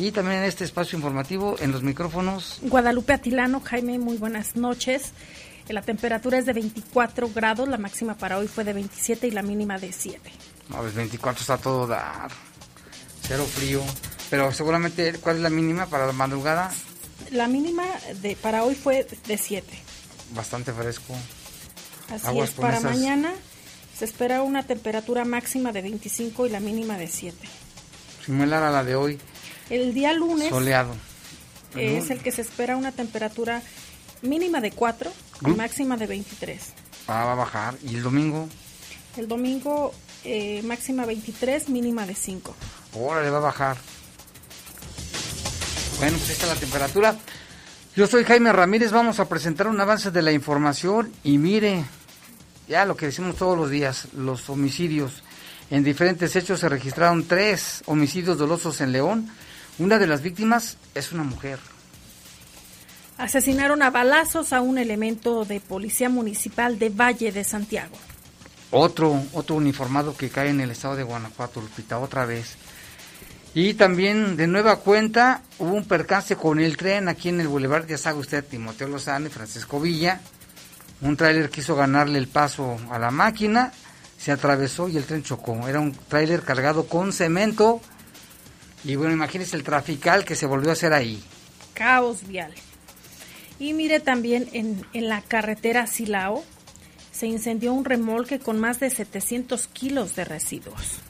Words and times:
Y 0.00 0.12
también 0.12 0.38
en 0.38 0.44
este 0.44 0.64
espacio 0.64 0.96
informativo, 0.96 1.56
en 1.60 1.72
los 1.72 1.82
micrófonos. 1.82 2.58
Guadalupe 2.62 3.12
Atilano, 3.12 3.60
Jaime, 3.60 3.98
muy 3.98 4.16
buenas 4.16 4.56
noches. 4.56 5.12
La 5.68 5.82
temperatura 5.82 6.38
es 6.38 6.46
de 6.46 6.54
24 6.54 7.28
grados, 7.34 7.68
la 7.68 7.76
máxima 7.76 8.14
para 8.14 8.38
hoy 8.38 8.48
fue 8.48 8.64
de 8.64 8.72
27 8.72 9.26
y 9.26 9.30
la 9.30 9.42
mínima 9.42 9.78
de 9.78 9.92
7. 9.92 10.18
No, 10.70 10.78
pues 10.78 10.94
24 10.94 11.42
está 11.42 11.58
todo 11.58 11.86
dar. 11.86 12.30
Cero 13.20 13.44
frío. 13.44 13.82
Pero 14.30 14.50
seguramente, 14.52 15.12
¿cuál 15.20 15.36
es 15.36 15.42
la 15.42 15.50
mínima 15.50 15.84
para 15.84 16.06
la 16.06 16.14
madrugada? 16.14 16.72
La 17.30 17.46
mínima 17.46 17.84
de 18.22 18.36
para 18.36 18.64
hoy 18.64 18.76
fue 18.76 19.06
de 19.26 19.36
7. 19.36 19.68
Bastante 20.34 20.72
fresco. 20.72 21.14
Así 22.10 22.38
es, 22.38 22.52
para 22.52 22.80
mañana 22.80 23.34
se 23.94 24.06
espera 24.06 24.40
una 24.40 24.62
temperatura 24.62 25.26
máxima 25.26 25.72
de 25.72 25.82
25 25.82 26.46
y 26.46 26.48
la 26.48 26.60
mínima 26.60 26.96
de 26.96 27.06
7. 27.06 27.36
Similar 28.24 28.62
a 28.62 28.70
la 28.70 28.82
de 28.82 28.94
hoy. 28.94 29.20
El 29.70 29.94
día 29.94 30.12
lunes. 30.12 30.50
Soleado. 30.50 30.94
Es 31.76 32.10
el 32.10 32.18
que 32.20 32.32
se 32.32 32.42
espera 32.42 32.76
una 32.76 32.90
temperatura 32.90 33.62
mínima 34.22 34.60
de 34.60 34.72
4 34.72 35.10
y 35.46 35.50
máxima 35.50 35.96
de 35.96 36.08
23. 36.08 36.72
Ah, 37.06 37.24
va 37.24 37.32
a 37.32 37.36
bajar. 37.36 37.74
¿Y 37.84 37.94
el 37.94 38.02
domingo? 38.02 38.48
El 39.16 39.28
domingo 39.28 39.92
eh, 40.24 40.60
máxima 40.64 41.06
23, 41.06 41.68
mínima 41.68 42.04
de 42.06 42.14
5. 42.14 42.54
Ahora 42.94 43.22
le 43.22 43.30
va 43.30 43.38
a 43.38 43.40
bajar. 43.40 43.76
Bueno, 45.98 46.18
pues 46.18 46.30
esta 46.30 46.46
es 46.46 46.52
la 46.52 46.58
temperatura. 46.58 47.16
Yo 47.94 48.06
soy 48.06 48.24
Jaime 48.24 48.52
Ramírez, 48.52 48.90
vamos 48.90 49.20
a 49.20 49.28
presentar 49.28 49.68
un 49.68 49.80
avance 49.80 50.10
de 50.10 50.22
la 50.22 50.32
información 50.32 51.12
y 51.22 51.38
mire, 51.38 51.84
ya 52.68 52.84
lo 52.84 52.96
que 52.96 53.06
decimos 53.06 53.36
todos 53.36 53.56
los 53.56 53.70
días, 53.70 54.08
los 54.14 54.48
homicidios. 54.48 55.22
En 55.70 55.84
diferentes 55.84 56.34
hechos 56.34 56.60
se 56.60 56.68
registraron 56.68 57.26
tres 57.26 57.82
homicidios 57.86 58.38
dolosos 58.38 58.80
en 58.80 58.92
León 58.92 59.30
una 59.80 59.98
de 59.98 60.06
las 60.06 60.20
víctimas 60.20 60.76
es 60.94 61.10
una 61.10 61.24
mujer. 61.24 61.58
Asesinaron 63.16 63.82
a 63.82 63.90
balazos 63.90 64.52
a 64.52 64.60
un 64.60 64.76
elemento 64.76 65.44
de 65.44 65.58
policía 65.58 66.10
municipal 66.10 66.78
de 66.78 66.90
Valle 66.90 67.32
de 67.32 67.44
Santiago. 67.44 67.96
Otro, 68.70 69.22
otro 69.32 69.56
uniformado 69.56 70.16
que 70.16 70.28
cae 70.28 70.50
en 70.50 70.60
el 70.60 70.70
estado 70.70 70.96
de 70.96 71.02
Guanajuato, 71.02 71.60
Lupita, 71.60 71.98
otra 71.98 72.26
vez. 72.26 72.56
Y 73.54 73.74
también 73.74 74.36
de 74.36 74.46
nueva 74.46 74.76
cuenta 74.76 75.42
hubo 75.58 75.72
un 75.72 75.84
percance 75.84 76.36
con 76.36 76.60
el 76.60 76.76
tren 76.76 77.08
aquí 77.08 77.30
en 77.30 77.40
el 77.40 77.48
Boulevard, 77.48 77.86
ya 77.86 77.98
sabe 77.98 78.20
usted, 78.20 78.44
Timoteo 78.44 78.86
Lozano 78.86 79.26
y 79.26 79.30
Francisco 79.30 79.80
Villa. 79.80 80.20
Un 81.00 81.16
tráiler 81.16 81.48
quiso 81.48 81.74
ganarle 81.74 82.18
el 82.18 82.28
paso 82.28 82.78
a 82.90 82.98
la 82.98 83.10
máquina, 83.10 83.72
se 84.18 84.30
atravesó 84.30 84.88
y 84.88 84.98
el 84.98 85.04
tren 85.04 85.22
chocó. 85.22 85.66
Era 85.66 85.80
un 85.80 85.92
tráiler 85.92 86.42
cargado 86.42 86.86
con 86.86 87.12
cemento 87.12 87.80
y 88.84 88.96
bueno, 88.96 89.12
imagínese 89.12 89.56
el 89.56 89.62
trafical 89.62 90.24
que 90.24 90.34
se 90.34 90.46
volvió 90.46 90.70
a 90.70 90.72
hacer 90.72 90.92
ahí. 90.92 91.22
Caos 91.74 92.26
vial. 92.26 92.52
Y 93.58 93.74
mire 93.74 94.00
también 94.00 94.48
en, 94.52 94.86
en 94.92 95.08
la 95.08 95.20
carretera 95.22 95.86
Silao 95.86 96.44
se 97.12 97.26
incendió 97.26 97.72
un 97.72 97.84
remolque 97.84 98.38
con 98.38 98.58
más 98.58 98.80
de 98.80 98.88
700 98.88 99.66
kilos 99.66 100.16
de 100.16 100.24
residuos. 100.24 101.00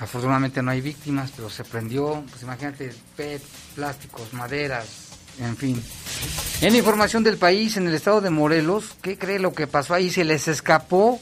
Afortunadamente 0.00 0.62
no 0.62 0.72
hay 0.72 0.80
víctimas, 0.80 1.30
pero 1.36 1.48
se 1.48 1.62
prendió, 1.62 2.24
pues 2.28 2.42
imagínate, 2.42 2.92
PET, 3.16 3.42
plásticos, 3.76 4.32
maderas, 4.32 4.86
en 5.38 5.56
fin. 5.56 5.82
En 6.60 6.74
información 6.74 7.22
del 7.22 7.36
país, 7.36 7.76
en 7.76 7.86
el 7.86 7.94
estado 7.94 8.20
de 8.20 8.30
Morelos, 8.30 8.96
¿qué 9.00 9.16
cree 9.16 9.38
lo 9.38 9.52
que 9.52 9.68
pasó 9.68 9.94
ahí? 9.94 10.10
Se 10.10 10.24
les 10.24 10.48
escapó 10.48 11.20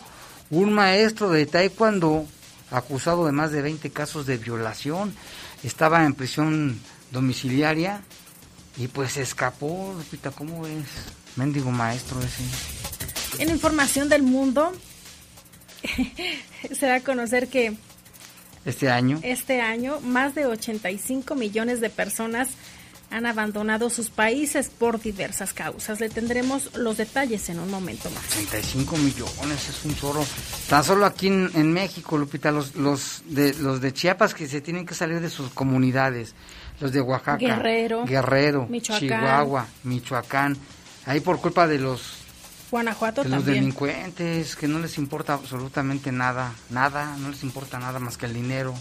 un 0.50 0.72
maestro 0.72 1.28
de 1.28 1.44
taekwondo 1.44 2.26
acusado 2.70 3.26
de 3.26 3.32
más 3.32 3.52
de 3.52 3.60
20 3.60 3.91
casos 3.91 4.25
de 4.26 4.38
violación 4.38 5.14
estaba 5.62 6.04
en 6.04 6.14
prisión 6.14 6.78
domiciliaria 7.10 8.02
y 8.76 8.88
pues 8.88 9.12
se 9.12 9.22
escapó, 9.22 9.94
Lupita, 9.96 10.30
¿cómo 10.30 10.66
es? 10.66 10.84
Mendigo 11.36 11.70
maestro 11.70 12.20
ese. 12.20 12.42
En 13.42 13.50
información 13.50 14.08
del 14.08 14.22
mundo, 14.22 14.72
se 16.72 16.86
da 16.86 16.96
a 16.96 17.00
conocer 17.00 17.48
que 17.48 17.76
este 18.64 18.90
año, 18.90 19.18
este 19.22 19.60
año, 19.60 20.00
más 20.00 20.34
de 20.34 20.46
85 20.46 21.34
millones 21.34 21.80
de 21.80 21.90
personas 21.90 22.50
han 23.12 23.26
abandonado 23.26 23.90
sus 23.90 24.08
países 24.10 24.70
por 24.70 25.00
diversas 25.00 25.52
causas. 25.52 26.00
Le 26.00 26.08
tendremos 26.08 26.74
los 26.76 26.96
detalles 26.96 27.48
en 27.50 27.60
un 27.60 27.70
momento 27.70 28.10
más. 28.10 28.24
35 28.28 28.96
millones 28.96 29.68
es 29.68 29.84
un 29.84 29.94
chorro. 29.94 30.24
Tan 30.68 30.82
solo 30.82 31.04
aquí 31.04 31.28
en, 31.28 31.72
México, 31.72 32.16
Lupita, 32.16 32.50
los, 32.50 32.74
los, 32.74 33.22
de, 33.26 33.54
los 33.54 33.80
de 33.80 33.92
Chiapas 33.92 34.34
que 34.34 34.48
se 34.48 34.60
tienen 34.60 34.86
que 34.86 34.94
salir 34.94 35.20
de 35.20 35.30
sus 35.30 35.50
comunidades, 35.50 36.34
los 36.80 36.92
de 36.92 37.00
Oaxaca, 37.00 37.36
Guerrero, 37.36 38.04
Guerrero 38.04 38.68
Chihuahua, 38.80 39.66
Michoacán, 39.84 40.56
ahí 41.06 41.20
por 41.20 41.40
culpa 41.40 41.66
de 41.66 41.78
los 41.78 42.22
Guanajuato 42.70 43.22
de 43.22 43.28
los 43.28 43.44
delincuentes 43.44 44.56
que 44.56 44.66
no 44.66 44.78
les 44.78 44.96
importa 44.96 45.34
absolutamente 45.34 46.10
nada, 46.10 46.54
nada, 46.70 47.16
no 47.18 47.28
les 47.28 47.42
importa 47.42 47.78
nada 47.78 47.98
más 47.98 48.16
que 48.16 48.24
el 48.24 48.32
dinero. 48.32 48.74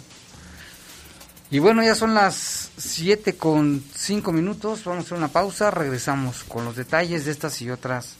Y 1.51 1.59
bueno, 1.59 1.83
ya 1.83 1.93
son 1.95 2.15
las 2.15 2.69
7 2.77 3.35
con 3.35 3.83
5 3.93 4.31
minutos. 4.31 4.85
Vamos 4.85 5.03
a 5.03 5.05
hacer 5.05 5.17
una 5.17 5.27
pausa. 5.27 5.69
Regresamos 5.69 6.45
con 6.45 6.63
los 6.63 6.77
detalles 6.77 7.25
de 7.25 7.31
estas 7.31 7.61
y 7.61 7.69
otras 7.69 8.13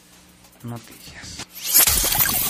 noticias. 0.64 1.38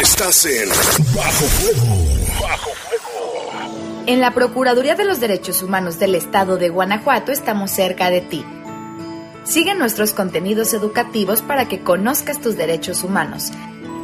Estás 0.01 0.47
en 0.47 0.71
Bajo 1.15 1.47
Fuego. 1.47 1.87
Bajo 2.41 2.41
Fuego. 2.41 2.66
En 4.07 4.21
la 4.21 4.31
Procuraduría 4.31 4.95
de 4.95 5.05
los 5.05 5.19
Derechos 5.19 5.65
Humanos 5.65 5.99
del 5.99 6.15
Estado 6.15 6.59
de 6.59 6.69
Guanajuato 6.69 7.33
estamos 7.33 7.73
cerca 7.73 8.09
de 8.09 8.21
ti. 8.21 8.45
Sigue 9.43 9.75
nuestros 9.75 10.13
contenidos 10.13 10.73
educativos 10.75 11.43
para 11.43 11.67
que 11.67 11.81
conozcas 11.81 12.41
tus 12.41 12.57
derechos 12.57 13.03
humanos. 13.03 13.51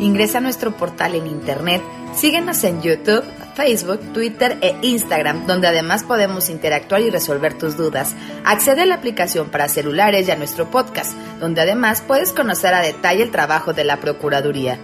Ingresa 0.00 0.38
a 0.38 0.40
nuestro 0.40 0.76
portal 0.76 1.14
en 1.14 1.28
internet, 1.28 1.80
síguenos 2.16 2.64
en 2.64 2.82
YouTube, 2.82 3.22
Facebook, 3.54 4.00
Twitter 4.12 4.58
e 4.60 4.74
Instagram, 4.82 5.46
donde 5.46 5.68
además 5.68 6.02
podemos 6.02 6.50
interactuar 6.50 7.02
y 7.02 7.10
resolver 7.10 7.56
tus 7.56 7.76
dudas. 7.76 8.16
Accede 8.44 8.82
a 8.82 8.86
la 8.86 8.96
aplicación 8.96 9.50
para 9.50 9.68
celulares 9.68 10.26
y 10.26 10.32
a 10.32 10.36
nuestro 10.36 10.68
podcast, 10.68 11.12
donde 11.38 11.60
además 11.60 12.02
puedes 12.04 12.32
conocer 12.32 12.74
a 12.74 12.80
detalle 12.80 13.22
el 13.22 13.30
trabajo 13.30 13.72
de 13.72 13.84
la 13.84 13.98
Procuraduría. 13.98 14.80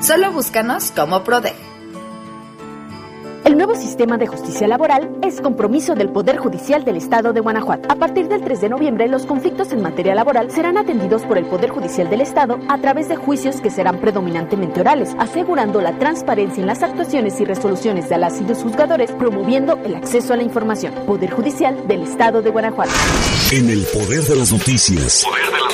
Solo 0.00 0.30
búscanos 0.30 0.92
como 0.92 1.24
PRODEG 1.24 1.75
El 3.46 3.56
nuevo 3.56 3.76
sistema 3.76 4.18
de 4.18 4.26
justicia 4.26 4.66
laboral 4.66 5.08
es 5.22 5.40
compromiso 5.40 5.94
del 5.94 6.08
Poder 6.08 6.36
Judicial 6.36 6.84
del 6.84 6.96
Estado 6.96 7.32
de 7.32 7.38
Guanajuato. 7.38 7.88
A 7.88 7.94
partir 7.94 8.26
del 8.26 8.42
3 8.42 8.60
de 8.60 8.68
noviembre, 8.68 9.06
los 9.06 9.24
conflictos 9.24 9.70
en 9.70 9.82
materia 9.82 10.16
laboral 10.16 10.50
serán 10.50 10.76
atendidos 10.76 11.22
por 11.22 11.38
el 11.38 11.46
Poder 11.46 11.70
Judicial 11.70 12.10
del 12.10 12.22
Estado 12.22 12.58
a 12.68 12.76
través 12.78 13.08
de 13.08 13.14
juicios 13.14 13.60
que 13.60 13.70
serán 13.70 14.00
predominantemente 14.00 14.80
orales, 14.80 15.14
asegurando 15.20 15.80
la 15.80 15.96
transparencia 15.96 16.60
en 16.60 16.66
las 16.66 16.82
actuaciones 16.82 17.40
y 17.40 17.44
resoluciones 17.44 18.08
de 18.08 18.18
las 18.18 18.40
y 18.40 18.44
los 18.44 18.64
juzgadores, 18.64 19.12
promoviendo 19.12 19.78
el 19.84 19.94
acceso 19.94 20.34
a 20.34 20.36
la 20.36 20.42
información. 20.42 20.92
Poder 21.06 21.30
Judicial 21.30 21.86
del 21.86 22.02
Estado 22.02 22.42
de 22.42 22.50
Guanajuato. 22.50 22.90
En 23.52 23.70
el 23.70 23.84
poder 23.84 24.24
de 24.24 24.34
las 24.34 24.50
noticias. 24.50 25.24
Poder 25.24 25.44
de 25.44 25.60
las 25.62 25.72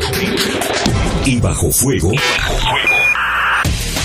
noticias. 0.00 1.26
Y 1.26 1.40
bajo 1.40 1.72
fuego. 1.72 2.12
Y 2.12 2.18
bajo 2.18 2.54
fuego. 2.54 2.93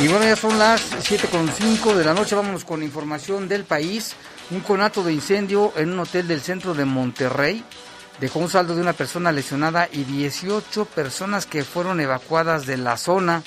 Y 0.02 0.08
bueno, 0.08 0.26
ya 0.26 0.36
son 0.36 0.58
las 0.58 0.82
7.5 0.92 1.94
de 1.94 2.06
la 2.06 2.14
noche. 2.14 2.36
Vámonos 2.36 2.66
con 2.66 2.84
información 2.84 3.50
del 3.50 3.66
país. 3.66 4.14
Un 4.50 4.62
conato 4.62 5.04
de 5.04 5.14
incendio 5.14 5.72
en 5.76 5.92
un 5.92 6.00
hotel 6.00 6.28
del 6.28 6.42
centro 6.42 6.74
de 6.74 6.86
Monterrey 6.86 7.64
dejó 8.20 8.40
un 8.40 8.50
saldo 8.50 8.76
de 8.76 8.82
una 8.82 8.94
persona 8.94 9.32
lesionada 9.32 9.90
y 9.92 10.04
18 10.04 10.86
personas 10.86 11.46
que 11.46 11.64
fueron 11.64 12.00
evacuadas 12.00 12.66
de 12.66 12.78
la 12.78 12.98
zona. 12.98 13.44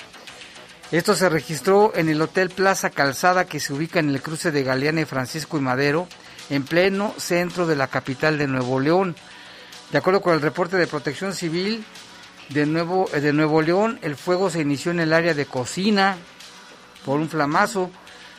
Esto 0.91 1.15
se 1.15 1.29
registró 1.29 1.91
en 1.95 2.09
el 2.09 2.21
Hotel 2.21 2.49
Plaza 2.49 2.89
Calzada 2.89 3.45
que 3.45 3.59
se 3.59 3.73
ubica 3.73 3.99
en 3.99 4.09
el 4.09 4.21
cruce 4.21 4.51
de 4.51 4.63
Galeana 4.63 5.05
Francisco 5.05 5.57
y 5.57 5.61
Madero, 5.61 6.07
en 6.49 6.63
pleno 6.63 7.13
centro 7.17 7.67
de 7.67 7.75
la 7.75 7.87
capital 7.87 8.37
de 8.37 8.47
Nuevo 8.47 8.79
León. 8.79 9.15
De 9.91 9.97
acuerdo 9.97 10.21
con 10.21 10.33
el 10.33 10.41
reporte 10.41 10.77
de 10.77 10.87
Protección 10.87 11.33
Civil 11.33 11.83
de 12.49 12.65
Nuevo, 12.65 13.09
de 13.11 13.33
Nuevo 13.33 13.61
León, 13.61 13.99
el 14.01 14.15
fuego 14.15 14.49
se 14.49 14.61
inició 14.61 14.91
en 14.91 15.01
el 15.01 15.11
área 15.11 15.33
de 15.33 15.45
cocina 15.45 16.17
por 17.05 17.19
un 17.19 17.29
flamazo. 17.29 17.91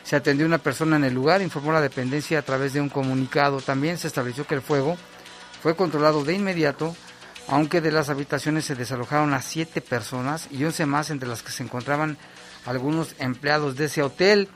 Se 0.03 0.15
atendió 0.15 0.45
una 0.45 0.57
persona 0.57 0.95
en 0.95 1.03
el 1.03 1.13
lugar, 1.13 1.41
informó 1.41 1.71
la 1.71 1.81
dependencia 1.81 2.39
a 2.39 2.43
través 2.43 2.73
de 2.73 2.81
un 2.81 2.89
comunicado. 2.89 3.61
También 3.61 3.97
se 3.97 4.07
estableció 4.07 4.47
que 4.47 4.55
el 4.55 4.61
fuego 4.61 4.97
fue 5.61 5.75
controlado 5.75 6.23
de 6.23 6.33
inmediato, 6.33 6.95
aunque 7.47 7.81
de 7.81 7.91
las 7.91 8.09
habitaciones 8.09 8.65
se 8.65 8.75
desalojaron 8.75 9.33
a 9.33 9.41
siete 9.41 9.81
personas 9.81 10.47
y 10.51 10.63
once 10.63 10.85
más 10.85 11.09
entre 11.09 11.27
las 11.27 11.43
que 11.43 11.51
se 11.51 11.63
encontraban 11.63 12.17
algunos 12.65 13.15
empleados 13.19 13.75
de 13.75 13.85
ese 13.85 14.03
hotel. 14.03 14.49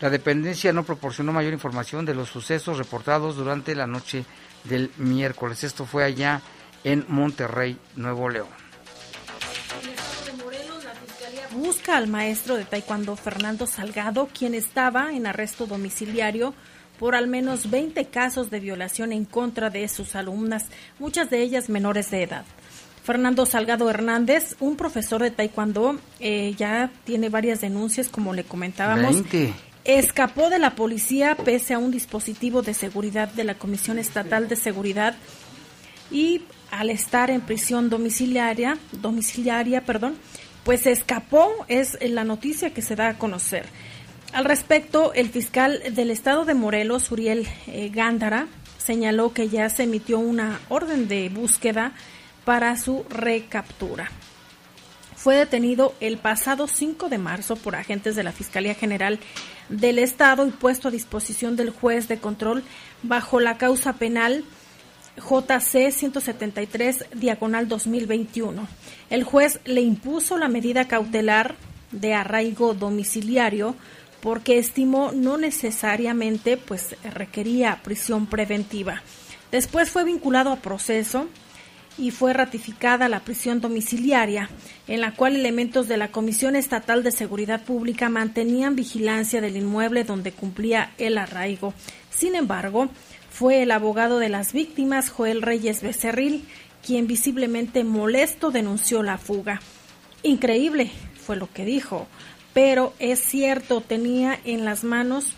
La 0.00 0.10
dependencia 0.10 0.72
no 0.72 0.84
proporcionó 0.84 1.32
mayor 1.32 1.52
información 1.52 2.06
de 2.06 2.14
los 2.14 2.30
sucesos 2.30 2.78
reportados 2.78 3.36
durante 3.36 3.74
la 3.74 3.86
noche 3.86 4.24
del 4.64 4.90
miércoles. 4.96 5.62
Esto 5.62 5.84
fue 5.84 6.04
allá 6.04 6.40
en 6.84 7.04
Monterrey, 7.08 7.78
Nuevo 7.96 8.28
León. 8.28 8.48
Busca 11.52 11.96
al 11.96 12.06
maestro 12.06 12.56
de 12.56 12.64
taekwondo 12.64 13.16
Fernando 13.16 13.66
Salgado, 13.66 14.28
quien 14.32 14.54
estaba 14.54 15.12
en 15.12 15.26
arresto 15.26 15.66
domiciliario 15.66 16.54
por 17.00 17.14
al 17.14 17.28
menos 17.28 17.70
20 17.70 18.04
casos 18.04 18.50
de 18.50 18.60
violación 18.60 19.10
en 19.12 19.24
contra 19.24 19.70
de 19.70 19.88
sus 19.88 20.14
alumnas, 20.14 20.66
muchas 20.98 21.30
de 21.30 21.40
ellas 21.40 21.70
menores 21.70 22.10
de 22.10 22.24
edad. 22.24 22.44
Fernando 23.02 23.46
Salgado 23.46 23.88
Hernández, 23.88 24.54
un 24.60 24.76
profesor 24.76 25.22
de 25.22 25.30
taekwondo, 25.30 25.98
eh, 26.20 26.54
ya 26.58 26.90
tiene 27.04 27.30
varias 27.30 27.62
denuncias, 27.62 28.10
como 28.10 28.34
le 28.34 28.44
comentábamos. 28.44 29.14
20. 29.14 29.54
Escapó 29.84 30.50
de 30.50 30.58
la 30.58 30.74
policía 30.74 31.36
pese 31.36 31.72
a 31.72 31.78
un 31.78 31.90
dispositivo 31.90 32.60
de 32.60 32.74
seguridad 32.74 33.28
de 33.28 33.44
la 33.44 33.54
Comisión 33.54 33.98
Estatal 33.98 34.46
de 34.46 34.56
Seguridad 34.56 35.16
y 36.10 36.42
al 36.70 36.90
estar 36.90 37.30
en 37.30 37.40
prisión 37.40 37.88
domiciliaria, 37.88 38.76
domiciliaria, 38.92 39.86
perdón, 39.86 40.16
pues 40.64 40.86
escapó, 40.86 41.48
es 41.68 41.96
la 42.02 42.24
noticia 42.24 42.74
que 42.74 42.82
se 42.82 42.94
da 42.94 43.08
a 43.08 43.18
conocer. 43.18 43.64
Al 44.32 44.44
respecto, 44.44 45.12
el 45.12 45.28
fiscal 45.28 45.82
del 45.92 46.10
estado 46.10 46.44
de 46.44 46.54
Morelos, 46.54 47.10
Uriel 47.10 47.48
eh, 47.66 47.90
Gándara, 47.92 48.46
señaló 48.78 49.32
que 49.32 49.48
ya 49.48 49.68
se 49.70 49.82
emitió 49.82 50.20
una 50.20 50.60
orden 50.68 51.08
de 51.08 51.28
búsqueda 51.28 51.92
para 52.44 52.76
su 52.76 53.04
recaptura. 53.08 54.10
Fue 55.16 55.34
detenido 55.34 55.94
el 56.00 56.16
pasado 56.16 56.68
5 56.68 57.08
de 57.08 57.18
marzo 57.18 57.56
por 57.56 57.74
agentes 57.74 58.14
de 58.14 58.22
la 58.22 58.32
Fiscalía 58.32 58.74
General 58.74 59.18
del 59.68 59.98
Estado 59.98 60.46
y 60.46 60.50
puesto 60.50 60.88
a 60.88 60.90
disposición 60.92 61.56
del 61.56 61.70
juez 61.70 62.08
de 62.08 62.18
control 62.18 62.62
bajo 63.02 63.40
la 63.40 63.58
causa 63.58 63.94
penal 63.94 64.44
JC 65.16 65.90
173 65.90 67.06
diagonal 67.14 67.68
2021. 67.68 68.66
El 69.10 69.24
juez 69.24 69.60
le 69.64 69.80
impuso 69.80 70.38
la 70.38 70.48
medida 70.48 70.88
cautelar 70.88 71.56
de 71.92 72.14
arraigo 72.14 72.74
domiciliario 72.74 73.76
porque 74.20 74.58
estimó 74.58 75.12
no 75.12 75.38
necesariamente 75.38 76.56
pues 76.56 76.96
requería 77.02 77.80
prisión 77.82 78.26
preventiva. 78.26 79.02
Después 79.50 79.90
fue 79.90 80.04
vinculado 80.04 80.52
a 80.52 80.56
proceso 80.56 81.26
y 81.98 82.12
fue 82.12 82.32
ratificada 82.32 83.08
la 83.08 83.20
prisión 83.20 83.60
domiciliaria, 83.60 84.48
en 84.86 85.00
la 85.00 85.14
cual 85.14 85.36
elementos 85.36 85.88
de 85.88 85.96
la 85.96 86.10
Comisión 86.10 86.56
Estatal 86.56 87.02
de 87.02 87.10
Seguridad 87.10 87.62
Pública 87.64 88.08
mantenían 88.08 88.76
vigilancia 88.76 89.40
del 89.40 89.56
inmueble 89.56 90.04
donde 90.04 90.32
cumplía 90.32 90.92
el 90.98 91.18
arraigo. 91.18 91.74
Sin 92.10 92.34
embargo, 92.34 92.88
fue 93.30 93.62
el 93.62 93.70
abogado 93.70 94.18
de 94.18 94.28
las 94.28 94.52
víctimas, 94.52 95.10
Joel 95.10 95.42
Reyes 95.42 95.82
Becerril, 95.82 96.46
quien 96.84 97.06
visiblemente 97.06 97.84
molesto 97.84 98.50
denunció 98.50 99.02
la 99.02 99.18
fuga. 99.18 99.60
Increíble, 100.22 100.90
fue 101.20 101.36
lo 101.36 101.52
que 101.52 101.64
dijo 101.64 102.06
pero 102.52 102.92
es 102.98 103.20
cierto, 103.20 103.80
tenía 103.80 104.38
en 104.44 104.64
las 104.64 104.84
manos 104.84 105.34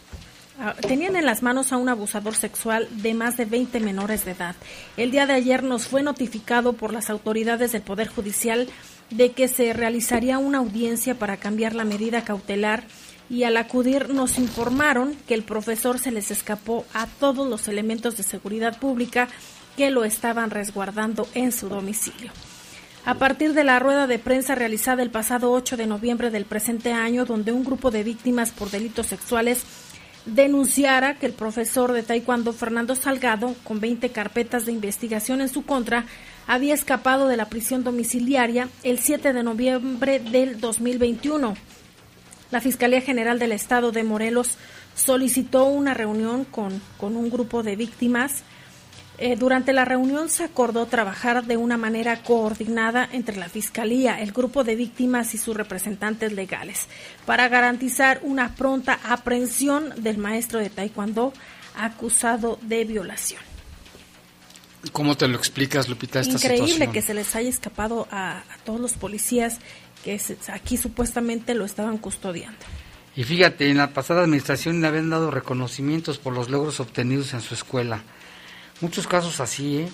ah, 0.59 0.75
tenían 0.81 1.17
en 1.17 1.27
las 1.27 1.43
manos 1.43 1.73
a 1.73 1.77
un 1.77 1.89
abusador 1.89 2.35
sexual 2.35 2.89
de 2.91 3.15
más 3.15 3.37
de 3.37 3.45
20 3.45 3.81
menores 3.81 4.25
de 4.25 4.33
edad. 4.33 4.57
El 4.97 5.11
día 5.11 5.27
de 5.27 5.35
ayer 5.35 5.63
nos 5.63 5.87
fue 5.87 6.03
notificado 6.03 6.73
por 6.73 6.93
las 6.93 7.11
autoridades 7.11 7.73
del 7.73 7.83
Poder 7.83 8.09
Judicial 8.09 8.69
de 9.11 9.33
que 9.33 9.49
se 9.49 9.73
realizaría 9.73 10.39
una 10.39 10.59
audiencia 10.59 11.15
para 11.19 11.37
cambiar 11.37 11.75
la 11.75 11.85
medida 11.85 12.25
cautelar 12.25 12.85
y 13.29 13.45
al 13.45 13.57
acudir 13.57 14.11
nos 14.11 14.39
informaron 14.39 15.17
que 15.27 15.35
el 15.35 15.43
profesor 15.43 15.99
se 15.99 16.11
les 16.11 16.31
escapó 16.31 16.85
a 16.93 17.07
todos 17.07 17.49
los 17.49 17.69
elementos 17.69 18.17
de 18.17 18.23
seguridad 18.23 18.79
pública 18.79 19.29
que 19.77 19.91
lo 19.91 20.05
estaban 20.05 20.51
resguardando 20.51 21.27
en 21.35 21.53
su 21.53 21.69
domicilio 21.69 22.31
a 23.05 23.15
partir 23.15 23.53
de 23.53 23.65
la 23.65 23.79
rueda 23.79 24.07
de 24.07 24.19
prensa 24.19 24.55
realizada 24.55 25.03
el 25.03 25.11
pasado 25.11 25.51
8 25.51 25.77
de 25.77 25.87
noviembre 25.87 26.31
del 26.31 26.45
presente 26.45 26.93
año, 26.93 27.25
donde 27.25 27.53
un 27.53 27.65
grupo 27.65 27.91
de 27.91 28.05
víctimas 28.05 28.51
por 28.51 28.71
delitos 28.71 29.09
sexuales 29.09 29.65
denunciara 30.25 31.17
que 31.19 31.27
el 31.27 31.33
profesor 31.33 31.93
de 31.93 32.05
Taekwondo 32.05 32.53
Fernando 32.53 32.95
Salgado, 32.95 33.57
con 33.65 33.81
20 33.81 34.11
carpetas 34.11 34.67
de 34.67 34.73
investigación 34.73 35.41
en 35.41 35.49
su 35.49 35.65
contra, 35.65 36.07
había 36.47 36.75
escapado 36.75 37.27
de 37.27 37.37
la 37.37 37.49
prisión 37.49 37.83
domiciliaria 37.83 38.69
el 38.85 39.01
7 39.01 39.33
de 39.33 39.43
noviembre 39.43 40.21
del 40.21 40.61
2021. 40.61 41.57
La 42.53 42.61
Fiscalía 42.61 43.01
General 43.01 43.41
del 43.41 43.51
Estado 43.51 43.91
de 43.91 44.05
Morelos 44.05 44.59
solicitó 44.95 45.65
una 45.65 45.95
reunión 45.95 46.45
con, 46.45 46.81
con 46.99 47.17
un 47.17 47.31
grupo 47.31 47.65
de 47.65 47.75
víctimas 47.75 48.45
eh, 49.19 49.37
durante 49.37 49.73
la 49.73 49.85
reunión 49.85 50.29
se 50.29 50.45
acordó 50.45 50.87
trabajar 50.87 51.45
de 51.45 51.57
una 51.57 51.77
manera 51.77 52.23
coordinada 52.23 53.09
entre 53.13 53.37
la 53.37 53.49
Fiscalía, 53.49 54.21
el 54.21 54.33
grupo 54.33 54.65
de 54.65 54.75
víctimas 54.75 55.35
y 55.35 55.39
sus 55.39 55.57
representantes 55.57 56.33
legales 56.33 56.89
para 57.27 57.49
garantizar 57.49 58.21
una 58.23 58.55
pronta 58.55 58.99
aprehensión 59.05 59.93
del 60.03 60.19
maestro 60.19 60.59
de 60.59 60.71
Taekwondo 60.71 61.33
acusado 61.77 62.59
de 62.63 62.85
violación. 62.85 63.41
¿Cómo 64.91 65.17
te 65.17 65.29
lo 65.29 65.37
explicas, 65.37 65.89
Lupita, 65.89 66.21
esta 66.21 66.33
Increíble 66.33 66.91
que 66.91 67.03
se 67.03 67.15
les 67.15 67.37
haya 67.37 67.49
escapado 67.49 68.09
a, 68.11 68.43
todos 68.65 68.81
los 68.81 68.95
policías 68.95 69.59
que 70.03 70.21
aquí 70.49 70.77
supuestamente 70.77 71.55
lo 71.55 71.65
estaban 71.65 71.99
custodiando. 71.99 72.59
Y 73.15 73.23
fíjate, 73.23 73.71
en 73.71 73.77
la 73.77 73.91
pasada 73.91 74.23
administración 74.23 74.81
le 74.81 74.89
habían 74.89 75.11
dado 75.11 75.31
reconocimientos 75.31 76.19
por 76.19 76.33
los 76.33 76.51
logros 76.51 76.81
obtenidos 76.81 77.35
en 77.35 77.41
su 77.41 77.55
escuela 77.55 78.03
Muchos 78.83 79.07
casos 79.07 79.41
así, 79.41 79.79
¿eh? 79.79 79.89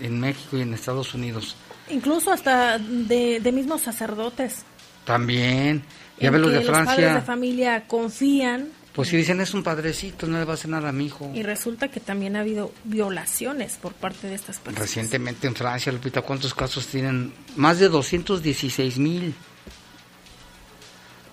En 0.00 0.20
México 0.20 0.58
y 0.58 0.60
en 0.60 0.74
Estados 0.74 1.14
Unidos. 1.14 1.56
Incluso 1.88 2.30
hasta 2.30 2.78
de, 2.78 3.40
de 3.40 3.52
mismos 3.52 3.80
sacerdotes. 3.80 4.64
También. 5.04 5.82
Ya 6.20 6.26
en 6.28 6.32
ve 6.34 6.38
los 6.40 6.50
de 6.52 6.56
Los 6.56 6.66
padres 6.66 6.86
de 6.88 6.94
Francia. 6.96 7.22
familia 7.22 7.86
confían 7.88 8.68
Pues 8.92 9.08
si 9.08 9.16
dicen 9.16 9.40
es 9.40 9.54
un 9.54 9.62
padrecito, 9.62 10.26
no 10.26 10.38
le 10.38 10.44
va 10.44 10.52
a 10.52 10.54
hacer 10.54 10.68
nada 10.70 10.88
a 10.90 10.92
mi 10.92 11.06
hijo. 11.06 11.30
y 11.34 11.42
resulta 11.44 11.88
que 11.88 12.00
también 12.00 12.36
ha 12.36 12.40
habido 12.40 12.72
violaciones 12.84 13.76
por 13.80 13.92
parte 13.94 14.26
de 14.26 14.34
estas 14.34 14.58
personas. 14.58 14.80
Recientemente 14.80 15.46
en 15.46 15.54
Francia, 15.54 15.92
Lupita, 15.92 16.20
¿cuántos 16.22 16.52
casos 16.54 16.86
tienen? 16.88 17.32
Más 17.56 17.78
de 17.78 17.88
216 17.88 18.98
mil. 18.98 19.34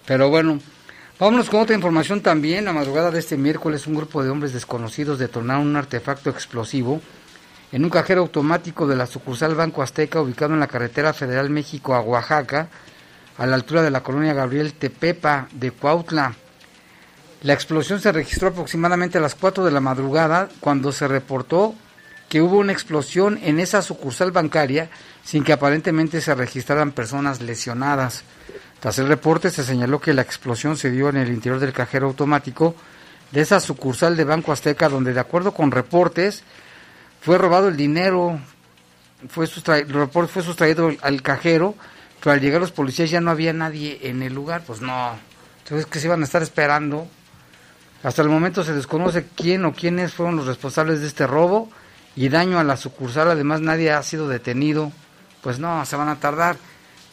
Pero 0.06 0.30
bueno, 0.30 0.60
vámonos 1.19 1.50
con 1.50 1.62
otra 1.62 1.75
información 1.75 2.22
también. 2.22 2.65
La 2.65 2.74
madrugada 2.74 3.12
de 3.12 3.19
este 3.19 3.38
miércoles, 3.38 3.88
un 3.88 3.95
grupo 3.95 4.24
de 4.24 4.29
hombres 4.29 4.53
desconocidos 4.53 5.19
detonaron 5.19 5.67
un 5.67 5.75
artefacto 5.75 6.29
explosivo 6.29 7.01
en 7.72 7.84
un 7.84 7.89
cajero 7.89 8.22
automático 8.22 8.88
de 8.88 8.95
la 8.95 9.05
sucursal 9.05 9.55
Banco 9.55 9.81
Azteca 9.81 10.22
ubicado 10.22 10.53
en 10.53 10.60
la 10.60 10.67
carretera 10.67 11.13
Federal 11.13 11.50
México 11.50 11.93
a 11.93 12.01
Oaxaca, 12.01 12.69
a 13.38 13.45
la 13.45 13.55
altura 13.55 13.81
de 13.81 13.91
la 13.91 14.01
colonia 14.03 14.34
Gabriel 14.34 14.74
Tepepa 14.74 15.48
de 15.51 15.72
Cuautla. 15.72 16.36
La 17.41 17.53
explosión 17.53 18.00
se 18.00 18.12
registró 18.12 18.50
aproximadamente 18.50 19.17
a 19.17 19.22
las 19.22 19.36
4 19.36 19.65
de 19.65 19.72
la 19.72 19.81
madrugada 19.81 20.50
cuando 20.60 20.91
se 20.91 21.07
reportó 21.07 21.75
que 22.29 22.41
hubo 22.41 22.57
una 22.57 22.72
explosión 22.72 23.39
en 23.43 23.60
esa 23.60 23.81
sucursal 23.81 24.31
bancaria 24.31 24.89
sin 25.24 25.43
que 25.43 25.53
aparentemente 25.53 26.22
se 26.22 26.34
registraran 26.34 26.91
personas 26.91 27.41
lesionadas. 27.41 28.24
Tras 28.79 29.00
el 29.00 29.08
reporte 29.08 29.50
se 29.50 29.63
señaló 29.63 30.00
que 30.00 30.13
la 30.13 30.22
explosión 30.22 30.77
se 30.77 30.91
dio 30.91 31.10
en 31.10 31.17
el 31.17 31.29
interior 31.29 31.60
del 31.60 31.74
cajero 31.74 32.08
automático 32.08 32.75
de 33.32 33.41
esa 33.41 33.60
sucursal 33.60 34.15
de 34.15 34.24
Banco 34.24 34.51
Azteca 34.51 34.89
donde 34.89 35.13
de 35.13 35.20
acuerdo 35.20 35.53
con 35.53 35.72
reportes 35.72 36.44
fue 37.22 37.38
robado 37.38 37.70
el 37.70 37.75
dinero, 37.75 38.39
fue, 39.29 39.48
el 39.48 39.89
reporte 39.89 40.32
fue 40.32 40.44
sustraído 40.44 40.91
al 41.01 41.22
cajero, 41.24 41.75
pero 42.22 42.34
al 42.34 42.41
llegar 42.41 42.62
los 42.62 42.72
policías 42.72 43.10
ya 43.10 43.22
no 43.22 43.32
había 43.32 43.51
nadie 43.51 44.00
en 44.03 44.22
el 44.22 44.34
lugar, 44.34 44.63
pues 44.65 44.82
no. 44.82 45.17
Entonces 45.63 45.88
que 45.88 46.00
se 46.00 46.05
iban 46.05 46.22
a 46.22 46.25
estar 46.25 46.44
esperando. 46.44 47.08
Hasta 48.03 48.22
el 48.22 48.29
momento 48.29 48.63
se 48.63 48.74
desconoce 48.74 49.25
quién 49.36 49.65
o 49.65 49.74
quiénes 49.74 50.13
fueron 50.13 50.36
los 50.36 50.46
responsables 50.46 51.01
de 51.01 51.08
este 51.08 51.25
robo 51.25 51.72
y 52.15 52.29
daño 52.29 52.60
a 52.60 52.63
la 52.63 52.77
sucursal. 52.77 53.32
Además, 53.32 53.62
nadie 53.62 53.91
ha 53.91 54.03
sido 54.03 54.27
detenido. 54.27 54.91
Pues 55.41 55.58
no, 55.58 55.84
se 55.86 55.96
van 55.96 56.10
a 56.10 56.20
tardar. 56.20 56.58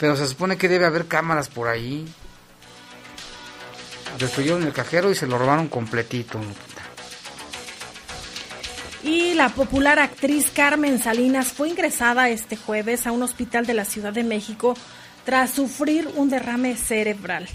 Pero 0.03 0.17
se 0.17 0.27
supone 0.27 0.57
que 0.57 0.69
debe 0.69 0.85
haber 0.85 1.07
cámaras 1.07 1.49
por 1.49 1.69
ahí. 1.69 2.05
Destruyeron 4.19 4.65
el 4.65 4.73
cajero 4.73 5.13
y 5.13 5.15
se 5.15 5.29
lo 5.29 5.39
robaron 5.39 5.69
completito. 5.69 6.41
Y 9.05 9.35
la 9.35 9.51
popular 9.51 10.01
actriz 10.01 10.51
Carmen 10.53 10.99
Salinas 10.99 11.53
fue 11.53 11.69
ingresada 11.69 12.31
este 12.31 12.57
jueves 12.57 13.07
a 13.07 13.13
un 13.13 13.23
hospital 13.23 13.65
de 13.65 13.75
la 13.75 13.85
Ciudad 13.85 14.13
de 14.13 14.25
México 14.25 14.75
tras 15.25 15.53
sufrir 15.53 16.11
un 16.17 16.31
derrame 16.31 16.75
cerebral. 16.75 17.47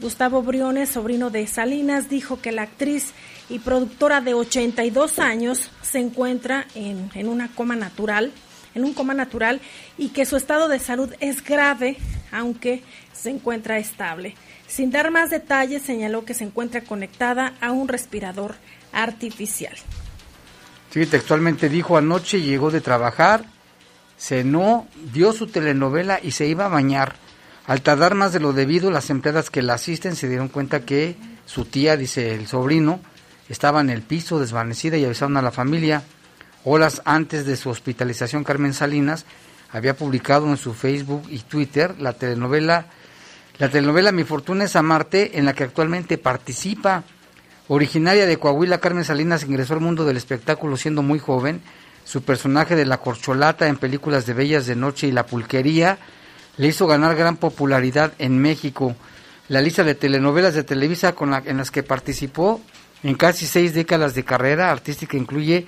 Gustavo 0.00 0.42
Briones, 0.42 0.88
sobrino 0.88 1.30
de 1.30 1.46
Salinas, 1.46 2.08
dijo 2.08 2.40
que 2.40 2.50
la 2.50 2.62
actriz 2.62 3.12
y 3.48 3.60
productora 3.60 4.20
de 4.20 4.34
82 4.34 5.20
años 5.20 5.70
se 5.82 6.00
encuentra 6.00 6.66
en, 6.74 7.12
en 7.14 7.28
una 7.28 7.54
coma 7.54 7.76
natural, 7.76 8.32
en 8.74 8.84
un 8.84 8.94
coma 8.94 9.14
natural 9.14 9.60
y 9.98 10.08
que 10.08 10.26
su 10.26 10.36
estado 10.36 10.68
de 10.68 10.78
salud 10.78 11.12
es 11.20 11.44
grave, 11.44 11.96
aunque 12.32 12.82
se 13.12 13.30
encuentra 13.30 13.78
estable. 13.78 14.34
Sin 14.66 14.90
dar 14.90 15.10
más 15.10 15.30
detalles, 15.30 15.82
señaló 15.82 16.24
que 16.24 16.34
se 16.34 16.44
encuentra 16.44 16.82
conectada 16.82 17.54
a 17.60 17.72
un 17.72 17.88
respirador 17.88 18.56
artificial. 18.92 19.74
Sí, 20.90 21.06
textualmente 21.06 21.68
dijo 21.68 21.96
anoche 21.96 22.40
llegó 22.40 22.70
de 22.70 22.80
trabajar, 22.80 23.44
cenó, 24.18 24.86
vio 25.12 25.32
su 25.32 25.48
telenovela 25.48 26.20
y 26.22 26.30
se 26.30 26.46
iba 26.46 26.66
a 26.66 26.68
bañar. 26.68 27.16
Al 27.66 27.82
tardar 27.82 28.14
más 28.14 28.32
de 28.32 28.40
lo 28.40 28.52
debido, 28.52 28.90
las 28.90 29.10
empleadas 29.10 29.50
que 29.50 29.62
la 29.62 29.74
asisten 29.74 30.16
se 30.16 30.28
dieron 30.28 30.48
cuenta 30.48 30.84
que 30.84 31.16
su 31.46 31.64
tía, 31.64 31.96
dice 31.96 32.34
el 32.34 32.46
sobrino, 32.46 33.00
estaba 33.48 33.80
en 33.80 33.90
el 33.90 34.02
piso 34.02 34.38
desvanecida 34.38 34.96
y 34.96 35.04
avisaron 35.04 35.36
a 35.36 35.42
la 35.42 35.50
familia. 35.50 36.02
Horas 36.64 37.02
antes 37.04 37.44
de 37.46 37.56
su 37.56 37.68
hospitalización, 37.68 38.42
Carmen 38.44 38.72
Salinas 38.72 39.26
había 39.70 39.94
publicado 39.96 40.46
en 40.48 40.56
su 40.56 40.72
Facebook 40.72 41.24
y 41.28 41.38
Twitter 41.40 41.94
la 41.98 42.14
telenovela, 42.14 42.86
la 43.58 43.68
telenovela 43.68 44.12
Mi 44.12 44.24
Fortuna 44.24 44.64
es 44.64 44.76
Amarte, 44.76 45.38
en 45.38 45.44
la 45.44 45.52
que 45.52 45.64
actualmente 45.64 46.16
participa. 46.16 47.04
Originaria 47.68 48.26
de 48.26 48.38
Coahuila, 48.38 48.78
Carmen 48.78 49.04
Salinas 49.04 49.44
ingresó 49.44 49.74
al 49.74 49.80
mundo 49.80 50.04
del 50.04 50.16
espectáculo 50.16 50.76
siendo 50.76 51.02
muy 51.02 51.18
joven. 51.18 51.60
Su 52.04 52.22
personaje 52.22 52.76
de 52.76 52.84
la 52.86 52.98
corcholata 52.98 53.66
en 53.68 53.76
películas 53.76 54.26
de 54.26 54.34
Bellas 54.34 54.66
de 54.66 54.76
Noche 54.76 55.06
y 55.06 55.12
La 55.12 55.26
Pulquería 55.26 55.98
le 56.56 56.68
hizo 56.68 56.86
ganar 56.86 57.16
gran 57.16 57.36
popularidad 57.36 58.12
en 58.18 58.38
México. 58.38 58.94
La 59.48 59.60
lista 59.60 59.82
de 59.84 59.94
telenovelas 59.94 60.54
de 60.54 60.64
Televisa 60.64 61.14
con 61.14 61.30
la- 61.30 61.42
en 61.44 61.56
las 61.56 61.70
que 61.70 61.82
participó 61.82 62.60
en 63.02 63.14
casi 63.14 63.46
seis 63.46 63.74
décadas 63.74 64.14
de 64.14 64.24
carrera 64.24 64.70
artística 64.70 65.16
incluye 65.16 65.66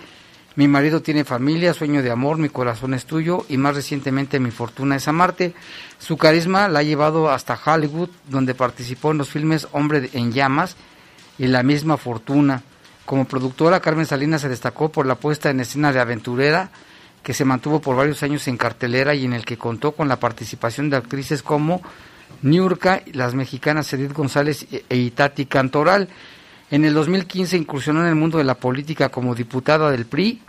Mi 0.56 0.68
marido 0.68 1.02
tiene 1.02 1.24
familia, 1.24 1.74
Sueño 1.74 2.02
de 2.02 2.10
amor, 2.10 2.38
Mi 2.38 2.48
corazón 2.48 2.94
es 2.94 3.04
tuyo 3.04 3.44
y 3.48 3.58
más 3.58 3.74
recientemente 3.74 4.40
Mi 4.40 4.50
fortuna 4.50 4.96
es 4.96 5.06
amarte. 5.06 5.54
Su 5.98 6.16
carisma 6.16 6.66
la 6.68 6.78
ha 6.78 6.82
llevado 6.82 7.30
hasta 7.30 7.60
Hollywood, 7.62 8.08
donde 8.28 8.54
participó 8.54 9.10
en 9.12 9.18
los 9.18 9.28
filmes 9.28 9.68
Hombre 9.72 10.08
en 10.14 10.32
llamas 10.32 10.76
y 11.38 11.46
La 11.46 11.62
misma 11.62 11.98
fortuna. 11.98 12.62
Como 13.04 13.26
productora, 13.26 13.80
Carmen 13.80 14.06
Salinas 14.06 14.40
se 14.40 14.48
destacó 14.48 14.90
por 14.90 15.04
la 15.04 15.16
puesta 15.16 15.50
en 15.50 15.60
escena 15.60 15.92
de 15.92 16.00
Aventurera, 16.00 16.70
que 17.22 17.34
se 17.34 17.44
mantuvo 17.44 17.80
por 17.80 17.94
varios 17.94 18.22
años 18.22 18.48
en 18.48 18.56
cartelera 18.56 19.14
y 19.14 19.26
en 19.26 19.34
el 19.34 19.44
que 19.44 19.58
contó 19.58 19.92
con 19.92 20.08
la 20.08 20.18
participación 20.18 20.88
de 20.88 20.96
actrices 20.96 21.42
como 21.42 21.82
Niurka, 22.40 23.02
las 23.12 23.34
mexicanas 23.34 23.92
Edith 23.92 24.14
González 24.14 24.66
e 24.72 24.84
e 24.88 24.96
Itati 24.96 25.44
Cantoral. 25.44 26.08
En 26.70 26.84
el 26.84 26.94
2015 26.94 27.56
incursionó 27.56 28.00
en 28.00 28.08
el 28.08 28.14
mundo 28.16 28.38
de 28.38 28.44
la 28.44 28.54
política 28.54 29.08
como 29.08 29.34
diputada 29.34 29.90
del 29.90 30.06
PRI, 30.06 30.42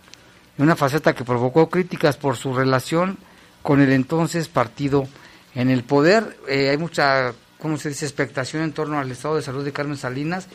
una 0.58 0.76
faceta 0.76 1.14
que 1.14 1.24
provocó 1.24 1.70
críticas 1.70 2.18
por 2.18 2.36
su 2.38 2.54
relación 2.54 3.18
con 3.62 3.82
el 3.82 3.92
entonces 3.92 4.48
partido 4.48 5.08
en 5.54 5.70
el 5.70 5.84
poder. 5.84 6.38
Eh, 6.48 6.70
hay 6.70 6.78
mucha, 6.78 7.34
¿cómo 7.60 7.78
se 7.78 7.90
dice?, 7.90 8.06
expectación 8.06 8.64
en 8.64 8.74
torno 8.74 8.98
al 8.98 9.12
estado 9.12 9.36
de 9.36 9.44
salud 9.44 9.64
de 9.64 9.72
Carmen 9.72 9.98
Salinas. 9.98 10.48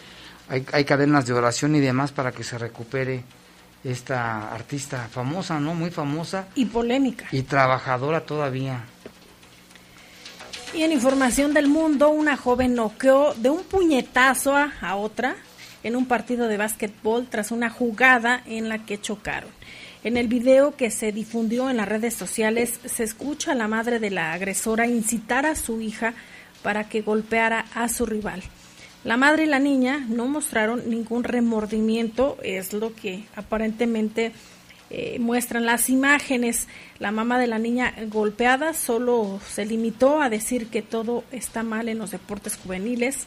Hay, 0.48 0.66
hay 0.72 0.84
cadenas 0.84 1.26
de 1.26 1.32
oración 1.34 1.76
y 1.76 1.80
demás 1.80 2.10
para 2.10 2.32
que 2.32 2.42
se 2.42 2.58
recupere 2.58 3.22
esta 3.84 4.52
artista 4.52 5.08
famosa, 5.10 5.60
¿no? 5.60 5.74
Muy 5.74 5.90
famosa 5.90 6.48
Y 6.56 6.64
polémica. 6.66 7.26
y 7.30 7.42
trabajadora 7.42 8.22
todavía. 8.22 8.80
Y 10.74 10.82
en 10.82 10.92
información 10.92 11.52
del 11.54 11.68
mundo, 11.68 12.08
una 12.08 12.36
joven 12.36 12.74
noqueó 12.74 13.34
de 13.34 13.50
un 13.50 13.62
puñetazo 13.64 14.56
a, 14.56 14.72
a 14.80 14.96
otra 14.96 15.36
en 15.82 15.96
un 15.96 16.06
partido 16.06 16.48
de 16.48 16.56
básquetbol 16.56 17.26
tras 17.28 17.50
una 17.50 17.70
jugada 17.70 18.42
en 18.46 18.68
la 18.68 18.84
que 18.84 19.00
chocaron. 19.00 19.50
En 20.04 20.16
el 20.16 20.26
video 20.26 20.76
que 20.76 20.90
se 20.90 21.12
difundió 21.12 21.70
en 21.70 21.76
las 21.76 21.88
redes 21.88 22.14
sociales 22.14 22.80
se 22.84 23.04
escucha 23.04 23.52
a 23.52 23.54
la 23.54 23.68
madre 23.68 24.00
de 24.00 24.10
la 24.10 24.32
agresora 24.32 24.86
incitar 24.86 25.46
a 25.46 25.54
su 25.54 25.80
hija 25.80 26.14
para 26.62 26.88
que 26.88 27.02
golpeara 27.02 27.66
a 27.74 27.88
su 27.88 28.06
rival. 28.06 28.42
La 29.04 29.16
madre 29.16 29.44
y 29.44 29.46
la 29.46 29.58
niña 29.58 30.04
no 30.08 30.26
mostraron 30.26 30.88
ningún 30.88 31.24
remordimiento, 31.24 32.38
es 32.42 32.72
lo 32.72 32.94
que 32.94 33.24
aparentemente 33.34 34.32
eh, 34.90 35.18
muestran 35.18 35.66
las 35.66 35.88
imágenes. 35.88 36.68
La 37.00 37.10
mamá 37.10 37.38
de 37.38 37.48
la 37.48 37.58
niña 37.58 37.94
golpeada 38.08 38.74
solo 38.74 39.40
se 39.48 39.64
limitó 39.64 40.20
a 40.20 40.28
decir 40.28 40.68
que 40.68 40.82
todo 40.82 41.24
está 41.32 41.62
mal 41.62 41.88
en 41.88 41.98
los 41.98 42.12
deportes 42.12 42.56
juveniles, 42.56 43.26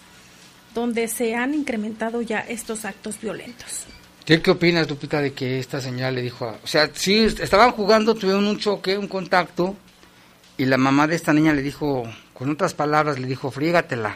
donde 0.76 1.08
se 1.08 1.34
han 1.34 1.56
incrementado 1.56 2.22
ya 2.22 2.42
estos 2.42 2.86
actos 2.86 3.20
violentos. 3.20 3.86
¿Qué, 4.26 4.42
qué 4.42 4.52
opinas, 4.52 4.88
Lupita, 4.88 5.22
de 5.22 5.34
que 5.34 5.58
esta 5.58 5.82
señora 5.82 6.12
le 6.12 6.22
dijo 6.22 6.46
a... 6.46 6.60
O 6.64 6.68
sea, 6.68 6.92
sí, 6.94 7.24
estaban 7.24 7.72
jugando, 7.72 8.14
tuvieron 8.14 8.46
un 8.46 8.60
choque, 8.60 8.98
un 8.98 9.08
contacto, 9.08 9.76
y 10.58 10.66
la 10.66 10.78
mamá 10.78 11.08
de 11.08 11.16
esta 11.16 11.34
niña 11.34 11.54
le 11.54 11.62
dijo, 11.62 12.04
con 12.34 12.52
otras 12.52 12.74
palabras, 12.74 13.20
le 13.20 13.28
dijo, 13.28 13.50
friégatela. 13.50 14.16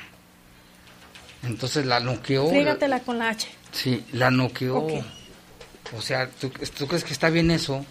Entonces 1.43 1.85
la 1.85 1.99
noqueó. 1.99 2.49
Frígatela 2.49 2.99
con 2.99 3.17
la 3.17 3.29
H. 3.29 3.47
Sí, 3.71 4.03
la 4.11 4.29
noqueó. 4.29 4.77
Ok. 4.77 5.03
O 5.97 6.01
sea, 6.01 6.29
¿tú, 6.29 6.49
¿tú 6.49 6.87
crees 6.87 7.03
que 7.03 7.13
está 7.13 7.29
bien 7.29 7.49
eso? 7.49 7.85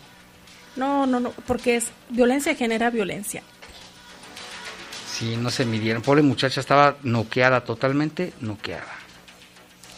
No, 0.77 1.07
no, 1.07 1.19
no, 1.19 1.31
porque 1.47 1.77
es 1.77 1.87
violencia 2.11 2.55
genera 2.55 2.91
violencia. 2.91 3.43
Sí, 5.19 5.37
no 5.37 5.51
se 5.51 5.65
midieron. 5.65 6.03
Pobre 6.03 6.23
muchacha 6.23 6.61
estaba 6.61 6.97
noqueada, 7.03 7.63
totalmente 7.65 8.33
noqueada. 8.41 8.93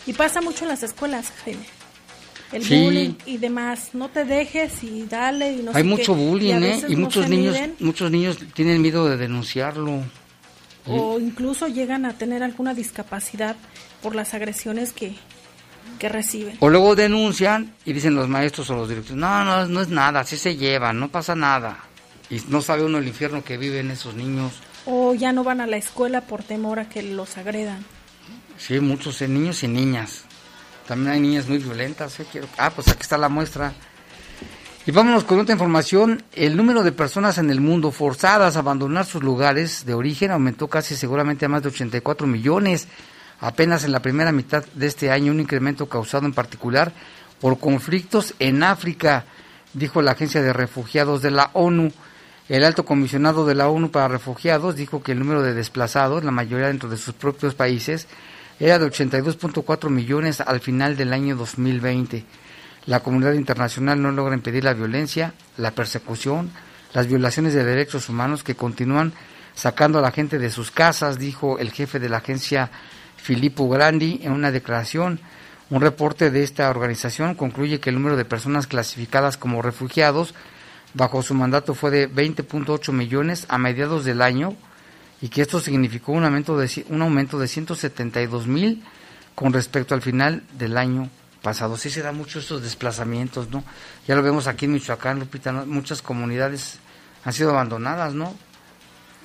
Y 0.07 0.13
pasa 0.15 0.41
mucho 0.41 0.65
en 0.65 0.71
las 0.71 0.83
escuelas, 0.83 1.33
Jaime. 1.45 1.65
El 2.53 2.65
Sí. 2.65 2.83
bullying 2.85 3.15
y 3.27 3.37
demás. 3.37 3.91
No 3.93 4.09
te 4.09 4.25
dejes 4.25 4.83
y 4.83 5.05
dale 5.05 5.53
y 5.53 5.63
no 5.63 5.71
Hay 5.73 5.83
sé 5.83 5.89
mucho 5.89 6.15
qué. 6.15 6.21
bullying, 6.21 6.55
a 6.55 6.67
¿eh? 6.67 6.81
Y 6.89 6.97
no 6.97 7.03
muchos 7.03 7.29
niños, 7.29 7.55
miden, 7.55 7.77
muchos 7.81 8.11
niños 8.11 8.39
tienen 8.55 8.81
miedo 8.83 9.09
de 9.09 9.17
denunciarlo. 9.17 10.03
o 10.87 11.21
incluso 11.21 11.69
llegan 11.69 12.07
a 12.07 12.15
tener 12.15 12.43
alguna 12.43 12.73
discapacidad 12.75 13.55
por 14.03 14.15
las 14.17 14.33
agresiones 14.35 14.93
que, 14.93 15.15
que 15.99 16.09
reciben. 16.09 16.57
O 16.61 16.71
luego 16.71 16.97
denuncian 16.97 17.75
y 17.85 17.93
dicen 17.93 18.15
los 18.15 18.27
maestros 18.29 18.71
o 18.71 18.75
los 18.75 18.89
directores, 18.89 19.17
no, 19.21 19.45
no, 19.45 19.67
no 19.67 19.81
es 19.83 19.89
nada, 19.89 20.21
así 20.21 20.37
se 20.39 20.57
llevan, 20.57 20.99
no 20.99 21.09
pasa 21.09 21.35
nada. 21.37 21.79
Y 22.31 22.41
no 22.49 22.63
sabe 22.63 22.83
uno 22.85 22.99
el 22.99 23.07
infierno 23.07 23.45
que 23.45 23.59
viven 23.59 23.91
esos 23.91 24.15
niños. 24.15 24.55
O 24.93 25.15
ya 25.15 25.33
no 25.33 25.45
van 25.45 25.61
a 25.61 25.67
la 25.67 25.77
escuela 25.77 26.23
por 26.23 26.43
temor 26.43 26.81
a 26.81 26.89
que 26.89 27.03
los 27.03 27.39
agredan. 27.39 27.85
Sí, 28.59 28.81
muchos 28.81 29.23
eh, 29.23 29.29
niños 29.29 29.63
y 29.63 29.69
niñas. 29.69 30.23
También 30.89 31.13
hay 31.13 31.21
niñas 31.21 31.49
muy 31.49 31.59
violentas. 31.59 32.19
eh, 32.19 32.27
quiero- 32.31 32.49
Ah, 32.59 32.71
pues 32.71 32.89
aquí 32.89 33.03
está 33.03 33.17
la 33.17 33.29
muestra. 33.29 33.73
Y 34.87 34.91
vámonos 34.91 35.25
con 35.25 35.39
otra 35.39 35.53
información. 35.53 36.25
El 36.33 36.57
número 36.57 36.83
de 36.83 36.91
personas 36.91 37.39
en 37.39 37.51
el 37.51 37.61
mundo 37.61 37.93
forzadas 37.93 38.57
a 38.57 38.61
abandonar 38.61 39.07
sus 39.07 39.23
lugares 39.23 39.85
de 39.87 39.95
origen 39.95 40.33
aumentó 40.33 40.67
casi 40.69 40.97
seguramente 40.97 41.45
a 41.45 41.49
más 41.49 41.63
de 41.63 41.69
84 41.69 42.27
millones 42.27 42.89
apenas 43.41 43.85
en 43.85 43.93
la 43.93 44.01
primera 44.03 44.33
mitad 44.33 44.65
de 44.75 44.87
este 44.87 45.11
año, 45.11 45.33
un 45.33 45.41
incremento 45.41 45.89
causado 45.89 46.27
en 46.27 46.33
particular 46.33 46.93
por 47.41 47.59
conflictos 47.59 48.35
en 48.39 48.63
África, 48.63 49.25
dijo 49.73 50.03
la 50.03 50.11
Agencia 50.13 50.43
de 50.43 50.53
Refugiados 50.53 51.23
de 51.23 51.31
la 51.31 51.51
ONU. 51.55 51.93
El 52.51 52.65
alto 52.65 52.85
comisionado 52.85 53.47
de 53.47 53.55
la 53.55 53.69
ONU 53.69 53.93
para 53.93 54.09
refugiados 54.09 54.75
dijo 54.75 55.05
que 55.05 55.13
el 55.13 55.21
número 55.21 55.41
de 55.41 55.55
desplazados, 55.55 56.25
la 56.25 56.33
mayoría 56.33 56.67
dentro 56.67 56.89
de 56.89 56.97
sus 56.97 57.15
propios 57.15 57.55
países, 57.55 58.09
era 58.59 58.81
de 58.81 58.87
82.4 58.91 59.89
millones 59.89 60.41
al 60.41 60.59
final 60.59 60.97
del 60.97 61.13
año 61.13 61.37
2020. 61.37 62.25
La 62.87 63.05
comunidad 63.05 63.35
internacional 63.35 64.03
no 64.03 64.11
logra 64.11 64.35
impedir 64.35 64.65
la 64.65 64.75
violencia, 64.75 65.33
la 65.59 65.71
persecución, 65.71 66.51
las 66.93 67.07
violaciones 67.07 67.55
de 67.55 67.63
derechos 67.63 68.09
humanos 68.09 68.43
que 68.43 68.57
continúan 68.57 69.13
sacando 69.55 70.01
a 70.01 70.03
la 70.03 70.11
gente 70.11 70.41
de 70.41 70.51
sus 70.51 70.73
casas, 70.73 71.21
dijo 71.21 71.61
el 71.61 71.71
jefe 71.71 72.01
de 72.01 72.09
la 72.09 72.17
agencia 72.17 72.73
Filippo 73.17 73.69
Grandi 73.69 74.23
en 74.25 74.33
una 74.33 74.51
declaración. 74.51 75.21
Un 75.71 75.83
reporte 75.83 76.33
de 76.33 76.43
esta 76.43 76.69
organización 76.69 77.37
concluye 77.37 77.79
que 77.79 77.91
el 77.91 77.95
número 77.95 78.17
de 78.17 78.25
personas 78.25 78.67
clasificadas 78.67 79.37
como 79.37 79.63
refugiados 79.63 80.35
bajo 80.95 81.23
su 81.23 81.35
mandato 81.35 81.75
fue 81.75 81.91
de 81.91 82.11
20.8 82.11 82.93
millones 82.93 83.47
a 83.49 83.59
mediados 83.59 84.05
del 84.05 84.23
año 84.23 84.57
y 85.21 85.29
que 85.29 85.43
esto 85.43 85.61
significó 85.61 86.13
un 86.13 86.25
aumento 86.25 86.57
de, 86.59 86.85
un 86.89 87.03
aumento 87.03 87.39
de 87.39 87.49
172 87.49 88.47
mil 88.47 88.83
con 89.35 89.53
respecto 89.53 89.95
al 89.95 90.03
final 90.03 90.43
del 90.59 90.77
año 90.77 91.09
pasado. 91.43 91.77
Sí 91.77 91.91
se 91.91 92.03
dan 92.03 92.17
muchos 92.17 92.45
estos 92.45 92.63
desplazamientos, 92.63 93.51
¿no? 93.51 93.65
Ya 94.07 94.15
lo 94.15 94.23
vemos 94.23 94.47
aquí 94.47 94.67
en 94.67 94.73
Michoacán, 94.73 95.19
Lupita, 95.19 95.53
muchas 95.53 96.03
comunidades 96.03 96.79
han 97.25 97.33
sido 97.33 97.51
abandonadas, 97.51 98.15
¿no? 98.15 98.35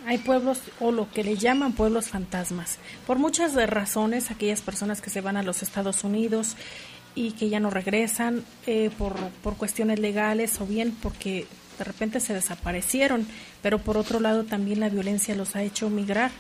Hay 0.06 0.20
pueblos 0.20 0.60
o 0.80 0.92
lo 0.92 1.10
que 1.10 1.24
le 1.24 1.36
llaman 1.36 1.74
pueblos 1.74 2.10
fantasmas. 2.10 2.78
Por 3.08 3.18
muchas 3.18 3.56
razones, 3.56 4.30
aquellas 4.30 4.62
personas 4.62 5.02
que 5.02 5.10
se 5.10 5.22
van 5.22 5.36
a 5.36 5.42
los 5.44 5.64
Estados 5.64 6.04
Unidos 6.04 6.56
y 7.16 7.32
que 7.32 7.50
ya 7.50 7.60
no 7.60 7.70
regresan 7.70 8.44
eh, 8.68 8.92
por, 8.98 9.16
por 9.42 9.56
cuestiones 9.56 10.00
legales 10.00 10.60
o 10.60 10.68
bien 10.68 10.96
porque 11.02 11.48
de 11.78 11.84
repente 11.84 12.20
se 12.20 12.34
desaparecieron, 12.34 13.26
pero 13.62 13.80
por 13.80 13.98
otro 13.98 14.20
lado 14.20 14.44
también 14.44 14.80
la 14.80 14.90
violencia 14.90 15.36
los 15.36 15.56
ha 15.56 15.64
hecho 15.64 15.90
migrar 15.90 16.32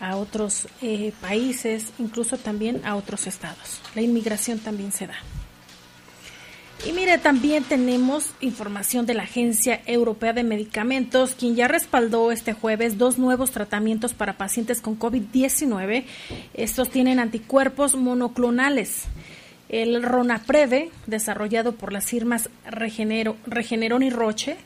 a 0.00 0.16
otros 0.16 0.66
eh, 0.82 1.12
países, 1.20 1.92
incluso 1.98 2.36
también 2.36 2.82
a 2.84 2.96
otros 2.96 3.28
estados. 3.28 3.80
La 3.94 4.02
inmigración 4.02 4.58
también 4.58 4.90
se 4.90 5.06
da. 5.06 5.14
Y 6.84 6.90
mire, 6.90 7.16
también 7.18 7.62
tenemos 7.62 8.30
información 8.40 9.06
de 9.06 9.14
la 9.14 9.22
Agencia 9.22 9.80
Europea 9.86 10.32
de 10.32 10.42
Medicamentos, 10.42 11.36
quien 11.38 11.54
ya 11.54 11.68
respaldó 11.68 12.32
este 12.32 12.54
jueves 12.54 12.98
dos 12.98 13.18
nuevos 13.18 13.52
tratamientos 13.52 14.14
para 14.14 14.36
pacientes 14.36 14.80
con 14.80 14.98
COVID-19. 14.98 16.04
Estos 16.54 16.90
tienen 16.90 17.20
anticuerpos 17.20 17.94
monoclonales. 17.94 19.04
El 19.72 20.02
Ronapreve, 20.02 20.90
desarrollado 21.06 21.74
por 21.74 21.92
las 21.92 22.04
firmas 22.04 22.50
Regenero, 22.66 23.38
Regeneron 23.46 24.02
y 24.02 24.10
Roche, 24.10 24.58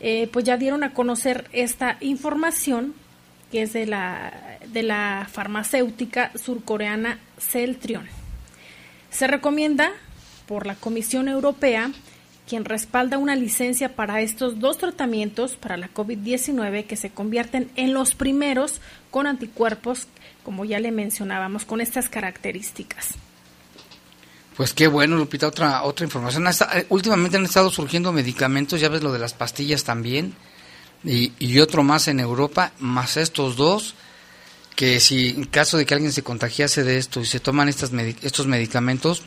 eh, 0.00 0.28
pues 0.32 0.44
ya 0.46 0.56
dieron 0.56 0.82
a 0.82 0.94
conocer 0.94 1.48
esta 1.52 1.98
información 2.00 2.94
que 3.52 3.62
es 3.62 3.74
de 3.74 3.84
la, 3.84 4.32
de 4.72 4.82
la 4.82 5.28
farmacéutica 5.30 6.32
surcoreana 6.34 7.18
Celtrion. 7.38 8.08
Se 9.10 9.26
recomienda 9.26 9.92
por 10.46 10.66
la 10.66 10.76
Comisión 10.76 11.28
Europea, 11.28 11.90
quien 12.48 12.64
respalda 12.64 13.18
una 13.18 13.36
licencia 13.36 13.94
para 13.94 14.22
estos 14.22 14.58
dos 14.58 14.78
tratamientos 14.78 15.56
para 15.56 15.76
la 15.76 15.92
COVID-19 15.92 16.86
que 16.86 16.96
se 16.96 17.10
convierten 17.10 17.70
en 17.76 17.92
los 17.92 18.14
primeros 18.14 18.80
con 19.10 19.26
anticuerpos, 19.26 20.08
como 20.42 20.64
ya 20.64 20.80
le 20.80 20.90
mencionábamos, 20.90 21.66
con 21.66 21.82
estas 21.82 22.08
características. 22.08 23.18
Pues 24.56 24.74
qué 24.74 24.86
bueno, 24.86 25.16
Lupita, 25.16 25.46
otra 25.46 25.82
otra 25.82 26.04
información. 26.04 26.46
Hasta- 26.46 26.78
eh, 26.78 26.86
últimamente 26.90 27.36
han 27.38 27.44
estado 27.44 27.70
surgiendo 27.70 28.12
medicamentos, 28.12 28.80
ya 28.80 28.88
ves 28.88 29.02
lo 29.02 29.12
de 29.12 29.18
las 29.18 29.32
pastillas 29.34 29.84
también, 29.84 30.34
y, 31.04 31.32
y 31.38 31.58
otro 31.60 31.82
más 31.82 32.06
en 32.08 32.20
Europa, 32.20 32.72
más 32.78 33.16
estos 33.16 33.56
dos, 33.56 33.94
que 34.76 35.00
si 35.00 35.30
en 35.30 35.44
caso 35.44 35.76
de 35.78 35.86
que 35.86 35.94
alguien 35.94 36.12
se 36.12 36.22
contagiase 36.22 36.84
de 36.84 36.98
esto 36.98 37.20
y 37.20 37.26
se 37.26 37.40
toman 37.40 37.68
estas 37.68 37.92
estos 38.22 38.46
medicamentos, 38.46 39.22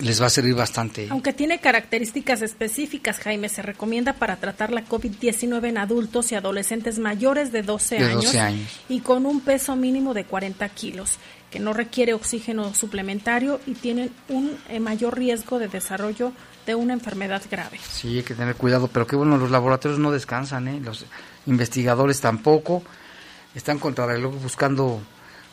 les 0.00 0.20
va 0.20 0.26
a 0.26 0.30
servir 0.30 0.54
bastante. 0.54 1.06
Aunque 1.10 1.32
tiene 1.32 1.60
características 1.60 2.42
específicas, 2.42 3.18
Jaime, 3.20 3.48
se 3.48 3.62
recomienda 3.62 4.14
para 4.14 4.36
tratar 4.36 4.72
la 4.72 4.84
COVID-19 4.84 5.68
en 5.68 5.78
adultos 5.78 6.32
y 6.32 6.34
adolescentes 6.34 6.98
mayores 6.98 7.52
de 7.52 7.62
12, 7.62 7.96
De 7.98 8.04
años, 8.04 8.24
12 8.24 8.40
años. 8.40 8.70
y 8.88 9.00
con 9.00 9.24
un 9.24 9.40
peso 9.40 9.76
mínimo 9.76 10.12
de 10.12 10.24
40 10.24 10.68
kilos, 10.70 11.18
que 11.54 11.60
no 11.60 11.72
requiere 11.72 12.14
oxígeno 12.14 12.74
suplementario 12.74 13.60
y 13.64 13.74
tienen 13.74 14.10
un 14.28 14.58
eh, 14.68 14.80
mayor 14.80 15.16
riesgo 15.16 15.60
de 15.60 15.68
desarrollo 15.68 16.32
de 16.66 16.74
una 16.74 16.94
enfermedad 16.94 17.40
grave. 17.48 17.78
Sí, 17.78 18.16
hay 18.16 18.24
que 18.24 18.34
tener 18.34 18.56
cuidado, 18.56 18.88
pero 18.88 19.06
qué 19.06 19.14
bueno, 19.14 19.36
los 19.36 19.52
laboratorios 19.52 20.00
no 20.00 20.10
descansan, 20.10 20.66
¿eh? 20.66 20.80
los 20.80 21.06
investigadores 21.46 22.20
tampoco, 22.20 22.82
están 23.54 23.78
contra 23.78 24.04
el 24.06 24.10
reloj 24.10 24.34
buscando, 24.42 25.00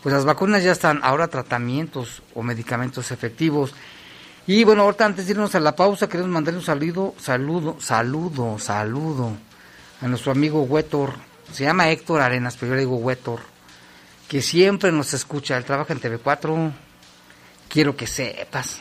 pues 0.01 0.11
las 0.11 0.25
vacunas 0.25 0.63
ya 0.63 0.71
están, 0.71 1.01
ahora 1.03 1.27
tratamientos 1.27 2.23
o 2.33 2.41
medicamentos 2.41 3.11
efectivos. 3.11 3.75
Y 4.47 4.63
bueno, 4.63 4.81
ahorita 4.81 5.05
antes 5.05 5.27
de 5.27 5.33
irnos 5.33 5.53
a 5.53 5.59
la 5.59 5.75
pausa, 5.75 6.09
queremos 6.09 6.31
mandarle 6.31 6.61
un 6.61 6.65
saludo, 6.65 7.13
saludo, 7.19 7.77
saludo, 7.79 8.57
saludo 8.57 9.33
a 10.01 10.07
nuestro 10.07 10.31
amigo 10.31 10.63
Huetor, 10.63 11.13
se 11.53 11.63
llama 11.63 11.91
Héctor 11.91 12.21
Arenas, 12.21 12.57
pero 12.57 12.71
yo 12.71 12.75
le 12.77 12.79
digo 12.79 12.95
Huetor, 12.95 13.41
que 14.31 14.41
siempre 14.41 14.93
nos 14.93 15.13
escucha, 15.13 15.57
él 15.57 15.65
trabaja 15.65 15.91
en 15.91 15.99
TV4, 15.99 16.71
quiero 17.67 17.97
que 17.97 18.07
sepas. 18.07 18.79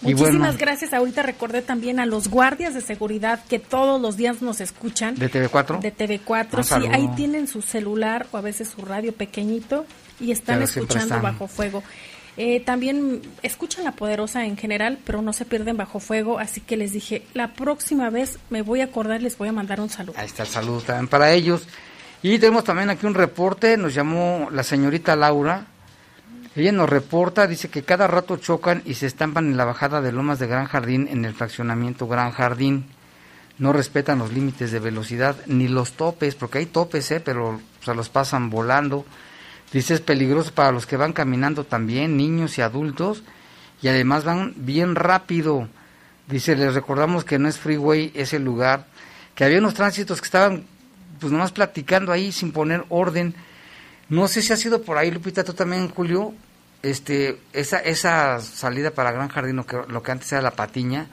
Y 0.00 0.14
Muchísimas 0.14 0.38
bueno, 0.38 0.58
gracias. 0.58 0.94
Ahorita 0.94 1.22
recordé 1.22 1.60
también 1.60 2.00
a 2.00 2.06
los 2.06 2.28
guardias 2.28 2.72
de 2.72 2.80
seguridad 2.80 3.44
que 3.44 3.58
todos 3.58 4.00
los 4.00 4.16
días 4.16 4.40
nos 4.40 4.62
escuchan. 4.62 5.16
¿De 5.16 5.30
TV4? 5.30 5.80
De 5.80 5.94
TV4, 5.94 6.56
Un 6.56 6.64
sí, 6.64 6.88
ahí 6.90 7.10
tienen 7.14 7.46
su 7.46 7.60
celular 7.60 8.26
o 8.32 8.38
a 8.38 8.40
veces 8.40 8.70
su 8.74 8.86
radio 8.86 9.12
pequeñito 9.12 9.84
y 10.18 10.30
están 10.30 10.62
escuchando 10.62 11.16
están. 11.16 11.20
bajo 11.20 11.46
fuego. 11.46 11.82
Eh, 12.38 12.60
también 12.60 13.20
escuchan 13.42 13.84
la 13.84 13.92
poderosa 13.92 14.46
en 14.46 14.56
general, 14.56 14.98
pero 15.04 15.20
no 15.20 15.34
se 15.34 15.44
pierden 15.44 15.76
bajo 15.76 16.00
fuego, 16.00 16.38
así 16.38 16.62
que 16.62 16.78
les 16.78 16.92
dije, 16.92 17.22
la 17.34 17.52
próxima 17.52 18.08
vez 18.08 18.38
me 18.48 18.62
voy 18.62 18.80
a 18.80 18.84
acordar 18.84 19.20
les 19.20 19.36
voy 19.36 19.48
a 19.48 19.52
mandar 19.52 19.78
un 19.78 19.90
saludo. 19.90 20.14
Ahí 20.16 20.24
está 20.24 20.44
el 20.44 20.48
saludo 20.48 20.80
también 20.80 21.08
para 21.08 21.32
ellos. 21.32 21.66
Y 22.22 22.38
tenemos 22.38 22.64
también 22.64 22.90
aquí 22.90 23.06
un 23.06 23.14
reporte, 23.14 23.76
nos 23.76 23.94
llamó 23.94 24.48
la 24.50 24.64
señorita 24.64 25.14
Laura. 25.14 25.66
Ella 26.56 26.72
nos 26.72 26.90
reporta, 26.90 27.46
dice 27.46 27.68
que 27.68 27.84
cada 27.84 28.08
rato 28.08 28.36
chocan 28.36 28.82
y 28.84 28.94
se 28.94 29.06
estampan 29.06 29.46
en 29.46 29.56
la 29.56 29.64
bajada 29.64 30.00
de 30.00 30.10
Lomas 30.10 30.40
de 30.40 30.48
Gran 30.48 30.66
Jardín 30.66 31.06
en 31.08 31.24
el 31.24 31.34
fraccionamiento 31.34 32.08
Gran 32.08 32.32
Jardín. 32.32 32.86
No 33.58 33.72
respetan 33.72 34.18
los 34.18 34.32
límites 34.32 34.72
de 34.72 34.80
velocidad 34.80 35.36
ni 35.46 35.68
los 35.68 35.92
topes, 35.92 36.34
porque 36.34 36.58
hay 36.58 36.66
topes, 36.66 37.08
¿eh? 37.12 37.20
pero 37.20 37.60
se 37.84 37.94
los 37.94 38.08
pasan 38.08 38.50
volando. 38.50 39.04
Dice 39.72 39.94
es 39.94 40.00
peligroso 40.00 40.52
para 40.52 40.72
los 40.72 40.86
que 40.86 40.96
van 40.96 41.12
caminando 41.12 41.64
también, 41.64 42.16
niños 42.16 42.58
y 42.58 42.62
adultos, 42.62 43.22
y 43.80 43.88
además 43.88 44.24
van 44.24 44.54
bien 44.56 44.96
rápido. 44.96 45.68
Dice, 46.26 46.56
les 46.56 46.74
recordamos 46.74 47.24
que 47.24 47.38
no 47.38 47.48
es 47.48 47.58
freeway 47.58 48.10
ese 48.14 48.40
lugar, 48.40 48.86
que 49.36 49.44
había 49.44 49.58
unos 49.58 49.74
tránsitos 49.74 50.20
que 50.20 50.26
estaban 50.26 50.66
pues 51.20 51.32
nomás 51.32 51.52
platicando 51.52 52.12
ahí 52.12 52.32
sin 52.32 52.52
poner 52.52 52.84
orden. 52.88 53.34
No 54.08 54.28
sé 54.28 54.42
si 54.42 54.52
ha 54.52 54.56
sido 54.56 54.82
por 54.82 54.96
ahí, 54.98 55.10
Lupita, 55.10 55.44
tú 55.44 55.52
también, 55.52 55.88
Julio, 55.88 56.32
este, 56.82 57.40
esa, 57.52 57.78
esa 57.78 58.40
salida 58.40 58.90
para 58.90 59.12
Gran 59.12 59.28
Jardín, 59.28 59.56
lo 59.56 59.66
que, 59.66 59.78
lo 59.88 60.02
que 60.02 60.12
antes 60.12 60.32
era 60.32 60.42
la 60.42 60.52
patiña, 60.52 61.06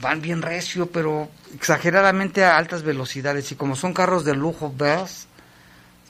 van 0.00 0.20
bien 0.20 0.42
recio, 0.42 0.86
pero 0.86 1.28
exageradamente 1.54 2.44
a 2.44 2.56
altas 2.56 2.82
velocidades. 2.82 3.50
Y 3.52 3.56
como 3.56 3.76
son 3.76 3.92
carros 3.92 4.24
de 4.24 4.34
lujo, 4.34 4.72
¿ves? 4.76 5.26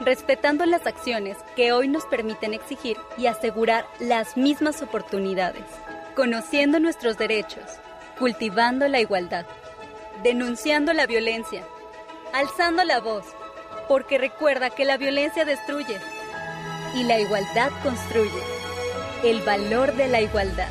respetando 0.00 0.66
las 0.66 0.86
acciones 0.86 1.36
que 1.56 1.72
hoy 1.72 1.88
nos 1.88 2.04
permiten 2.06 2.54
exigir 2.54 2.96
y 3.16 3.26
asegurar 3.26 3.86
las 4.00 4.36
mismas 4.36 4.82
oportunidades, 4.82 5.64
conociendo 6.16 6.80
nuestros 6.80 7.16
derechos, 7.16 7.64
cultivando 8.18 8.88
la 8.88 9.00
igualdad, 9.00 9.46
denunciando 10.22 10.92
la 10.92 11.06
violencia, 11.06 11.64
alzando 12.32 12.84
la 12.84 13.00
voz, 13.00 13.24
porque 13.88 14.18
recuerda 14.18 14.70
que 14.70 14.84
la 14.84 14.96
violencia 14.96 15.44
destruye 15.44 15.98
y 16.94 17.04
la 17.04 17.18
igualdad 17.18 17.70
construye. 17.82 18.42
El 19.22 19.40
valor 19.40 19.94
de 19.94 20.08
la 20.08 20.20
igualdad. 20.20 20.68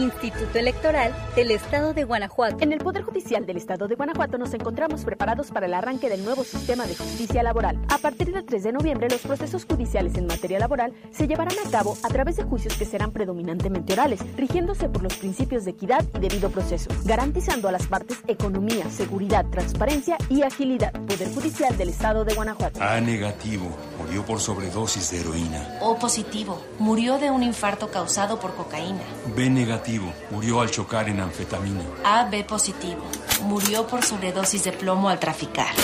Instituto 0.00 0.58
Electoral 0.58 1.12
del 1.36 1.50
Estado 1.50 1.92
de 1.92 2.04
Guanajuato. 2.04 2.56
En 2.60 2.72
el 2.72 2.78
Poder 2.78 3.02
Judicial 3.02 3.44
del 3.44 3.58
Estado 3.58 3.86
de 3.86 3.94
Guanajuato 3.94 4.38
nos 4.38 4.54
encontramos 4.54 5.04
preparados 5.04 5.50
para 5.50 5.66
el 5.66 5.74
arranque 5.74 6.08
del 6.08 6.24
nuevo 6.24 6.42
sistema 6.42 6.86
de 6.86 6.96
justicia 6.96 7.42
laboral. 7.42 7.78
A 7.88 7.98
partir 7.98 8.32
del 8.32 8.44
3 8.44 8.62
de 8.62 8.72
noviembre, 8.72 9.08
los 9.10 9.20
procesos 9.20 9.66
judiciales 9.66 10.16
en 10.16 10.26
materia 10.26 10.58
laboral 10.58 10.94
se 11.10 11.28
llevarán 11.28 11.54
a 11.64 11.70
cabo 11.70 11.96
a 12.02 12.08
través 12.08 12.36
de 12.36 12.44
juicios 12.44 12.76
que 12.76 12.86
serán 12.86 13.12
predominantemente 13.12 13.92
orales, 13.92 14.20
rigiéndose 14.36 14.88
por 14.88 15.02
los 15.02 15.14
principios 15.16 15.64
de 15.64 15.72
equidad 15.72 16.04
y 16.14 16.18
debido 16.18 16.50
proceso, 16.50 16.90
garantizando 17.04 17.68
a 17.68 17.72
las 17.72 17.86
partes 17.86 18.22
economía, 18.26 18.88
seguridad, 18.90 19.44
transparencia 19.50 20.16
y 20.30 20.42
agilidad. 20.42 20.92
Poder 20.92 21.28
Judicial 21.34 21.76
del 21.76 21.90
Estado 21.90 22.24
de 22.24 22.34
Guanajuato. 22.34 22.82
A 22.82 23.00
negativo, 23.00 23.68
murió 23.98 24.24
por 24.24 24.40
sobredosis 24.40 25.10
de 25.10 25.20
heroína. 25.20 25.78
O 25.82 25.98
positivo, 25.98 26.60
murió 26.78 27.18
de 27.18 27.30
un 27.30 27.42
infarto 27.42 27.90
causado 27.90 28.40
por 28.40 28.54
cocaína. 28.54 29.02
B 29.36 29.50
negativo 29.50 29.89
murió 30.30 30.60
al 30.60 30.70
chocar 30.70 31.08
en 31.08 31.20
anfetamina. 31.20 31.82
AB 32.04 32.46
positivo, 32.46 33.02
murió 33.42 33.86
por 33.86 34.04
sobredosis 34.04 34.64
de 34.64 34.72
plomo 34.72 35.08
al 35.08 35.18
traficar. 35.18 35.74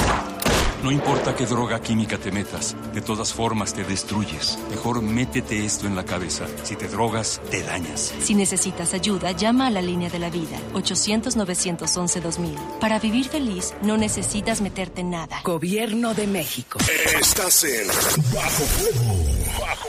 No 0.83 0.93
importa 0.93 1.35
qué 1.35 1.47
droga 1.47 1.81
química 1.81 2.19
te 2.19 2.31
metas, 2.31 2.77
de 2.93 3.01
todas 3.01 3.33
formas 3.33 3.73
te 3.73 3.83
destruyes. 3.83 4.59
Mejor 4.71 5.03
métete 5.03 5.65
esto 5.65 5.87
en 5.87 5.97
la 5.97 6.05
cabeza. 6.05 6.47
Si 6.63 6.77
te 6.77 6.87
drogas, 6.87 7.41
te 7.51 7.63
dañas. 7.63 8.15
Si 8.21 8.35
necesitas 8.35 8.95
ayuda, 8.95 9.33
llama 9.33 9.67
a 9.67 9.71
la 9.71 9.83
línea 9.83 10.11
de 10.11 10.19
la 10.19 10.31
vida, 10.31 10.59
800-911-2000. 10.75 12.79
Para 12.79 12.99
vivir 12.99 13.29
feliz, 13.29 13.75
no 13.83 13.97
necesitas 13.97 14.61
meterte 14.61 15.01
en 15.01 15.11
nada. 15.11 15.41
Gobierno 15.43 16.15
de 16.15 16.27
México. 16.27 16.79
Estás 17.19 17.65
en 17.65 17.89
Bajo 18.33 18.65
Fuego. 18.65 19.15
Bajo 19.59 19.89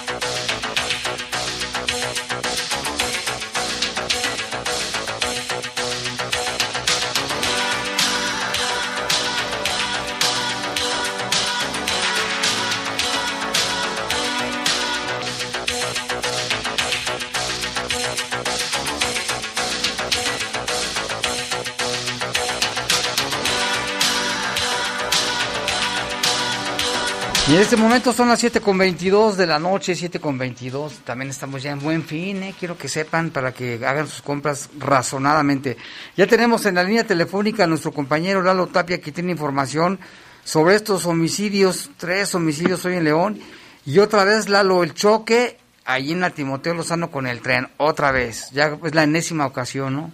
En 27.51 27.59
este 27.59 27.75
momento 27.75 28.13
son 28.13 28.29
las 28.29 28.39
7 28.39 28.61
con 28.61 28.77
22 28.77 29.35
de 29.35 29.45
la 29.45 29.59
noche, 29.59 29.93
7 29.93 30.21
con 30.21 30.37
22. 30.37 30.99
También 30.99 31.29
estamos 31.29 31.61
ya 31.61 31.71
en 31.71 31.81
buen 31.81 32.01
fin, 32.05 32.41
¿eh? 32.43 32.55
quiero 32.57 32.77
que 32.77 32.87
sepan 32.87 33.29
para 33.29 33.51
que 33.51 33.73
hagan 33.85 34.07
sus 34.07 34.21
compras 34.21 34.69
razonadamente. 34.79 35.75
Ya 36.15 36.27
tenemos 36.27 36.65
en 36.65 36.75
la 36.75 36.83
línea 36.85 37.03
telefónica 37.03 37.65
a 37.65 37.67
nuestro 37.67 37.91
compañero 37.91 38.41
Lalo 38.41 38.67
Tapia 38.67 39.01
que 39.01 39.11
tiene 39.11 39.33
información 39.33 39.99
sobre 40.45 40.75
estos 40.75 41.05
homicidios, 41.05 41.91
tres 41.97 42.33
homicidios 42.35 42.85
hoy 42.85 42.95
en 42.95 43.03
León. 43.03 43.41
Y 43.85 43.99
otra 43.99 44.23
vez, 44.23 44.47
Lalo, 44.47 44.81
el 44.81 44.93
choque 44.93 45.57
ahí 45.83 46.13
en 46.13 46.21
la 46.21 46.29
Timoteo 46.29 46.73
Lozano 46.73 47.11
con 47.11 47.27
el 47.27 47.41
tren, 47.41 47.67
otra 47.75 48.13
vez. 48.13 48.49
Ya 48.51 48.77
es 48.81 48.95
la 48.95 49.03
enésima 49.03 49.45
ocasión, 49.45 49.93
¿no? 49.93 50.11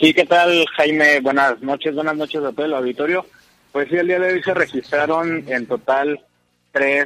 Sí, 0.00 0.14
¿qué 0.14 0.24
tal, 0.24 0.64
Jaime? 0.78 1.20
Buenas 1.20 1.60
noches, 1.60 1.94
buenas 1.94 2.16
noches 2.16 2.42
a 2.42 2.52
todo 2.52 2.64
el 2.64 2.72
auditorio. 2.72 3.26
Pues 3.76 3.90
sí, 3.90 3.96
el 3.96 4.06
día 4.06 4.18
de 4.18 4.32
hoy 4.32 4.42
se 4.42 4.54
registraron 4.54 5.44
en 5.48 5.66
total 5.66 6.18
tres, 6.72 7.04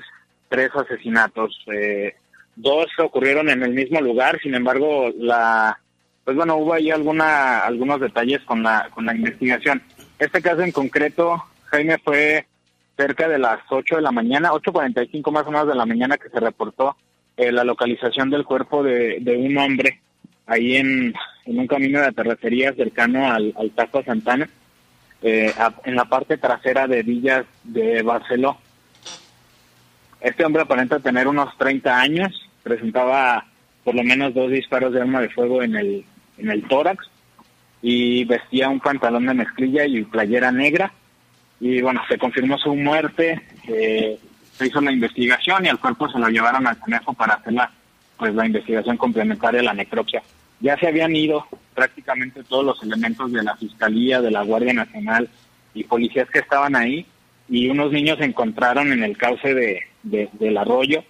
tres 0.48 0.70
asesinatos. 0.72 1.64
Eh, 1.66 2.14
dos 2.54 2.86
ocurrieron 3.00 3.48
en 3.50 3.64
el 3.64 3.72
mismo 3.72 4.00
lugar, 4.00 4.38
sin 4.40 4.54
embargo, 4.54 5.10
la, 5.18 5.80
pues 6.22 6.36
bueno, 6.36 6.54
hubo 6.58 6.72
ahí 6.72 6.92
alguna, 6.92 7.58
algunos 7.58 7.98
detalles 7.98 8.40
con 8.42 8.62
la, 8.62 8.88
con 8.94 9.04
la 9.04 9.16
investigación. 9.16 9.82
Este 10.16 10.40
caso 10.40 10.62
en 10.62 10.70
concreto, 10.70 11.42
Jaime, 11.64 11.98
fue 11.98 12.46
cerca 12.96 13.26
de 13.26 13.40
las 13.40 13.58
8 13.68 13.96
de 13.96 14.02
la 14.02 14.12
mañana, 14.12 14.52
8.45 14.52 15.32
más 15.32 15.48
o 15.48 15.50
menos 15.50 15.66
de 15.66 15.74
la 15.74 15.86
mañana 15.86 16.18
que 16.18 16.28
se 16.28 16.38
reportó 16.38 16.96
eh, 17.36 17.50
la 17.50 17.64
localización 17.64 18.30
del 18.30 18.44
cuerpo 18.44 18.84
de, 18.84 19.18
de 19.20 19.36
un 19.36 19.58
hombre 19.58 20.02
ahí 20.46 20.76
en, 20.76 21.14
en 21.46 21.58
un 21.58 21.66
camino 21.66 22.00
de 22.00 22.12
terracería 22.12 22.72
cercano 22.74 23.28
al, 23.28 23.52
al 23.58 23.72
Taco 23.72 24.04
Santana 24.04 24.48
eh, 25.22 25.52
en 25.84 25.96
la 25.96 26.06
parte 26.06 26.38
trasera 26.38 26.86
de 26.86 27.02
Villas 27.02 27.44
de 27.64 28.02
Barceló. 28.02 28.58
Este 30.20 30.44
hombre 30.44 30.62
aparenta 30.62 31.00
tener 31.00 31.28
unos 31.28 31.56
30 31.58 31.98
años, 31.98 32.48
presentaba 32.62 33.46
por 33.84 33.94
lo 33.94 34.02
menos 34.02 34.34
dos 34.34 34.50
disparos 34.50 34.92
de 34.92 35.00
arma 35.00 35.20
de 35.20 35.30
fuego 35.30 35.62
en 35.62 35.76
el, 35.76 36.04
en 36.38 36.50
el 36.50 36.66
tórax 36.68 37.08
y 37.82 38.24
vestía 38.24 38.68
un 38.68 38.80
pantalón 38.80 39.26
de 39.26 39.34
mezclilla 39.34 39.86
y 39.86 40.04
playera 40.04 40.52
negra. 40.52 40.92
Y 41.60 41.80
bueno, 41.80 42.02
se 42.08 42.18
confirmó 42.18 42.58
su 42.58 42.74
muerte, 42.74 43.40
eh, 43.68 44.18
se 44.56 44.66
hizo 44.66 44.80
la 44.80 44.92
investigación 44.92 45.64
y 45.64 45.68
al 45.68 45.78
cuerpo 45.78 46.08
se 46.08 46.18
lo 46.18 46.28
llevaron 46.28 46.66
al 46.66 46.78
conejo 46.78 47.12
para 47.14 47.34
hacer 47.34 47.54
la, 47.54 47.70
pues, 48.18 48.34
la 48.34 48.46
investigación 48.46 48.96
complementaria 48.96 49.60
a 49.60 49.64
la 49.64 49.74
necropsia. 49.74 50.22
Ya 50.60 50.76
se 50.78 50.88
habían 50.88 51.16
ido 51.16 51.46
prácticamente 51.80 52.44
todos 52.44 52.62
los 52.62 52.82
elementos 52.82 53.32
de 53.32 53.42
la 53.42 53.56
Fiscalía, 53.56 54.20
de 54.20 54.30
la 54.30 54.42
Guardia 54.42 54.74
Nacional 54.74 55.30
y 55.72 55.84
policías 55.84 56.28
que 56.28 56.40
estaban 56.40 56.76
ahí 56.76 57.06
y 57.48 57.70
unos 57.70 57.90
niños 57.90 58.20
encontraron 58.20 58.92
en 58.92 59.02
el 59.02 59.16
cauce 59.16 59.54
de, 59.54 59.80
del 60.02 60.58
arroyo 60.58 61.02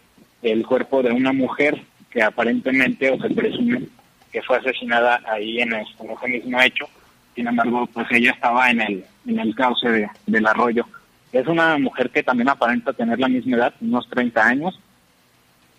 el 0.43 0.65
cuerpo 0.65 1.03
de 1.03 1.11
una 1.11 1.33
mujer 1.33 1.83
que 2.09 2.23
aparentemente 2.23 3.11
o 3.11 3.21
se 3.21 3.31
presume 3.31 3.89
que 4.31 4.43
fue 4.43 4.59
asesinada 4.59 5.21
ahí 5.27 5.61
en, 5.61 5.73
este, 5.73 6.05
ese 6.05 6.29
mismo 6.29 6.63
hecho. 6.63 6.89
Sin 7.35 7.49
embargo, 7.49 7.89
pues 7.93 8.07
ella 8.13 8.31
estaba 8.31 8.71
en 8.71 8.81
el, 8.81 9.05
en 9.27 9.41
el 9.41 9.53
cauce 9.57 9.89
de, 9.89 10.09
del 10.27 10.47
arroyo. 10.47 10.87
Es 11.33 11.49
una 11.49 11.79
mujer 11.79 12.11
que 12.11 12.23
también 12.23 12.49
aparenta 12.49 12.93
tener 12.93 13.19
la 13.19 13.27
misma 13.27 13.57
edad, 13.57 13.75
unos 13.81 14.09
30 14.09 14.41
años. 14.41 14.81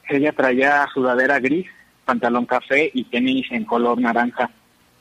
Ella 0.10 0.34
traía 0.34 0.86
sudadera 0.94 1.40
gris, 1.40 1.68
pantalón 2.04 2.46
café 2.46 2.92
y 2.94 3.06
tenis 3.06 3.50
en 3.52 3.64
color 3.64 4.02
naranja 4.02 4.52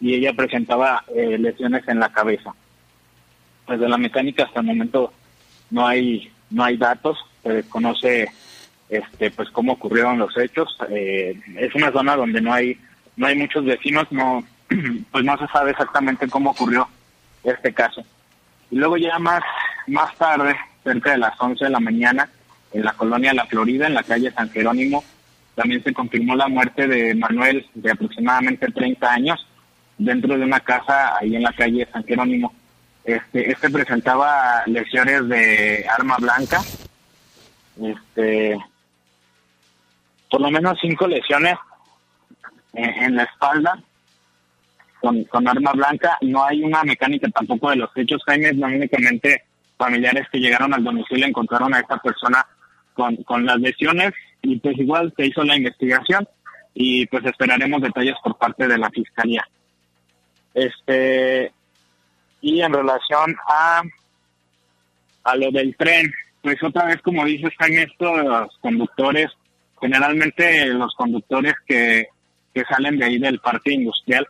y 0.00 0.14
ella 0.14 0.32
presentaba 0.32 1.04
eh, 1.14 1.38
lesiones 1.38 1.86
en 1.88 2.00
la 2.00 2.10
cabeza. 2.10 2.54
Pues 3.66 3.78
de 3.78 3.88
la 3.88 3.98
mecánica 3.98 4.44
hasta 4.44 4.60
el 4.60 4.66
momento 4.66 5.12
no 5.70 5.86
hay 5.86 6.32
no 6.50 6.64
hay 6.64 6.76
datos, 6.76 7.18
se 7.42 7.48
desconoce 7.50 8.28
este, 8.88 9.30
pues 9.30 9.48
cómo 9.50 9.72
ocurrieron 9.72 10.18
los 10.18 10.36
hechos. 10.36 10.76
Eh, 10.90 11.40
es 11.56 11.74
una 11.74 11.92
zona 11.92 12.16
donde 12.16 12.40
no 12.40 12.52
hay, 12.52 12.78
no 13.16 13.26
hay 13.26 13.36
muchos 13.36 13.64
vecinos, 13.64 14.06
no, 14.10 14.44
pues 15.12 15.24
no 15.24 15.38
se 15.38 15.46
sabe 15.48 15.70
exactamente 15.70 16.28
cómo 16.28 16.50
ocurrió 16.50 16.88
este 17.44 17.72
caso. 17.72 18.02
Y 18.70 18.76
luego 18.76 18.96
ya 18.96 19.18
más, 19.18 19.42
más 19.86 20.14
tarde, 20.16 20.56
cerca 20.84 21.12
de 21.12 21.18
las 21.18 21.40
11 21.40 21.64
de 21.64 21.70
la 21.70 21.80
mañana, 21.80 22.28
en 22.72 22.84
la 22.84 22.92
colonia 22.92 23.32
La 23.32 23.46
Florida, 23.46 23.86
en 23.86 23.94
la 23.94 24.02
calle 24.02 24.30
San 24.30 24.50
Jerónimo, 24.50 25.04
también 25.54 25.82
se 25.82 25.92
confirmó 25.92 26.36
la 26.36 26.48
muerte 26.48 26.86
de 26.86 27.14
Manuel, 27.14 27.66
de 27.74 27.90
aproximadamente 27.90 28.70
30 28.70 29.12
años, 29.12 29.46
dentro 30.00 30.36
de 30.36 30.44
una 30.44 30.60
casa 30.60 31.18
ahí 31.18 31.36
en 31.36 31.42
la 31.42 31.52
calle 31.52 31.86
San 31.92 32.04
Jerónimo. 32.04 32.52
Este, 33.04 33.50
este 33.50 33.70
presentaba 33.70 34.62
lesiones 34.66 35.28
de 35.28 35.86
arma 35.88 36.16
blanca, 36.18 36.60
este, 37.82 38.58
por 40.30 40.40
lo 40.40 40.50
menos 40.50 40.78
cinco 40.80 41.06
lesiones 41.06 41.56
en, 42.72 43.16
la 43.16 43.24
espalda 43.24 43.78
con, 45.00 45.24
con, 45.24 45.48
arma 45.48 45.72
blanca. 45.72 46.18
No 46.22 46.44
hay 46.44 46.62
una 46.62 46.82
mecánica 46.82 47.28
tampoco 47.28 47.70
de 47.70 47.76
los 47.76 47.90
hechos, 47.96 48.22
Jaime, 48.26 48.52
no 48.52 48.66
únicamente 48.66 49.44
familiares 49.76 50.26
que 50.30 50.38
llegaron 50.38 50.74
al 50.74 50.84
domicilio 50.84 51.26
encontraron 51.26 51.74
a 51.74 51.80
esta 51.80 51.98
persona 51.98 52.46
con, 52.94 53.16
con 53.24 53.46
las 53.46 53.58
lesiones 53.58 54.12
y 54.42 54.58
pues 54.58 54.78
igual 54.78 55.12
se 55.16 55.26
hizo 55.26 55.42
la 55.42 55.56
investigación 55.56 56.26
y 56.74 57.06
pues 57.06 57.24
esperaremos 57.24 57.80
detalles 57.82 58.14
por 58.22 58.36
parte 58.36 58.66
de 58.68 58.78
la 58.78 58.90
fiscalía. 58.90 59.42
Este 60.54 61.52
y 62.40 62.60
en 62.62 62.72
relación 62.72 63.36
a 63.48 63.82
a 65.24 65.36
lo 65.36 65.50
del 65.50 65.76
tren, 65.76 66.10
pues 66.42 66.62
otra 66.62 66.86
vez 66.86 67.00
como 67.02 67.24
dices, 67.24 67.50
están 67.50 67.72
estos 67.74 68.58
conductores, 68.60 69.28
generalmente 69.80 70.66
los 70.66 70.94
conductores 70.94 71.54
que, 71.66 72.08
que 72.54 72.64
salen 72.64 72.98
de 72.98 73.04
ahí 73.04 73.18
del 73.18 73.38
parque 73.40 73.72
industrial, 73.72 74.26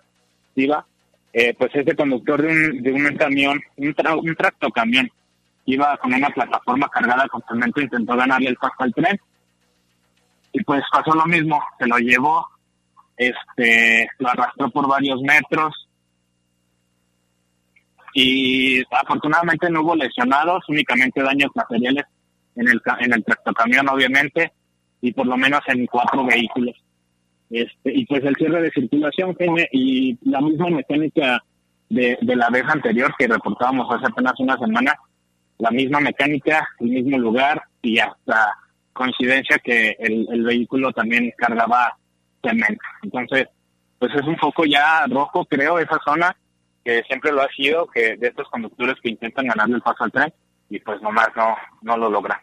iba, 0.56 0.84
eh, 1.32 1.54
pues 1.56 1.70
ese 1.74 1.94
conductor 1.94 2.42
de 2.42 2.48
un, 2.48 2.82
de 2.82 2.92
un 2.92 3.16
camión, 3.16 3.60
un, 3.76 3.94
tra 3.94 4.16
un 4.16 4.34
tractocamión, 4.34 5.10
iba 5.66 5.96
con 5.98 6.12
una 6.12 6.30
plataforma 6.30 6.88
cargada 6.88 7.28
con 7.28 7.42
cemento, 7.48 7.80
intentó 7.80 8.16
ganarle 8.16 8.48
el 8.48 8.56
paso 8.56 8.74
al 8.78 8.94
tren, 8.94 9.18
y 10.52 10.62
pues 10.64 10.82
pasó 10.90 11.14
lo 11.14 11.26
mismo, 11.26 11.62
se 11.78 11.86
lo 11.86 11.98
llevó, 11.98 12.46
este, 13.16 14.08
lo 14.18 14.28
arrastró 14.28 14.70
por 14.70 14.88
varios 14.88 15.20
metros, 15.22 15.88
y 18.14 18.82
afortunadamente 18.90 19.70
no 19.70 19.82
hubo 19.82 19.96
lesionados, 19.96 20.64
únicamente 20.68 21.22
daños 21.22 21.50
materiales 21.54 22.04
en 22.56 22.68
el 22.68 22.80
en 23.00 23.12
el 23.12 23.24
tractocamión 23.24 23.88
obviamente 23.88 24.52
y 25.00 25.12
por 25.12 25.26
lo 25.26 25.36
menos 25.36 25.60
en 25.68 25.86
cuatro 25.86 26.24
vehículos. 26.24 26.76
Este, 27.50 27.92
y 27.92 28.06
pues 28.06 28.22
el 28.24 28.36
cierre 28.36 28.62
de 28.62 28.70
circulación 28.70 29.36
y 29.72 30.16
la 30.28 30.40
misma 30.40 30.70
mecánica 30.70 31.42
de, 31.88 32.16
de 32.20 32.36
la 32.36 32.48
vez 32.48 32.64
anterior 32.68 33.12
que 33.18 33.26
reportábamos 33.26 33.92
hace 33.92 34.06
apenas 34.06 34.34
una 34.38 34.56
semana, 34.58 34.94
la 35.58 35.70
misma 35.70 36.00
mecánica, 36.00 36.68
el 36.78 36.90
mismo 36.90 37.18
lugar 37.18 37.62
y 37.82 37.98
hasta 37.98 38.54
coincidencia 38.92 39.58
que 39.58 39.96
el, 39.98 40.28
el 40.30 40.44
vehículo 40.44 40.92
también 40.92 41.32
cargaba 41.36 41.96
cemento. 42.42 42.82
Entonces, 43.02 43.48
pues 43.98 44.14
es 44.14 44.22
un 44.22 44.36
foco 44.36 44.64
ya 44.64 45.06
rojo, 45.08 45.44
creo, 45.44 45.78
esa 45.78 45.98
zona 46.04 46.36
que 46.84 47.02
siempre 47.04 47.32
lo 47.32 47.42
ha 47.42 47.48
sido, 47.48 47.86
que 47.86 48.16
de 48.16 48.28
estos 48.28 48.48
conductores 48.48 48.96
que 49.02 49.10
intentan 49.10 49.46
ganarle 49.46 49.76
el 49.76 49.82
paso 49.82 50.04
al 50.04 50.12
tren 50.12 50.32
y 50.68 50.78
pues 50.78 51.00
nomás 51.02 51.28
no, 51.36 51.56
no 51.82 51.96
lo 51.96 52.10
logran. 52.10 52.38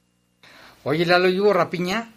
Oye, 0.83 1.05
Lalo, 1.05 1.29
¿y 1.29 1.39
hubo 1.39 1.53
rapiña? 1.53 2.09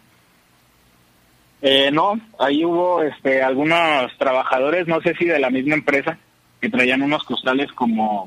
Eh, 1.61 1.91
no, 1.91 2.19
ahí 2.39 2.65
hubo 2.65 3.03
este, 3.03 3.41
algunos 3.41 4.11
trabajadores, 4.17 4.87
no 4.87 4.99
sé 5.01 5.13
si 5.15 5.25
de 5.25 5.39
la 5.39 5.49
misma 5.49 5.75
empresa, 5.75 6.17
que 6.59 6.69
traían 6.69 7.03
unos 7.03 7.23
costales 7.23 7.71
como, 7.73 8.25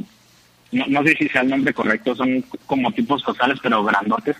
no, 0.71 0.87
no 0.87 1.03
sé 1.03 1.15
si 1.19 1.29
sea 1.29 1.43
el 1.43 1.49
nombre 1.49 1.75
correcto, 1.75 2.15
son 2.15 2.43
como 2.67 2.93
tipos 2.93 3.23
costales, 3.23 3.59
pero 3.63 3.83
grandotes, 3.83 4.37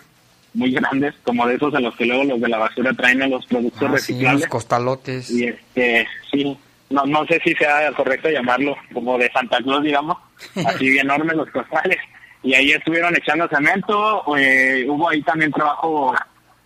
muy 0.53 0.71
grandes, 0.71 1.13
como 1.23 1.45
de 1.45 1.55
esos 1.55 1.73
a 1.75 1.81
los 1.81 1.95
que 1.95 2.05
luego 2.05 2.23
los 2.23 2.41
de 2.41 2.47
la 2.47 2.57
basura 2.57 2.93
traen 2.93 3.21
a 3.21 3.27
los 3.27 3.45
productos 3.45 3.83
ah, 3.83 3.91
reciclables. 3.91 4.43
Sí, 4.43 4.49
costalotes. 4.49 5.29
Y 5.29 5.43
este, 5.45 6.07
sí, 6.31 6.57
no, 6.89 7.05
no 7.05 7.25
sé 7.25 7.39
si 7.43 7.53
sea 7.55 7.91
correcto 7.93 8.29
llamarlo 8.29 8.75
como 8.93 9.17
de 9.17 9.31
Santa 9.31 9.57
Claus, 9.57 9.83
digamos, 9.83 10.17
así 10.65 10.97
enormes 10.97 11.35
los 11.35 11.49
costales. 11.49 11.97
Y 12.43 12.53
ahí 12.53 12.71
estuvieron 12.71 13.15
echando 13.15 13.47
cemento, 13.47 14.23
eh, 14.37 14.85
hubo 14.87 15.09
ahí 15.09 15.21
también 15.23 15.51
trabajo 15.51 16.13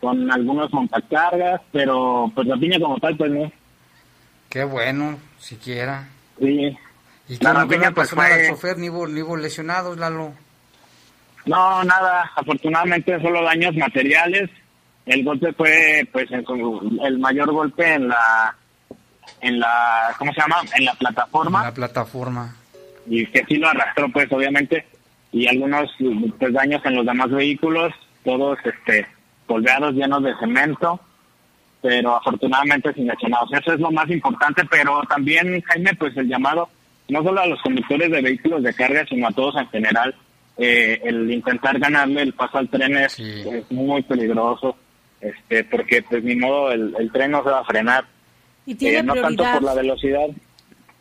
con 0.02 0.30
algunos 0.32 0.72
montacargas, 0.74 1.62
pero 1.72 2.30
pues 2.36 2.48
la 2.48 2.58
piña 2.58 2.80
como 2.80 2.98
tal, 3.00 3.16
pues 3.16 3.32
no. 3.32 3.52
Qué 4.50 4.64
bueno, 4.64 5.18
siquiera. 5.38 6.08
Sí. 6.40 6.78
¿Y 7.30 7.38
qué 7.38 7.48
no, 7.48 7.68
piña, 7.68 7.92
pues, 7.92 8.12
al 8.14 8.48
chofer, 8.48 8.78
ni 8.78 8.90
hubo, 8.90 9.08
ni 9.08 9.22
hubo 9.22 9.38
lesionados, 9.38 9.98
Lalo? 9.98 10.34
No, 11.46 11.84
nada, 11.84 12.30
afortunadamente 12.36 13.22
solo 13.22 13.44
daños 13.44 13.76
materiales. 13.76 14.50
El 15.06 15.24
golpe 15.24 15.54
fue, 15.54 16.08
pues, 16.12 16.28
el 16.32 17.20
mayor 17.20 17.52
golpe 17.52 17.94
en 17.94 18.10
la 18.10 18.56
en 19.42 19.60
la, 19.60 20.14
¿cómo 20.18 20.34
se 20.34 20.42
llama? 20.42 20.58
En 20.76 20.86
la 20.86 20.94
plataforma. 20.94 21.60
En 21.60 21.66
la 21.66 21.74
plataforma. 21.74 22.56
Y 23.08 23.26
que 23.28 23.44
sí 23.46 23.56
lo 23.56 23.70
arrastró, 23.70 24.10
pues, 24.10 24.32
obviamente. 24.32 24.86
Y 25.32 25.48
algunos 25.48 25.90
pues, 26.38 26.54
daños 26.54 26.82
en 26.86 26.96
los 26.96 27.06
demás 27.06 27.30
vehículos, 27.30 27.94
todos 28.24 28.58
este 28.64 29.08
golpeados, 29.48 29.96
llenos 29.96 30.24
de 30.24 30.36
cemento, 30.40 31.00
pero 31.82 32.16
afortunadamente 32.16 32.94
sin 32.94 33.08
lesionados. 33.08 33.52
Eso 33.52 33.74
es 33.74 33.80
lo 33.80 33.92
más 33.92 34.10
importante, 34.10 34.64
pero 34.70 35.02
también, 35.10 35.62
Jaime, 35.62 35.94
pues 35.96 36.16
el 36.18 36.28
llamado, 36.28 36.70
no 37.10 37.24
solo 37.24 37.42
a 37.42 37.48
los 37.48 37.62
conductores 37.62 38.12
de 38.12 38.22
vehículos 38.22 38.64
de 38.64 38.74
carga, 38.74 39.06
sino 39.08 39.28
a 39.28 39.32
todos 39.32 39.56
en 39.56 39.68
general, 39.70 40.16
eh, 40.58 41.02
el 41.04 41.32
intentar 41.32 41.80
ganarle 41.80 42.22
el 42.22 42.34
paso 42.34 42.58
al 42.58 42.70
tren 42.70 42.96
es, 42.98 43.20
es, 43.20 43.72
muy 43.72 44.04
peligroso, 44.04 44.76
este 45.20 45.64
porque 45.64 46.04
pues 46.04 46.24
ni 46.24 46.36
modo 46.36 46.72
el, 46.72 46.96
el 47.00 47.12
tren 47.12 47.32
no 47.32 47.44
se 47.44 47.50
va 47.50 47.60
a 47.60 47.66
frenar 47.66 48.06
y 48.66 48.76
tiene 48.76 49.00
eh, 49.00 49.04
no 49.04 49.16
tanto 49.16 49.44
por 49.44 49.64
la 49.64 49.74
velocidad. 49.74 50.28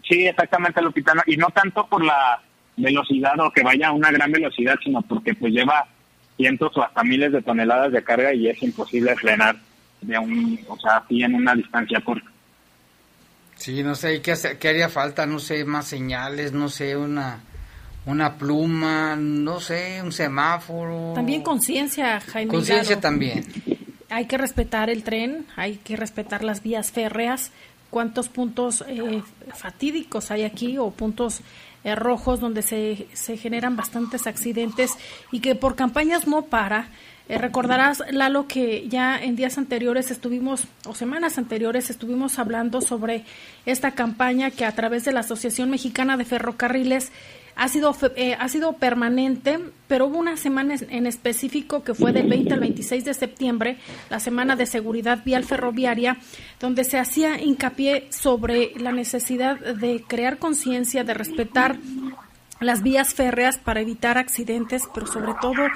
Sí, 0.09 0.27
exactamente, 0.27 0.81
Lupita. 0.81 1.13
Y 1.27 1.37
no 1.37 1.49
tanto 1.49 1.87
por 1.87 2.05
la 2.05 2.41
velocidad 2.77 3.39
o 3.41 3.51
que 3.51 3.63
vaya 3.63 3.89
a 3.89 3.93
una 3.93 4.11
gran 4.11 4.33
velocidad, 4.33 4.77
sino 4.83 5.03
porque 5.03 5.35
pues 5.35 5.53
lleva 5.53 5.87
cientos 6.37 6.77
o 6.77 6.83
hasta 6.83 7.03
miles 7.03 7.33
de 7.33 7.43
toneladas 7.43 7.93
de 7.93 8.03
carga 8.03 8.33
y 8.33 8.49
es 8.49 8.63
imposible 8.63 9.15
frenar 9.17 9.57
de 10.01 10.19
un, 10.19 10.59
o 10.69 10.79
sea, 10.79 10.99
así 10.99 11.23
en 11.23 11.35
una 11.35 11.55
distancia 11.55 12.01
corta. 12.01 12.31
Sí, 13.57 13.83
no 13.83 13.97
sé, 13.97 14.23
¿qué, 14.23 14.35
qué 14.61 14.69
haría 14.69 14.89
falta? 14.89 15.27
No 15.27 15.41
sé, 15.41 15.65
más 15.65 15.89
señales, 15.89 16.53
no 16.53 16.69
sé, 16.69 16.97
una 16.97 17.41
una 18.07 18.39
pluma, 18.39 19.17
no 19.17 19.61
sé, 19.61 20.01
un 20.03 20.13
semáforo. 20.13 21.13
También 21.15 21.43
conciencia, 21.43 22.21
Jaime. 22.21 22.51
Conciencia 22.51 22.99
también 22.99 23.45
hay 24.11 24.27
que 24.27 24.39
respetar 24.39 24.91
el 24.91 25.03
tren, 25.03 25.47
hay 25.57 25.77
que 25.77 25.97
respetar 25.97 26.45
las 26.45 26.63
vías 26.63 26.91
férreas. 26.91 27.53
¿Cuántos 27.91 28.29
puntos 28.29 28.85
eh, 28.87 29.23
fatídicos 29.55 30.31
hay 30.31 30.45
aquí 30.45 30.77
o 30.77 30.91
puntos 30.91 31.41
eh, 31.85 31.95
rojos 31.95 32.39
donde 32.39 32.61
se, 32.63 33.07
se 33.15 33.39
generan 33.39 33.77
bastantes 33.77 34.27
accidentes 34.27 34.93
y 35.33 35.41
que 35.41 35.55
por 35.55 35.75
campañas 35.75 36.27
no 36.27 36.43
para? 36.43 36.91
Eh, 37.29 37.37
recordarás, 37.37 38.03
Lalo, 38.11 38.47
que 38.47 38.89
ya 38.89 39.23
en 39.23 39.37
días 39.37 39.59
anteriores 39.59 40.11
estuvimos, 40.11 40.65
o 40.87 40.95
semanas 40.95 41.37
anteriores, 41.37 41.91
estuvimos 41.91 42.39
hablando 42.39 42.81
sobre 42.81 43.25
esta 43.67 43.91
campaña 43.91 44.51
que 44.51 44.65
a 44.65 44.73
través 44.73 45.05
de 45.05 45.13
la 45.13 45.21
Asociación 45.21 45.69
Mexicana 45.69 46.17
de 46.17 46.25
Ferrocarriles 46.25 47.13
ha 47.59 47.69
sido, 47.69 47.95
eh, 48.15 48.37
ha 48.39 48.49
sido 48.49 48.75
permanente, 48.75 49.59
pero 49.89 50.07
hubo 50.07 50.17
una 50.17 50.37
semana 50.37 50.77
en 50.91 51.07
específico 51.09 51.83
que 51.83 51.93
fue 51.93 52.13
del 52.13 52.29
20 52.29 52.55
al 52.55 52.61
26 52.61 53.05
de 53.05 53.15
septiembre, 53.15 53.79
la 54.11 54.21
Semana 54.21 54.55
de 54.55 54.65
Seguridad 54.65 55.25
Vial 55.25 55.45
Ferroviaria, 55.45 56.19
donde 56.61 56.85
se 56.85 57.01
hacía 57.01 57.43
hincapié 57.43 58.07
sobre 58.11 58.75
la 58.77 58.93
necesidad 58.93 59.59
de 59.59 60.05
crear 60.07 60.39
conciencia, 60.39 61.03
de 61.03 61.15
respetar 61.15 61.79
las 62.61 62.85
vías 62.85 63.13
férreas 63.13 63.59
para 63.59 63.81
evitar 63.81 64.19
accidentes, 64.19 64.85
pero 64.95 65.09
sobre 65.09 65.33
todo 65.41 65.67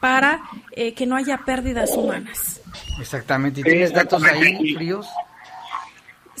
para 0.00 0.40
eh, 0.72 0.92
que 0.94 1.06
no 1.06 1.14
haya 1.14 1.38
pérdidas 1.38 1.90
humanas. 1.96 2.60
Exactamente. 2.98 3.60
¿Y 3.60 3.62
tienes 3.62 3.92
datos 3.92 4.24
ahí 4.24 4.74
fríos? 4.74 5.06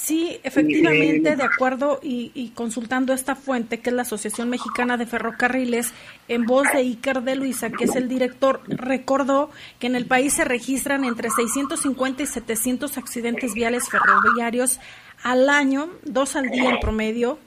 Sí, 0.00 0.38
efectivamente, 0.44 1.34
de 1.34 1.42
acuerdo 1.42 1.98
y, 2.02 2.52
consultando 2.54 3.12
esta 3.12 3.34
fuente, 3.34 3.80
que 3.80 3.90
es 3.90 3.96
la 3.96 4.02
Asociación 4.02 4.48
Mexicana 4.48 4.96
de 4.96 5.06
Ferrocarriles, 5.06 5.92
en 6.28 6.44
voz 6.44 6.68
de 6.72 6.78
Iker 6.78 7.22
de 7.22 7.34
Luisa, 7.34 7.70
que 7.70 7.84
es 7.84 7.96
el 7.96 8.08
director, 8.08 8.60
recordó 8.68 9.50
que 9.80 9.88
en 9.88 9.96
el 9.96 10.06
país 10.06 10.34
se 10.34 10.44
registran 10.44 11.04
entre 11.04 11.30
650 11.30 12.22
y 12.22 12.26
700 12.26 12.96
accidentes 12.96 13.54
viales 13.54 13.88
ferroviarios 13.90 14.78
al 15.24 15.50
año, 15.50 15.88
dos 16.04 16.36
al 16.36 16.48
día 16.48 16.70
en 16.70 16.78
promedio, 16.78 17.40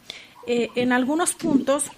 eh, 0.48 0.70
en 0.76 0.92
algunos 0.92 1.34
puntos 1.34 1.92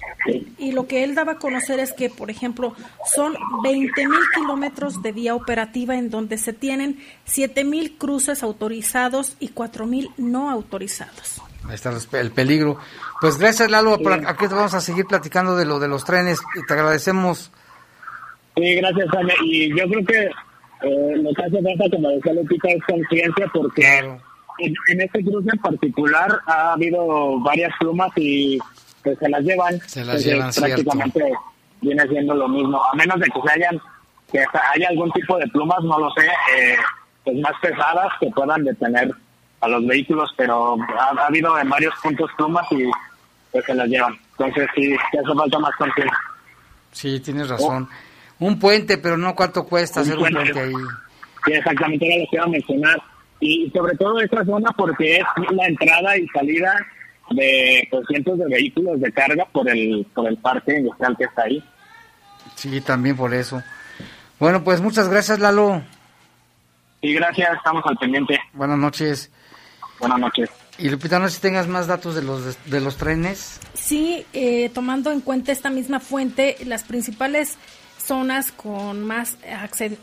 y 0.57 0.71
lo 0.71 0.87
que 0.87 1.03
él 1.03 1.15
daba 1.15 1.33
a 1.33 1.37
conocer 1.37 1.79
es 1.79 1.93
que, 1.93 2.09
por 2.09 2.29
ejemplo, 2.29 2.75
son 3.05 3.35
20 3.63 4.07
mil 4.07 4.19
kilómetros 4.35 5.01
de 5.01 5.11
vía 5.11 5.35
operativa 5.35 5.95
en 5.97 6.09
donde 6.09 6.37
se 6.37 6.53
tienen 6.53 6.99
7 7.25 7.63
mil 7.63 7.97
cruces 7.97 8.43
autorizados 8.43 9.35
y 9.39 9.49
4 9.49 9.85
mil 9.85 10.09
no 10.17 10.49
autorizados. 10.49 11.41
Ahí 11.67 11.75
está 11.75 11.93
el 12.19 12.31
peligro. 12.31 12.77
Pues 13.21 13.37
gracias 13.37 13.71
Lalo, 13.71 13.93
aquí 14.27 14.47
te 14.47 14.53
vamos 14.53 14.73
a 14.73 14.81
seguir 14.81 15.05
platicando 15.05 15.55
de 15.55 15.65
lo 15.65 15.79
de 15.79 15.87
los 15.87 16.03
trenes 16.03 16.41
y 16.55 16.65
te 16.65 16.73
agradecemos. 16.73 17.51
Sí, 18.55 18.75
gracias 18.75 19.09
Jaime. 19.09 19.33
Y 19.45 19.69
yo 19.69 19.87
creo 19.87 20.05
que 20.05 20.25
eh, 20.83 21.15
lo 21.15 21.33
que 21.33 21.43
hace 21.43 21.61
falta, 21.61 21.95
como 21.95 22.09
decía 22.09 22.33
Lupita, 22.33 22.69
es 22.69 22.83
conciencia 22.83 23.49
porque 23.53 24.19
en, 24.59 25.01
este 25.01 25.23
cruce 25.23 25.49
en 25.51 25.59
particular 25.59 26.39
ha 26.45 26.73
habido 26.73 27.39
varias 27.39 27.71
plumas 27.79 28.11
y 28.15 28.59
pues 29.03 29.17
se 29.19 29.29
las 29.29 29.43
llevan. 29.43 29.79
Se 29.81 30.03
las 30.03 30.23
llevan, 30.23 30.51
Prácticamente 30.53 31.33
viene 31.81 32.07
siendo 32.07 32.33
lo 32.33 32.47
mismo, 32.47 32.81
a 32.83 32.95
menos 32.95 33.19
de 33.19 33.25
que 33.27 33.41
se 33.45 33.53
hayan, 33.53 33.81
que 34.31 34.39
haya 34.39 34.89
algún 34.89 35.11
tipo 35.11 35.37
de 35.37 35.47
plumas, 35.47 35.83
no 35.83 35.99
lo 35.99 36.09
sé, 36.11 36.25
eh, 36.25 36.77
pues 37.23 37.37
más 37.37 37.53
pesadas 37.61 38.07
que 38.19 38.29
puedan 38.31 38.63
detener 38.63 39.11
a 39.59 39.67
los 39.67 39.85
vehículos, 39.85 40.29
pero 40.37 40.77
ha, 40.97 41.25
habido 41.25 41.57
en 41.59 41.69
varios 41.69 41.93
puntos 42.01 42.29
plumas 42.37 42.65
y 42.71 42.89
pues 43.51 43.65
se 43.65 43.73
las 43.73 43.87
llevan. 43.87 44.17
Entonces 44.31 44.69
sí, 44.75 44.93
hace 44.93 45.35
falta 45.35 45.59
más 45.59 45.75
conciencia. 45.77 46.17
Sí, 46.91 47.19
tienes 47.19 47.49
razón. 47.49 47.89
Un 48.39 48.59
puente, 48.59 48.97
pero 48.97 49.17
no 49.17 49.35
cuánto 49.35 49.65
cuesta 49.65 50.01
hacer 50.01 50.17
un 50.17 50.29
puente 50.29 50.59
ahí. 50.59 50.73
Sí, 51.45 51.53
exactamente, 51.53 52.05
era 52.05 52.23
lo 52.23 52.29
que 52.29 52.35
iba 52.35 52.43
a 52.43 52.47
mencionar. 52.47 53.01
Y 53.45 53.69
sobre 53.71 53.97
todo 53.97 54.21
esta 54.21 54.45
zona 54.45 54.71
porque 54.71 55.17
es 55.17 55.23
la 55.51 55.65
entrada 55.67 56.17
y 56.17 56.25
salida 56.29 56.73
de 57.31 57.85
pues, 57.91 58.05
cientos 58.07 58.39
de 58.39 58.47
vehículos 58.47 59.01
de 59.01 59.11
carga 59.11 59.45
por 59.51 59.69
el, 59.69 60.07
por 60.15 60.29
el 60.29 60.37
parque 60.37 60.77
industrial 60.77 61.17
que 61.17 61.25
está 61.25 61.43
ahí. 61.43 61.61
Sí, 62.55 62.79
también 62.79 63.17
por 63.17 63.33
eso. 63.33 63.61
Bueno, 64.39 64.63
pues 64.63 64.79
muchas 64.79 65.09
gracias, 65.09 65.39
Lalo. 65.39 65.83
Sí, 67.01 67.13
gracias, 67.13 67.57
estamos 67.57 67.83
al 67.85 67.97
pendiente. 67.97 68.39
Buenas 68.53 68.77
noches. 68.77 69.29
Buenas 69.99 70.19
noches. 70.19 70.49
Y 70.77 70.89
Lupita, 70.89 71.19
no 71.19 71.27
sé 71.27 71.35
si 71.35 71.41
tengas 71.41 71.67
más 71.67 71.85
datos 71.85 72.15
de 72.15 72.23
los, 72.23 72.57
de 72.69 72.79
los 72.79 72.95
trenes. 72.95 73.59
Sí, 73.73 74.25
eh, 74.31 74.69
tomando 74.73 75.11
en 75.11 75.19
cuenta 75.19 75.51
esta 75.51 75.69
misma 75.69 75.99
fuente, 75.99 76.55
las 76.65 76.85
principales 76.85 77.57
zonas 77.97 78.53
con 78.53 79.03
más, 79.03 79.37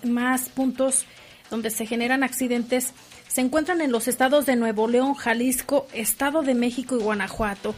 más 0.05 0.51
puntos 0.51 1.07
donde 1.51 1.71
se 1.71 1.87
generan 1.87 2.23
accidentes 2.23 2.95
se 3.31 3.41
encuentran 3.41 3.81
en 3.81 3.93
los 3.93 4.09
estados 4.09 4.45
de 4.45 4.57
Nuevo 4.57 4.89
León, 4.89 5.15
Jalisco, 5.15 5.87
Estado 5.93 6.43
de 6.43 6.57
México 6.57 6.97
y 6.97 7.03
Guanajuato, 7.03 7.77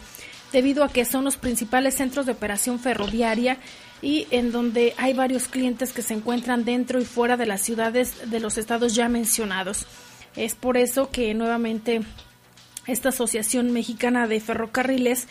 debido 0.51 0.83
a 0.83 0.89
que 0.91 1.05
son 1.05 1.25
los 1.25 1.37
principales 1.37 1.95
centros 1.95 2.25
de 2.25 2.33
operación 2.33 2.81
ferroviaria 2.81 3.59
y 4.01 4.27
en 4.31 4.51
donde 4.51 4.95
hay 4.97 5.13
varios 5.13 5.49
clientes 5.49 5.93
que 5.93 6.01
se 6.01 6.15
encuentran 6.15 6.65
dentro 6.65 7.01
y 7.01 7.05
fuera 7.05 7.37
de 7.37 7.45
las 7.45 7.61
ciudades 7.61 8.31
de 8.31 8.41
los 8.41 8.57
estados 8.57 8.95
ya 8.95 9.11
mencionados. 9.11 9.87
Es 10.37 10.55
por 10.55 10.79
eso 10.79 11.11
que 11.11 11.35
nuevamente 11.35 12.01
esta 12.87 13.11
Asociación 13.11 13.73
Mexicana 13.73 14.27
de 14.27 14.41
Ferrocarriles 14.41 15.29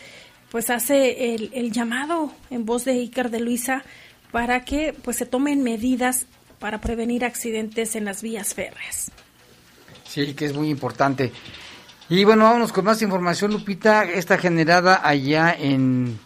pues 0.52 0.70
hace 0.70 1.34
el, 1.34 1.72
llamado 1.72 2.32
en 2.50 2.64
voz 2.64 2.84
de 2.84 2.94
Icar 2.94 3.30
de 3.30 3.40
Luisa 3.40 3.82
para 4.30 4.64
que 4.64 4.94
pues 5.02 5.16
se 5.16 5.26
tomen 5.26 5.64
medidas 5.64 6.26
para 6.60 6.80
prevenir 6.80 7.24
accidentes 7.24 7.96
en 7.96 8.04
las 8.04 8.22
vías 8.22 8.54
férreas. 8.54 9.10
Sí, 10.12 10.34
que 10.34 10.44
es 10.44 10.54
muy 10.54 10.68
importante. 10.68 11.32
Y 12.10 12.24
bueno, 12.24 12.44
vámonos 12.44 12.70
con 12.70 12.84
más 12.84 13.00
información, 13.00 13.50
Lupita. 13.50 14.04
Está 14.04 14.36
generada 14.36 15.00
allá 15.02 15.56
en, 15.58 16.18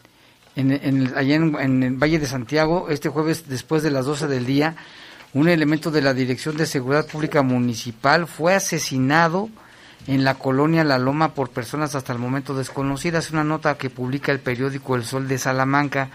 en, 0.57 1.13
allá 1.15 1.37
en, 1.37 1.83
el 1.85 1.95
Valle 1.95 2.19
de 2.19 2.27
Santiago, 2.27 2.89
este 2.91 3.11
jueves 3.11 3.49
después 3.49 3.85
de 3.85 3.93
las 3.93 4.05
12 4.07 4.27
del 4.27 4.45
día, 4.45 4.75
un 5.35 5.49
elemento 5.49 5.93
de 5.93 6.03
la 6.03 6.15
Dirección 6.15 6.57
de 6.57 6.67
Seguridad 6.67 7.07
Pública 7.07 7.43
Municipal 7.43 8.27
fue 8.27 8.55
asesinado 8.55 9.51
en 10.09 10.25
la 10.25 10.35
colonia 10.35 10.83
La 10.83 10.99
Loma 10.99 11.35
por 11.35 11.51
personas 11.51 11.95
hasta 11.95 12.13
el 12.13 12.19
momento 12.19 12.57
desconocidas. 12.57 13.31
Una 13.31 13.45
nota 13.45 13.79
que 13.79 13.89
publica 13.89 14.33
el 14.33 14.41
periódico 14.41 14.97
El 14.97 15.05
Sol 15.05 15.29
de 15.29 15.39
Salamanca. 15.39 16.11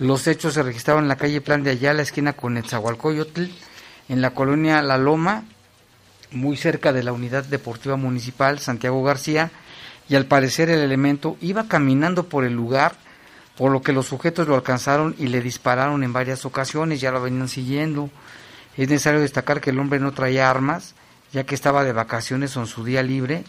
Los 0.00 0.26
hechos 0.26 0.54
se 0.54 0.64
registraron 0.64 1.04
en 1.04 1.08
la 1.08 1.16
calle 1.16 1.40
Plan 1.42 1.62
de 1.62 1.70
Allá, 1.70 1.94
la 1.94 2.02
esquina 2.02 2.32
con 2.32 2.56
Etzahualcoyotl, 2.56 3.44
en 4.08 4.20
la 4.20 4.30
colonia 4.30 4.82
La 4.82 4.98
Loma, 4.98 5.44
muy 6.30 6.56
cerca 6.56 6.92
de 6.92 7.02
la 7.02 7.12
unidad 7.12 7.44
deportiva 7.44 7.96
municipal 7.96 8.58
Santiago 8.58 9.02
García, 9.02 9.50
y 10.08 10.14
al 10.14 10.26
parecer 10.26 10.70
el 10.70 10.80
elemento 10.80 11.36
iba 11.40 11.68
caminando 11.68 12.28
por 12.28 12.44
el 12.44 12.54
lugar, 12.54 12.94
por 13.56 13.72
lo 13.72 13.82
que 13.82 13.92
los 13.92 14.06
sujetos 14.06 14.48
lo 14.48 14.54
alcanzaron 14.54 15.14
y 15.18 15.26
le 15.26 15.40
dispararon 15.40 16.02
en 16.02 16.12
varias 16.12 16.44
ocasiones, 16.44 17.00
ya 17.00 17.10
lo 17.10 17.20
venían 17.20 17.48
siguiendo. 17.48 18.08
Es 18.76 18.88
necesario 18.88 19.20
destacar 19.20 19.60
que 19.60 19.70
el 19.70 19.78
hombre 19.78 19.98
no 19.98 20.12
traía 20.12 20.48
armas, 20.48 20.94
ya 21.32 21.44
que 21.44 21.54
estaba 21.54 21.84
de 21.84 21.92
vacaciones 21.92 22.56
en 22.56 22.66
su 22.66 22.84
día 22.84 23.02
libre, 23.02 23.44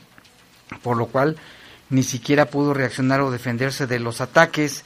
por 0.81 0.97
lo 0.97 1.05
cual 1.05 1.37
ni 1.89 2.03
siquiera 2.03 2.45
pudo 2.45 2.73
reaccionar 2.73 3.21
o 3.21 3.31
defenderse 3.31 3.87
de 3.87 3.99
los 3.99 4.21
ataques. 4.21 4.83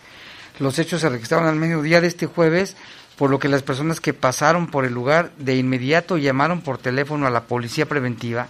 Los 0.59 0.77
hechos 0.77 1.01
se 1.01 1.09
registraron 1.09 1.47
al 1.47 1.55
mediodía 1.55 2.01
de 2.01 2.07
este 2.07 2.25
jueves, 2.25 2.75
por 3.23 3.29
lo 3.29 3.39
que 3.39 3.47
las 3.47 3.63
personas 3.63 4.01
que 4.01 4.13
pasaron 4.13 4.67
por 4.67 4.83
el 4.83 4.93
lugar 4.93 5.31
de 5.37 5.55
inmediato 5.55 6.17
llamaron 6.17 6.59
por 6.59 6.77
teléfono 6.77 7.25
a 7.25 7.29
la 7.29 7.45
policía 7.45 7.85
preventiva 7.85 8.49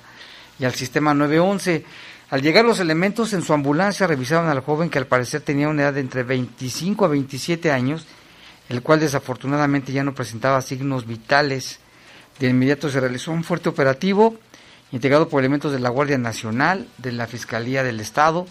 y 0.57 0.65
al 0.65 0.73
sistema 0.73 1.13
911. 1.13 1.85
Al 2.31 2.41
llegar 2.41 2.65
los 2.65 2.79
elementos 2.79 3.33
en 3.33 3.43
su 3.43 3.53
ambulancia 3.53 4.07
revisaron 4.07 4.49
al 4.49 4.61
joven 4.61 4.89
que 4.89 4.97
al 4.97 5.05
parecer 5.05 5.41
tenía 5.41 5.69
una 5.69 5.83
edad 5.83 5.93
de 5.93 5.99
entre 5.99 6.23
25 6.23 7.05
a 7.05 7.07
27 7.07 7.71
años, 7.71 8.07
el 8.67 8.81
cual 8.81 8.99
desafortunadamente 8.99 9.93
ya 9.93 10.03
no 10.03 10.15
presentaba 10.15 10.59
signos 10.63 11.05
vitales. 11.05 11.77
De 12.39 12.49
inmediato 12.49 12.89
se 12.89 12.99
realizó 12.99 13.31
un 13.31 13.43
fuerte 13.43 13.69
operativo 13.69 14.39
integrado 14.91 15.29
por 15.29 15.41
elementos 15.41 15.71
de 15.71 15.81
la 15.81 15.89
Guardia 15.89 16.17
Nacional, 16.17 16.87
de 16.97 17.11
la 17.11 17.27
Fiscalía 17.27 17.83
del 17.83 17.99
Estado, 17.99 18.47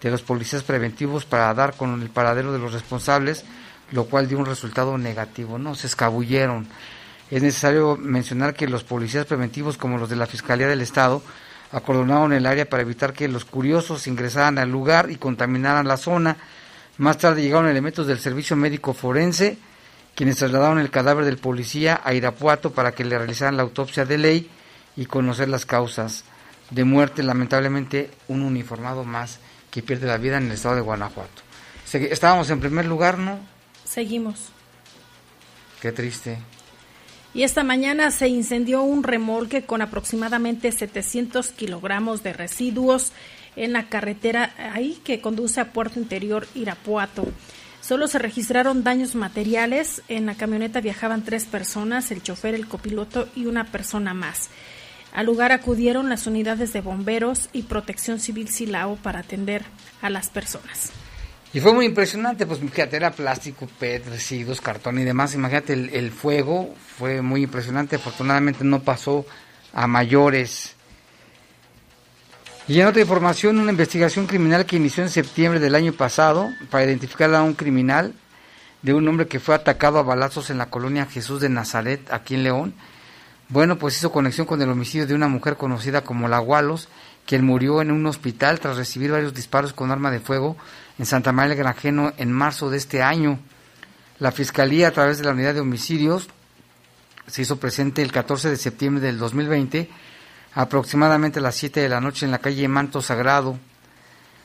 de 0.00 0.10
los 0.10 0.22
policías 0.22 0.62
preventivos 0.62 1.26
para 1.26 1.52
dar 1.52 1.74
con 1.74 2.00
el 2.00 2.08
paradero 2.08 2.50
de 2.54 2.60
los 2.60 2.72
responsables, 2.72 3.44
lo 3.92 4.04
cual 4.04 4.28
dio 4.28 4.38
un 4.38 4.46
resultado 4.46 4.98
negativo, 4.98 5.58
¿no? 5.58 5.74
Se 5.74 5.86
escabulleron. 5.86 6.66
Es 7.30 7.42
necesario 7.42 7.96
mencionar 7.96 8.54
que 8.54 8.68
los 8.68 8.84
policías 8.84 9.26
preventivos, 9.26 9.76
como 9.76 9.98
los 9.98 10.08
de 10.08 10.16
la 10.16 10.26
Fiscalía 10.26 10.68
del 10.68 10.80
Estado, 10.80 11.22
acordonaron 11.72 12.32
el 12.32 12.46
área 12.46 12.68
para 12.68 12.82
evitar 12.82 13.12
que 13.12 13.28
los 13.28 13.44
curiosos 13.44 14.06
ingresaran 14.06 14.58
al 14.58 14.70
lugar 14.70 15.10
y 15.10 15.16
contaminaran 15.16 15.88
la 15.88 15.96
zona. 15.96 16.36
Más 16.98 17.18
tarde 17.18 17.42
llegaron 17.42 17.68
elementos 17.68 18.06
del 18.06 18.18
Servicio 18.18 18.56
Médico 18.56 18.94
Forense, 18.94 19.58
quienes 20.14 20.36
trasladaron 20.36 20.78
el 20.78 20.90
cadáver 20.90 21.24
del 21.24 21.38
policía 21.38 22.00
a 22.02 22.14
Irapuato 22.14 22.72
para 22.72 22.92
que 22.92 23.04
le 23.04 23.18
realizaran 23.18 23.56
la 23.56 23.64
autopsia 23.64 24.04
de 24.04 24.18
ley 24.18 24.50
y 24.96 25.06
conocer 25.06 25.48
las 25.48 25.66
causas 25.66 26.24
de 26.70 26.84
muerte. 26.84 27.22
Lamentablemente, 27.22 28.10
un 28.28 28.42
uniformado 28.42 29.04
más 29.04 29.40
que 29.70 29.82
pierde 29.82 30.06
la 30.06 30.16
vida 30.16 30.38
en 30.38 30.46
el 30.46 30.52
estado 30.52 30.76
de 30.76 30.80
Guanajuato. 30.80 31.42
Estábamos 31.92 32.48
en 32.50 32.60
primer 32.60 32.86
lugar, 32.86 33.18
¿no? 33.18 33.55
Seguimos. 33.86 34.50
Qué 35.80 35.92
triste. 35.92 36.38
Y 37.32 37.42
esta 37.42 37.62
mañana 37.62 38.10
se 38.10 38.28
incendió 38.28 38.82
un 38.82 39.02
remolque 39.02 39.62
con 39.62 39.82
aproximadamente 39.82 40.72
700 40.72 41.50
kilogramos 41.50 42.22
de 42.22 42.32
residuos 42.32 43.12
en 43.56 43.72
la 43.72 43.88
carretera 43.88 44.54
ahí 44.72 45.00
que 45.04 45.20
conduce 45.20 45.60
a 45.60 45.72
Puerto 45.72 45.98
Interior 45.98 46.46
Irapuato. 46.54 47.26
Solo 47.82 48.08
se 48.08 48.18
registraron 48.18 48.82
daños 48.82 49.14
materiales. 49.14 50.02
En 50.08 50.26
la 50.26 50.34
camioneta 50.34 50.80
viajaban 50.80 51.24
tres 51.24 51.44
personas, 51.44 52.10
el 52.10 52.22
chofer, 52.22 52.54
el 52.54 52.66
copiloto 52.66 53.28
y 53.36 53.46
una 53.46 53.64
persona 53.64 54.14
más. 54.14 54.48
Al 55.12 55.26
lugar 55.26 55.52
acudieron 55.52 56.08
las 56.08 56.26
unidades 56.26 56.72
de 56.72 56.80
bomberos 56.80 57.48
y 57.52 57.62
protección 57.62 58.18
civil 58.18 58.48
Silao 58.48 58.96
para 58.96 59.20
atender 59.20 59.64
a 60.02 60.10
las 60.10 60.30
personas. 60.30 60.90
Y 61.52 61.60
fue 61.60 61.72
muy 61.72 61.86
impresionante, 61.86 62.46
pues 62.46 62.60
fíjate, 62.60 62.96
era 62.96 63.12
plástico, 63.12 63.66
PET, 63.78 64.08
residuos, 64.08 64.60
cartón 64.60 64.98
y 64.98 65.04
demás. 65.04 65.34
Imagínate, 65.34 65.72
el, 65.72 66.10
fuego 66.10 66.74
fue 66.98 67.22
muy 67.22 67.44
impresionante. 67.44 67.96
Afortunadamente 67.96 68.64
no 68.64 68.82
pasó 68.82 69.24
a 69.72 69.86
mayores. 69.86 70.74
Y 72.68 72.80
en 72.80 72.86
otra 72.86 73.00
información, 73.00 73.58
una 73.58 73.70
investigación 73.70 74.26
criminal 74.26 74.66
que 74.66 74.76
inició 74.76 75.02
en 75.02 75.08
septiembre 75.08 75.60
del 75.60 75.74
año 75.74 75.92
pasado 75.92 76.50
para 76.70 76.84
identificar 76.84 77.32
a 77.34 77.42
un 77.42 77.54
criminal 77.54 78.12
de 78.82 78.92
un 78.92 79.06
hombre 79.08 79.26
que 79.26 79.40
fue 79.40 79.54
atacado 79.54 79.98
a 79.98 80.02
balazos 80.02 80.50
en 80.50 80.58
la 80.58 80.68
colonia 80.68 81.06
Jesús 81.06 81.40
de 81.40 81.48
Nazaret, 81.48 82.12
aquí 82.12 82.34
en 82.34 82.42
León 82.42 82.74
bueno, 83.48 83.78
pues 83.78 83.96
hizo 83.96 84.10
conexión 84.10 84.46
con 84.46 84.60
el 84.60 84.70
homicidio 84.70 85.06
de 85.06 85.14
una 85.14 85.28
mujer 85.28 85.56
conocida 85.56 86.02
como 86.02 86.26
La 86.26 86.38
Gualos, 86.38 86.88
quien 87.26 87.44
murió 87.44 87.82
en 87.82 87.90
un 87.90 88.06
hospital 88.06 88.60
tras 88.60 88.76
recibir 88.76 89.10
varios 89.10 89.34
disparos 89.34 89.72
con 89.72 89.90
arma 89.90 90.10
de 90.10 90.20
fuego 90.20 90.56
en 90.98 91.06
Santa 91.06 91.32
María 91.32 91.50
del 91.50 91.58
Granjeno 91.58 92.12
en 92.16 92.32
marzo 92.32 92.70
de 92.70 92.78
este 92.78 93.02
año. 93.02 93.38
La 94.18 94.32
Fiscalía, 94.32 94.88
a 94.88 94.92
través 94.92 95.18
de 95.18 95.24
la 95.24 95.32
Unidad 95.32 95.54
de 95.54 95.60
Homicidios, 95.60 96.28
se 97.26 97.42
hizo 97.42 97.58
presente 97.58 98.00
el 98.02 98.12
14 98.12 98.48
de 98.48 98.56
septiembre 98.56 99.02
del 99.02 99.18
2020, 99.18 99.90
aproximadamente 100.54 101.40
a 101.40 101.42
las 101.42 101.56
7 101.56 101.80
de 101.80 101.88
la 101.88 102.00
noche 102.00 102.24
en 102.24 102.32
la 102.32 102.38
calle 102.38 102.68
Manto 102.68 103.02
Sagrado. 103.02 103.58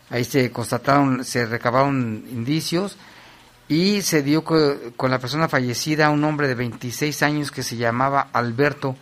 Ahí 0.09 0.25
se 0.25 0.51
constataron, 0.51 1.23
se 1.23 1.45
recabaron 1.45 2.25
indicios 2.31 2.97
y 3.69 4.01
se 4.01 4.23
dio 4.23 4.43
con 4.43 5.11
la 5.11 5.19
persona 5.19 5.47
fallecida 5.47 6.09
un 6.09 6.23
hombre 6.25 6.49
de 6.49 6.55
26 6.55 7.23
años 7.23 7.51
que 7.51 7.63
se 7.63 7.77
llamaba 7.77 8.27
Alberto 8.33 8.97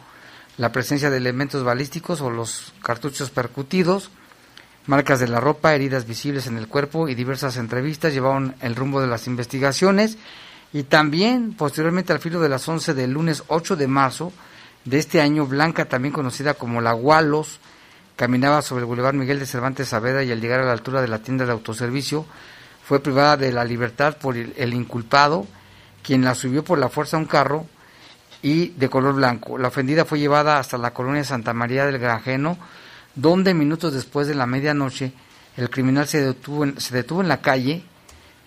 la 0.59 0.73
presencia 0.73 1.09
de 1.09 1.15
elementos 1.15 1.63
balísticos 1.63 2.19
o 2.19 2.29
los 2.29 2.73
cartuchos 2.83 3.29
percutidos, 3.29 4.11
marcas 4.87 5.21
de 5.21 5.29
la 5.29 5.39
ropa, 5.39 5.73
heridas 5.73 6.05
visibles 6.05 6.47
en 6.47 6.57
el 6.57 6.67
cuerpo 6.67 7.07
y 7.07 7.15
diversas 7.15 7.55
entrevistas 7.55 8.13
llevaron 8.13 8.55
el 8.59 8.75
rumbo 8.75 8.99
de 8.99 9.07
las 9.07 9.25
investigaciones. 9.25 10.17
Y 10.73 10.83
también 10.83 11.53
posteriormente 11.53 12.11
al 12.11 12.19
filo 12.19 12.41
de 12.41 12.49
las 12.49 12.67
11 12.67 12.93
del 12.93 13.11
lunes 13.11 13.43
8 13.47 13.77
de 13.77 13.87
marzo 13.87 14.33
de 14.83 14.99
este 14.99 15.21
año, 15.21 15.45
Blanca, 15.45 15.85
también 15.85 16.13
conocida 16.13 16.55
como 16.55 16.81
la 16.81 16.91
Gualos, 16.91 17.61
caminaba 18.17 18.61
sobre 18.61 18.81
el 18.81 18.87
Boulevard 18.87 19.15
Miguel 19.15 19.39
de 19.39 19.45
Cervantes 19.45 19.87
Saavedra 19.87 20.23
y 20.25 20.31
al 20.33 20.41
llegar 20.41 20.59
a 20.59 20.65
la 20.65 20.73
altura 20.73 21.01
de 21.01 21.07
la 21.07 21.19
tienda 21.19 21.45
de 21.45 21.53
autoservicio 21.53 22.25
fue 22.83 22.99
privada 22.99 23.37
de 23.37 23.53
la 23.53 23.63
libertad 23.63 24.17
por 24.17 24.35
el 24.35 24.73
inculpado, 24.73 25.47
quien 26.03 26.25
la 26.25 26.35
subió 26.35 26.65
por 26.65 26.79
la 26.79 26.89
fuerza 26.89 27.15
a 27.15 27.21
un 27.21 27.27
carro 27.27 27.65
y 28.41 28.69
de 28.69 28.89
color 28.89 29.15
blanco. 29.15 29.57
La 29.57 29.67
ofendida 29.67 30.05
fue 30.05 30.19
llevada 30.19 30.59
hasta 30.59 30.77
la 30.77 30.93
colonia 30.93 31.23
Santa 31.23 31.53
María 31.53 31.85
del 31.85 31.99
Granjeno, 31.99 32.57
donde 33.15 33.53
minutos 33.53 33.93
después 33.93 34.27
de 34.27 34.35
la 34.35 34.45
medianoche 34.45 35.13
el 35.57 35.69
criminal 35.69 36.07
se 36.07 36.21
detuvo 36.21 36.63
en, 36.63 36.79
se 36.79 36.95
detuvo 36.95 37.21
en 37.21 37.27
la 37.27 37.41
calle 37.41 37.83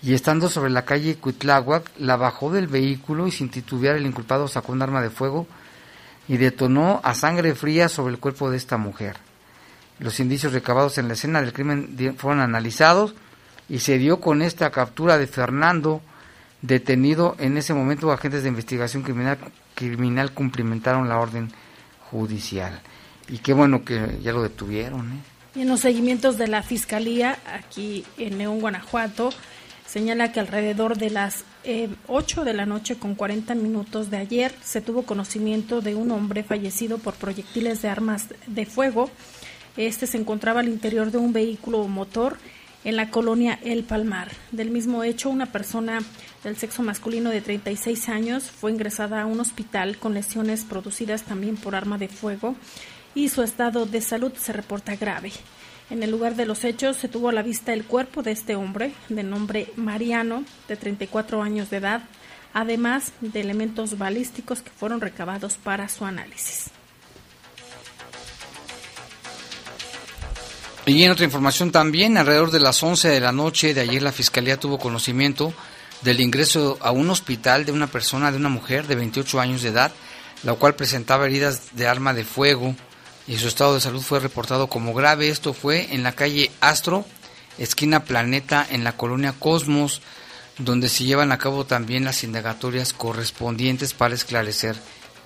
y 0.03 0.15
estando 0.15 0.49
sobre 0.49 0.71
la 0.71 0.85
calle 0.85 1.17
Cuitláhuac 1.17 1.91
la 1.99 2.17
bajó 2.17 2.51
del 2.51 2.67
vehículo 2.67 3.27
y 3.27 3.31
sin 3.31 3.51
titubear 3.51 3.97
el 3.97 4.07
inculpado 4.07 4.49
sacó 4.49 4.73
un 4.73 4.83
arma 4.83 5.03
de 5.03 5.11
fuego 5.11 5.47
y 6.27 6.39
detonó 6.39 7.01
a 7.05 7.15
sangre 7.15 7.55
fría 7.55 7.89
sobre 7.89 8.15
el 8.15 8.21
cuerpo 8.21 8.51
de 8.51 8.57
esta 8.57 8.79
mujer. 8.79 9.17
Los 9.99 10.21
indicios 10.21 10.53
recabados 10.53 10.99
en 10.99 11.09
la 11.09 11.15
escena 11.15 11.41
del 11.41 11.53
crimen 11.53 12.17
fueron 12.17 12.41
analizados 12.41 13.15
y 13.69 13.81
se 13.81 13.99
dio 13.99 14.21
con 14.21 14.43
esta 14.43 14.71
captura 14.71 15.19
de 15.19 15.27
Fernando, 15.27 16.03
detenido 16.63 17.37
en 17.39 17.57
ese 17.57 17.75
momento 17.75 18.11
agentes 18.13 18.43
de 18.43 18.49
investigación 18.49 19.03
criminal 19.03 19.39
criminal 19.75 20.33
cumplimentaron 20.33 21.09
la 21.09 21.19
orden 21.19 21.51
judicial. 22.11 22.81
Y 23.29 23.39
qué 23.39 23.53
bueno 23.53 23.85
que 23.85 24.19
ya 24.23 24.33
lo 24.33 24.43
detuvieron. 24.43 25.13
¿eh? 25.13 25.61
En 25.61 25.69
los 25.69 25.81
seguimientos 25.81 26.39
de 26.39 26.49
la 26.49 26.63
Fiscalía, 26.63 27.39
aquí 27.47 28.05
en 28.19 28.39
León, 28.39 28.61
Guanajuato, 28.61 29.31
señala 29.87 30.33
que 30.33 30.41
alrededor 30.41 30.97
de 30.97 31.11
las 31.11 31.45
8 32.07 32.43
eh, 32.43 32.45
de 32.45 32.55
la 32.55 32.67
noche 32.67 32.97
con 32.97 33.15
40 33.15 33.55
minutos 33.55 34.11
de 34.11 34.19
ayer 34.19 34.55
se 34.63 34.81
tuvo 34.81 35.03
conocimiento 35.03 35.81
de 35.81 35.95
un 35.95 36.11
hombre 36.11 36.43
fallecido 36.43 36.99
por 36.99 37.15
proyectiles 37.15 37.83
de 37.83 37.89
armas 37.89 38.29
de 38.47 38.67
fuego. 38.67 39.11
Este 39.77 40.07
se 40.07 40.19
encontraba 40.19 40.61
al 40.61 40.69
interior 40.69 41.11
de 41.11 41.19
un 41.19 41.33
vehículo 41.33 41.87
motor 41.89 42.37
en 42.85 42.97
la 42.97 43.11
colonia 43.11 43.59
El 43.63 43.85
Palmar. 43.85 44.31
Del 44.51 44.71
mismo 44.71 45.05
hecho, 45.05 45.31
una 45.31 45.47
persona 45.47 46.01
del 46.43 46.57
sexo 46.57 46.83
masculino 46.83 47.31
de 47.31 47.41
36 47.41 48.09
años 48.09 48.45
fue 48.45 48.73
ingresada 48.73 49.23
a 49.23 49.27
un 49.27 49.41
hospital 49.41 49.99
con 49.99 50.15
lesiones 50.15 50.65
producidas 50.65 51.23
también 51.23 51.57
por 51.57 51.75
arma 51.75 51.99
de 51.99 52.09
fuego 52.09 52.57
y 53.15 53.29
su 53.29 53.43
estado 53.43 53.87
de 53.87 54.01
salud 54.01 54.33
se 54.35 54.53
reporta 54.53 54.97
grave. 54.97 55.33
En 55.91 56.03
el 56.03 56.11
lugar 56.11 56.37
de 56.37 56.47
los 56.47 56.65
hechos 56.65 56.97
se 56.97 57.09
tuvo 57.09 57.29
a 57.29 57.33
la 57.33 57.43
vista 57.43 57.73
el 57.73 57.85
cuerpo 57.85 58.23
de 58.23 58.33
este 58.33 58.57
hombre, 58.57 58.93
de 59.09 59.23
nombre 59.23 59.69
Mariano, 59.77 60.45
de 60.69 60.77
34 60.77 61.43
años 61.43 61.71
de 61.71 61.79
edad, 61.79 62.03
además 62.55 63.13
de 63.21 63.41
elementos 63.41 63.99
balísticos 63.99 64.63
que 64.63 64.71
fueron 64.71 65.01
recabados 65.01 65.57
para 65.57 65.89
su 65.89 66.05
análisis. 66.05 66.71
Y 70.85 71.05
en 71.05 71.13
otra 71.13 71.25
información 71.25 71.71
también, 71.71 72.19
alrededor 72.19 72.51
de 72.51 72.59
las 72.59 72.83
11 72.83 73.09
de 73.09 73.21
la 73.21 73.31
noche 73.31 73.73
de 73.73 73.83
ayer 73.83 74.03
la 74.03 74.11
Fiscalía 74.11 74.59
tuvo 74.59 74.79
conocimiento 74.79 75.55
del 76.03 76.21
ingreso 76.21 76.77
a 76.81 76.91
un 76.91 77.09
hospital 77.09 77.65
de 77.65 77.71
una 77.71 77.87
persona, 77.87 78.33
de 78.33 78.37
una 78.37 78.49
mujer 78.49 78.89
de 78.89 78.97
28 78.97 79.41
años 79.41 79.63
de 79.63 79.69
edad, 79.69 79.93
la 80.43 80.55
cual 80.55 80.75
presentaba 80.75 81.27
heridas 81.27 81.77
de 81.77 81.87
arma 81.87 82.13
de 82.15 82.25
fuego 82.25 82.75
y 83.29 83.37
su 83.37 83.47
estado 83.47 83.75
de 83.75 83.81
salud 83.81 84.03
fue 84.03 84.19
reportado 84.19 84.67
como 84.67 84.93
grave. 84.93 85.29
Esto 85.29 85.55
fue 85.55 85.95
en 85.95 86.03
la 86.03 86.13
calle 86.13 86.51
Astro, 86.61 87.05
esquina 87.59 88.05
Planeta, 88.05 88.67
en 88.69 88.83
la 88.83 88.97
colonia 88.97 89.35
Cosmos, 89.39 90.03
donde 90.59 90.89
se 90.89 91.05
llevan 91.05 91.31
a 91.31 91.39
cabo 91.39 91.65
también 91.65 92.05
las 92.05 92.25
indagatorias 92.25 92.93
correspondientes 92.93 93.95
para 93.95 94.17
esclarecer 94.17 94.75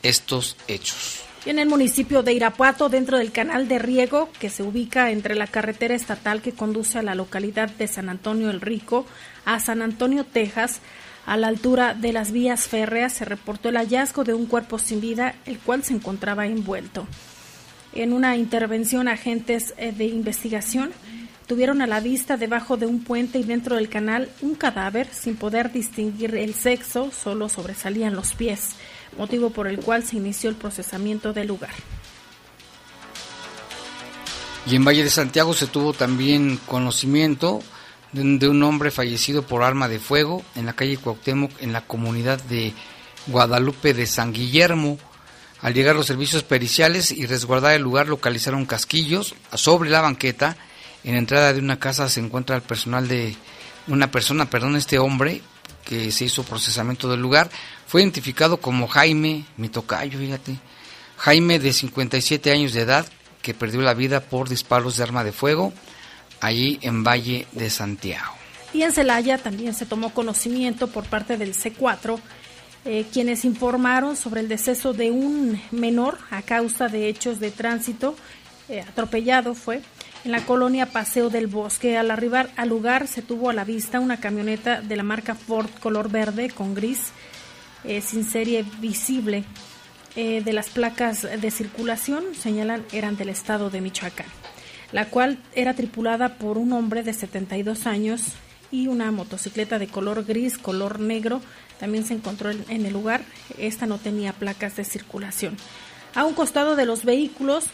estos 0.02 0.58
hechos 0.68 1.25
en 1.46 1.60
el 1.60 1.68
municipio 1.68 2.24
de 2.24 2.32
Irapuato, 2.32 2.88
dentro 2.88 3.18
del 3.18 3.30
canal 3.30 3.68
de 3.68 3.78
riego 3.78 4.28
que 4.40 4.50
se 4.50 4.64
ubica 4.64 5.12
entre 5.12 5.36
la 5.36 5.46
carretera 5.46 5.94
estatal 5.94 6.42
que 6.42 6.52
conduce 6.52 6.98
a 6.98 7.02
la 7.02 7.14
localidad 7.14 7.70
de 7.70 7.86
San 7.86 8.08
Antonio 8.08 8.50
el 8.50 8.60
Rico 8.60 9.06
a 9.44 9.60
San 9.60 9.80
Antonio, 9.80 10.24
Texas, 10.24 10.80
a 11.24 11.36
la 11.36 11.46
altura 11.46 11.94
de 11.94 12.12
las 12.12 12.32
vías 12.32 12.66
férreas, 12.66 13.12
se 13.12 13.24
reportó 13.24 13.68
el 13.68 13.76
hallazgo 13.76 14.24
de 14.24 14.34
un 14.34 14.46
cuerpo 14.46 14.80
sin 14.80 15.00
vida, 15.00 15.36
el 15.46 15.58
cual 15.60 15.84
se 15.84 15.94
encontraba 15.94 16.46
envuelto. 16.46 17.06
En 17.92 18.12
una 18.12 18.36
intervención, 18.36 19.06
agentes 19.06 19.72
eh, 19.76 19.92
de 19.92 20.06
investigación 20.06 20.90
tuvieron 21.46 21.80
a 21.80 21.86
la 21.86 22.00
vista 22.00 22.36
debajo 22.36 22.76
de 22.76 22.86
un 22.86 23.04
puente 23.04 23.38
y 23.38 23.44
dentro 23.44 23.76
del 23.76 23.88
canal 23.88 24.28
un 24.42 24.56
cadáver 24.56 25.06
sin 25.12 25.36
poder 25.36 25.70
distinguir 25.70 26.34
el 26.34 26.54
sexo, 26.54 27.12
solo 27.12 27.48
sobresalían 27.48 28.16
los 28.16 28.34
pies 28.34 28.74
motivo 29.16 29.50
por 29.50 29.66
el 29.66 29.78
cual 29.78 30.04
se 30.04 30.16
inició 30.16 30.50
el 30.50 30.56
procesamiento 30.56 31.32
del 31.32 31.48
lugar. 31.48 31.70
Y 34.66 34.74
en 34.74 34.84
Valle 34.84 35.04
de 35.04 35.10
Santiago 35.10 35.54
se 35.54 35.68
tuvo 35.68 35.92
también 35.92 36.58
conocimiento 36.66 37.60
de 38.12 38.48
un 38.48 38.62
hombre 38.62 38.90
fallecido 38.90 39.42
por 39.42 39.62
arma 39.62 39.88
de 39.88 39.98
fuego 39.98 40.42
en 40.54 40.66
la 40.66 40.72
calle 40.72 40.96
Cuauhtémoc, 40.96 41.50
en 41.60 41.72
la 41.72 41.82
comunidad 41.82 42.42
de 42.42 42.72
Guadalupe 43.26 43.94
de 43.94 44.06
San 44.06 44.32
Guillermo. 44.32 44.98
Al 45.62 45.74
llegar 45.74 45.96
los 45.96 46.06
servicios 46.06 46.42
periciales 46.42 47.10
y 47.12 47.26
resguardar 47.26 47.74
el 47.74 47.82
lugar, 47.82 48.08
localizaron 48.08 48.66
casquillos. 48.66 49.34
Sobre 49.54 49.90
la 49.90 50.00
banqueta, 50.00 50.56
en 51.04 51.12
la 51.12 51.18
entrada 51.18 51.52
de 51.52 51.60
una 51.60 51.78
casa, 51.78 52.08
se 52.08 52.20
encuentra 52.20 52.56
el 52.56 52.62
personal 52.62 53.06
de 53.06 53.36
una 53.86 54.10
persona, 54.10 54.50
perdón, 54.50 54.76
este 54.76 54.98
hombre 54.98 55.42
que 55.84 56.10
se 56.10 56.24
hizo 56.24 56.42
procesamiento 56.42 57.08
del 57.08 57.20
lugar, 57.20 57.50
fue 57.86 58.02
identificado 58.02 58.58
como 58.58 58.88
Jaime, 58.88 59.44
mi 59.56 59.68
tocayo, 59.68 60.18
fíjate, 60.18 60.56
Jaime 61.18 61.58
de 61.58 61.72
57 61.72 62.50
años 62.50 62.72
de 62.72 62.82
edad, 62.82 63.06
que 63.42 63.54
perdió 63.54 63.80
la 63.80 63.94
vida 63.94 64.20
por 64.20 64.48
disparos 64.48 64.96
de 64.96 65.04
arma 65.04 65.24
de 65.24 65.32
fuego 65.32 65.72
allí 66.40 66.78
en 66.82 67.04
Valle 67.04 67.46
de 67.52 67.70
Santiago. 67.70 68.34
Y 68.72 68.82
en 68.82 68.92
Celaya 68.92 69.38
también 69.38 69.72
se 69.72 69.86
tomó 69.86 70.12
conocimiento 70.12 70.88
por 70.88 71.04
parte 71.04 71.36
del 71.36 71.54
C4, 71.54 72.18
eh, 72.84 73.06
quienes 73.12 73.44
informaron 73.44 74.16
sobre 74.16 74.40
el 74.40 74.48
deceso 74.48 74.92
de 74.92 75.10
un 75.10 75.60
menor 75.70 76.18
a 76.30 76.42
causa 76.42 76.88
de 76.88 77.08
hechos 77.08 77.40
de 77.40 77.50
tránsito, 77.50 78.16
eh, 78.68 78.80
atropellado 78.80 79.54
fue, 79.54 79.80
en 80.24 80.32
la 80.32 80.44
colonia 80.44 80.86
Paseo 80.86 81.30
del 81.30 81.46
Bosque. 81.46 81.96
Al 81.96 82.10
arribar 82.10 82.50
al 82.56 82.68
lugar 82.68 83.06
se 83.06 83.22
tuvo 83.22 83.48
a 83.48 83.52
la 83.52 83.64
vista 83.64 84.00
una 84.00 84.18
camioneta 84.18 84.82
de 84.82 84.96
la 84.96 85.04
marca 85.04 85.34
Ford 85.34 85.70
color 85.80 86.10
verde 86.10 86.50
con 86.50 86.74
gris 86.74 87.12
sin 88.02 88.24
serie 88.24 88.64
visible. 88.80 89.44
Eh, 90.16 90.40
de 90.42 90.52
las 90.54 90.70
placas 90.70 91.22
de 91.22 91.50
circulación 91.50 92.34
señalan 92.34 92.84
eran 92.90 93.16
del 93.16 93.28
estado 93.28 93.68
de 93.68 93.82
Michoacán, 93.82 94.26
la 94.90 95.10
cual 95.10 95.38
era 95.54 95.74
tripulada 95.74 96.38
por 96.38 96.56
un 96.56 96.72
hombre 96.72 97.02
de 97.02 97.12
72 97.12 97.86
años 97.86 98.32
y 98.70 98.86
una 98.86 99.10
motocicleta 99.10 99.78
de 99.78 99.88
color 99.88 100.24
gris, 100.24 100.56
color 100.56 101.00
negro, 101.00 101.42
también 101.78 102.06
se 102.06 102.14
encontró 102.14 102.50
en 102.50 102.86
el 102.86 102.92
lugar. 102.92 103.22
Esta 103.58 103.86
no 103.86 103.98
tenía 103.98 104.32
placas 104.32 104.76
de 104.76 104.84
circulación. 104.84 105.56
A 106.14 106.24
un 106.24 106.32
costado 106.32 106.76
de 106.76 106.86
los 106.86 107.04
vehículos, 107.04 107.66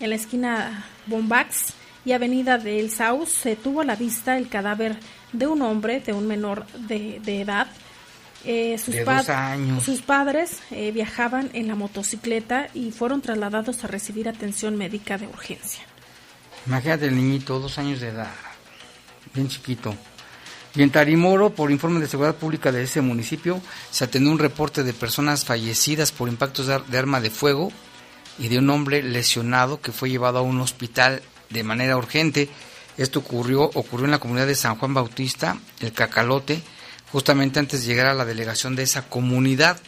en 0.00 0.10
la 0.10 0.16
esquina 0.16 0.84
Bombax, 1.06 1.72
y 2.04 2.12
Avenida 2.12 2.58
del 2.58 2.90
Saus 2.90 3.30
se 3.30 3.56
tuvo 3.56 3.82
a 3.82 3.84
la 3.84 3.96
vista 3.96 4.38
el 4.38 4.48
cadáver 4.48 4.96
de 5.32 5.46
un 5.46 5.62
hombre, 5.62 6.00
de 6.00 6.12
un 6.12 6.26
menor 6.26 6.66
de, 6.72 7.20
edad. 7.26 7.66
Eh, 8.44 8.78
sus, 8.78 8.94
sus, 9.84 10.00
padres 10.00 10.60
eh, 10.70 10.92
viajaban 10.92 11.50
en 11.52 11.68
la 11.68 11.74
motocicleta 11.74 12.68
y 12.72 12.90
fueron 12.90 13.20
trasladados 13.20 13.84
a 13.84 13.86
recibir 13.86 14.28
atención 14.28 14.76
médica 14.76 15.18
de 15.18 15.26
urgencia. 15.26 15.82
Imagínate 16.66 17.06
el 17.06 17.16
niñito, 17.16 17.58
dos 17.58 17.78
años 17.78 18.00
de 18.00 18.08
edad, 18.08 18.32
bien 19.34 19.48
chiquito. 19.48 19.94
Y 20.74 20.82
en 20.82 20.90
Tarimoro, 20.90 21.50
por 21.50 21.70
informe 21.70 22.00
de 22.00 22.06
seguridad 22.06 22.36
pública 22.36 22.70
de 22.72 22.84
ese 22.84 23.00
municipio, 23.00 23.60
se 23.90 24.04
atendió 24.04 24.30
un 24.30 24.38
reporte 24.38 24.84
de 24.84 24.92
personas 24.92 25.44
fallecidas 25.44 26.12
por 26.12 26.28
impactos 26.28 26.66
de 26.66 26.98
arma 26.98 27.20
de 27.20 27.30
fuego 27.30 27.72
y 28.38 28.48
de 28.48 28.58
un 28.58 28.70
hombre 28.70 29.02
lesionado 29.02 29.80
que 29.80 29.92
fue 29.92 30.10
llevado 30.10 30.38
a 30.38 30.42
un 30.42 30.60
hospital 30.60 31.22
de 31.50 31.64
manera 31.64 31.96
urgente. 31.96 32.48
Esto 32.96 33.18
ocurrió, 33.18 33.64
ocurrió 33.74 34.04
en 34.06 34.12
la 34.12 34.18
comunidad 34.18 34.46
de 34.46 34.54
San 34.54 34.76
Juan 34.76 34.94
Bautista, 34.94 35.58
el 35.80 35.92
Cacalote, 35.92 36.62
justamente 37.12 37.58
antes 37.58 37.80
de 37.80 37.88
llegar 37.88 38.06
a 38.06 38.14
la 38.14 38.24
delegación 38.24 38.76
de 38.76 38.82
esa 38.82 39.08
comunidad. 39.08 39.78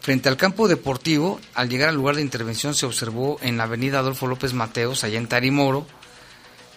Frente 0.00 0.28
al 0.28 0.36
campo 0.36 0.68
deportivo, 0.68 1.40
al 1.54 1.68
llegar 1.68 1.88
al 1.88 1.94
lugar 1.94 2.16
de 2.16 2.22
intervención 2.22 2.74
se 2.74 2.86
observó 2.86 3.38
en 3.40 3.56
la 3.56 3.64
avenida 3.64 4.00
Adolfo 4.00 4.26
López 4.26 4.52
Mateos, 4.52 5.04
allá 5.04 5.18
en 5.18 5.28
Tarimoro, 5.28 5.86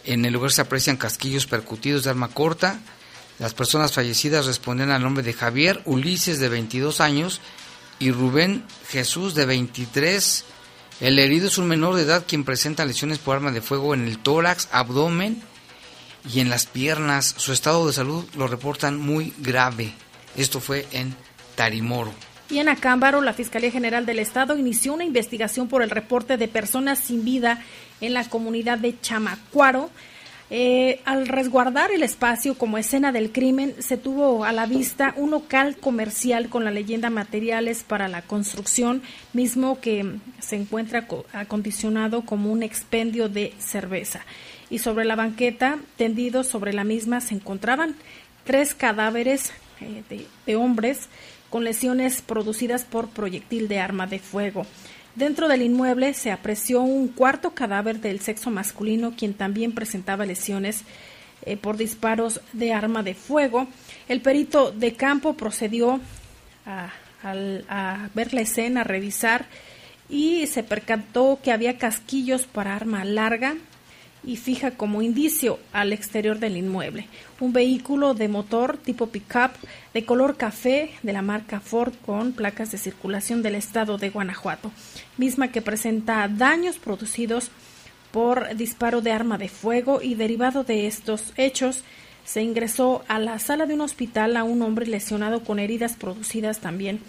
En 0.06 0.24
el 0.24 0.32
lugar 0.32 0.52
se 0.52 0.62
aprecian 0.62 0.95
casquillos 0.95 1.48
percutidos 1.48 2.06
de 2.06 2.12
arma 2.12 2.30
corta. 2.30 2.80
Las 3.39 3.54
personas 3.54 3.91
fallecidas 3.91 4.45
responden 4.45 4.89
al 4.89 5.04
nombre 5.04 5.24
de 5.24 5.34
Javier 5.34 5.82
Ulises, 5.84 6.39
de 6.39 6.48
22 6.48 7.02
años, 7.02 7.41
y 8.00 8.12
Rubén 8.12 8.64
Jesús, 8.88 9.36
de 9.36 9.45
23. 9.45 10.45
El 11.02 11.20
herido 11.20 11.48
es 11.48 11.58
un 11.58 11.68
menor 11.68 11.95
de 11.95 12.04
edad 12.04 12.24
quien 12.26 12.45
presenta 12.45 12.86
lesiones 12.86 13.20
por 13.20 13.36
arma 13.36 13.52
de 13.52 13.62
fuego 13.62 13.93
en 13.93 14.08
el 14.08 14.20
tórax, 14.20 14.70
abdomen 14.72 15.43
y 16.34 16.39
en 16.39 16.49
las 16.49 16.65
piernas. 16.65 17.34
Su 17.38 17.53
estado 17.53 17.88
de 17.88 17.93
salud 17.93 18.25
lo 18.36 18.47
reportan 18.47 18.99
muy 18.99 19.34
grave. 19.39 19.93
Esto 20.36 20.59
fue 20.59 20.86
en 20.91 21.15
Tarimoro. 21.55 22.11
Y 22.49 22.59
en 22.59 22.69
Acámbaro, 22.69 23.21
la 23.21 23.34
Fiscalía 23.34 23.71
General 23.71 24.05
del 24.05 24.19
Estado 24.19 24.57
inició 24.57 24.93
una 24.93 25.03
investigación 25.03 25.67
por 25.67 25.82
el 25.82 25.89
reporte 25.89 26.38
de 26.38 26.47
personas 26.47 26.99
sin 26.99 27.25
vida 27.25 27.61
en 27.99 28.13
la 28.13 28.23
comunidad 28.23 28.78
de 28.78 28.99
Chamacuaro. 28.99 29.89
Eh, 30.49 31.01
al 31.03 31.28
resguardar 31.28 31.91
el 31.91 32.03
espacio 32.03 32.57
como 32.57 32.78
escena 32.78 33.11
del 33.11 33.34
crimen, 33.34 33.75
se 33.80 33.97
tuvo 33.97 34.45
a 34.45 34.53
la 34.53 34.65
vista 34.65 35.13
un 35.17 35.32
local 35.32 35.75
comercial 35.75 36.47
con 36.47 36.63
la 36.63 36.71
leyenda 36.71 37.09
materiales 37.09 37.84
para 37.84 38.07
la 38.07 38.21
construcción, 38.21 39.01
mismo 39.34 39.82
que 39.82 40.19
se 40.39 40.55
encuentra 40.55 41.05
acondicionado 41.34 42.21
como 42.21 42.49
un 42.49 42.63
expendio 42.63 43.28
de 43.28 43.53
cerveza. 43.59 44.21
Y 44.70 44.80
sobre 44.80 45.05
la 45.05 45.15
banqueta, 45.15 45.78
tendidos 45.95 46.47
sobre 46.47 46.74
la 46.74 46.84
misma, 46.84 47.22
se 47.22 47.36
encontraban 47.36 47.95
tres 48.43 48.74
cadáveres 48.74 49.51
eh, 49.82 50.26
de 50.45 50.55
hombres 50.55 51.07
con 51.49 51.63
lesiones 51.63 52.22
producidas 52.22 52.84
por 52.84 53.09
proyectil 53.09 53.68
de 53.68 53.80
arma 53.80 54.07
de 54.07 54.20
fuego. 54.20 54.65
Dentro 55.15 55.47
del 55.47 55.63
inmueble 55.63 56.13
se 56.13 56.32
apreció 56.32 56.82
un 56.82 57.07
cuarto 57.07 57.51
cadáver 57.51 58.01
del 58.01 58.20
sexo 58.20 58.51
masculino, 58.51 59.13
quien 59.18 59.34
también 59.34 59.72
presentaba 59.72 60.28
lesiones 60.28 60.84
eh, 61.43 61.57
por 61.57 61.76
disparos 61.78 62.41
de 62.53 62.72
arma 62.74 63.01
de 63.01 63.15
fuego. 63.15 63.68
El 64.07 64.22
perito 64.22 64.72
de 64.72 64.93
campo 64.93 65.34
procedió 65.34 65.99
a, 66.68 66.91
a 67.24 68.09
ver 68.13 68.34
la 68.34 68.41
escena, 68.41 68.82
a 68.82 68.84
revisar 68.84 69.47
y 70.07 70.45
se 70.45 70.61
percató 70.61 71.39
que 71.43 71.51
había 71.51 71.80
casquillos 71.80 72.45
para 72.45 72.76
arma 72.76 73.03
larga, 73.03 73.55
y 74.28 74.36
fija 74.36 74.71
como 74.71 75.01
indicio 75.01 75.57
al 75.71 75.93
exterior 75.93 76.38
del 76.38 76.57
inmueble 76.57 77.07
un 77.39 77.53
vehículo 77.53 78.13
de 78.13 78.28
motor 78.28 78.78
tipo 78.78 79.07
pickup 79.07 79.53
de 79.93 80.05
color 80.05 80.36
café 80.36 80.91
de 81.01 81.13
la 81.13 81.21
marca 81.21 81.61
Ford 81.61 81.93
con 82.05 82.34
placas 82.34 82.69
de 82.71 82.78
circulación 82.78 83.41
del 83.41 83.55
estado 83.55 83.97
de 83.97 84.09
Guanajuato, 84.09 84.71
misma 85.17 85.47
que 85.47 85.61
presenta 85.61 86.28
daños 86.28 86.78
producidos 86.78 87.49
por 88.11 88.55
disparo 88.55 89.01
de 89.01 89.11
arma 89.11 89.38
de 89.38 89.47
fuego 89.47 90.01
y 90.01 90.15
derivado 90.15 90.63
de 90.63 90.88
estos 90.88 91.34
hechos 91.38 91.84
se 92.25 92.41
ingresó 92.41 93.05
a 93.07 93.19
la 93.19 93.39
sala 93.39 93.65
de 93.65 93.75
un 93.75 93.82
hospital 93.82 94.36
a 94.36 94.43
un 94.43 94.61
hombre 94.61 94.86
lesionado 94.88 95.45
con 95.45 95.59
heridas 95.59 95.95
producidas 95.95 96.59
también 96.59 96.99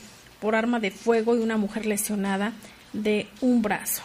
por 0.41 0.55
arma 0.55 0.79
de 0.79 0.93
fuego 0.93 1.35
y 1.35 1.41
una 1.41 1.57
mujer 1.57 1.87
lesionada 1.87 2.53
de 2.93 3.27
un 3.41 3.61
brazo. 3.61 4.03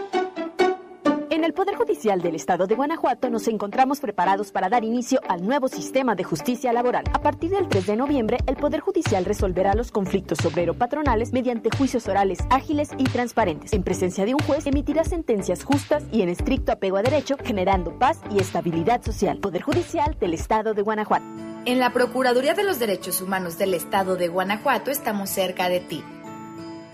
En 1.31 1.45
el 1.45 1.53
Poder 1.53 1.75
Judicial 1.75 2.21
del 2.21 2.35
Estado 2.35 2.67
de 2.67 2.75
Guanajuato 2.75 3.29
nos 3.29 3.47
encontramos 3.47 4.01
preparados 4.01 4.51
para 4.51 4.67
dar 4.67 4.83
inicio 4.83 5.21
al 5.29 5.45
nuevo 5.45 5.69
sistema 5.69 6.13
de 6.13 6.25
justicia 6.25 6.73
laboral. 6.73 7.05
A 7.13 7.21
partir 7.21 7.51
del 7.51 7.69
3 7.69 7.85
de 7.85 7.95
noviembre, 7.95 8.37
el 8.47 8.57
Poder 8.57 8.81
Judicial 8.81 9.23
resolverá 9.23 9.73
los 9.73 9.91
conflictos 9.91 10.45
obrero-patronales 10.45 11.31
mediante 11.31 11.69
juicios 11.77 12.09
orales 12.09 12.39
ágiles 12.49 12.89
y 12.97 13.05
transparentes. 13.05 13.71
En 13.71 13.83
presencia 13.83 14.25
de 14.25 14.33
un 14.33 14.41
juez, 14.41 14.67
emitirá 14.67 15.05
sentencias 15.05 15.63
justas 15.63 16.03
y 16.11 16.21
en 16.21 16.27
estricto 16.27 16.73
apego 16.73 16.97
a 16.97 17.01
derecho, 17.01 17.37
generando 17.41 17.97
paz 17.97 18.19
y 18.29 18.39
estabilidad 18.39 19.01
social. 19.01 19.37
Poder 19.37 19.61
Judicial 19.61 20.17
del 20.19 20.33
Estado 20.33 20.73
de 20.73 20.81
Guanajuato. 20.81 21.23
En 21.63 21.79
la 21.79 21.93
Procuraduría 21.93 22.55
de 22.55 22.63
los 22.63 22.77
Derechos 22.77 23.21
Humanos 23.21 23.57
del 23.57 23.73
Estado 23.73 24.17
de 24.17 24.27
Guanajuato 24.27 24.91
estamos 24.91 25.29
cerca 25.29 25.69
de 25.69 25.79
ti. 25.79 26.03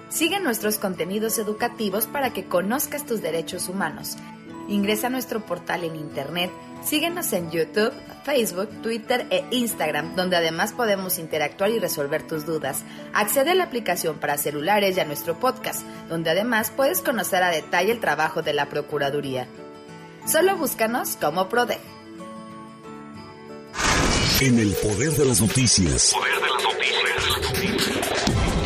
Sigue 0.10 0.40
nuestros 0.40 0.78
contenidos 0.78 1.38
educativos 1.38 2.08
para 2.08 2.32
que 2.32 2.46
conozcas 2.46 3.06
tus 3.06 3.22
derechos 3.22 3.68
humanos. 3.68 4.16
Ingresa 4.70 5.08
a 5.08 5.10
nuestro 5.10 5.46
portal 5.46 5.84
en 5.84 5.96
internet, 5.96 6.52
síguenos 6.84 7.32
en 7.34 7.52
YouTube, 7.52 7.94
Facebook, 8.26 8.70
Twitter 8.82 9.26
e 9.30 9.46
Instagram, 9.52 10.16
donde 10.16 10.36
además 10.36 10.74
podemos 10.74 11.20
interactuar 11.20 11.72
y 11.72 11.80
resolver 11.80 12.24
tus 12.24 12.46
dudas. 12.46 12.84
Accede 13.14 13.52
a 13.52 13.56
la 13.56 13.66
aplicación 13.66 14.18
para 14.18 14.38
celulares 14.38 14.98
y 14.98 15.00
a 15.00 15.06
nuestro 15.06 15.40
podcast, 15.40 15.84
donde 16.10 16.32
además 16.32 16.72
puedes 16.76 17.02
conocer 17.02 17.44
a 17.44 17.50
detalle 17.50 17.92
el 17.92 18.00
trabajo 18.00 18.42
de 18.42 18.54
la 18.54 18.68
Procuraduría. 18.68 19.48
Solo 20.26 20.58
búscanos 20.58 21.16
como 21.16 21.48
PRODE. 21.48 21.80
En 24.42 24.60
el 24.60 24.74
poder 24.76 25.12
de 25.12 25.26
las 25.26 25.42
noticias. 25.42 26.14
Poder 26.14 26.36
de 26.36 26.48
las 26.50 26.64
noticias. 26.64 27.97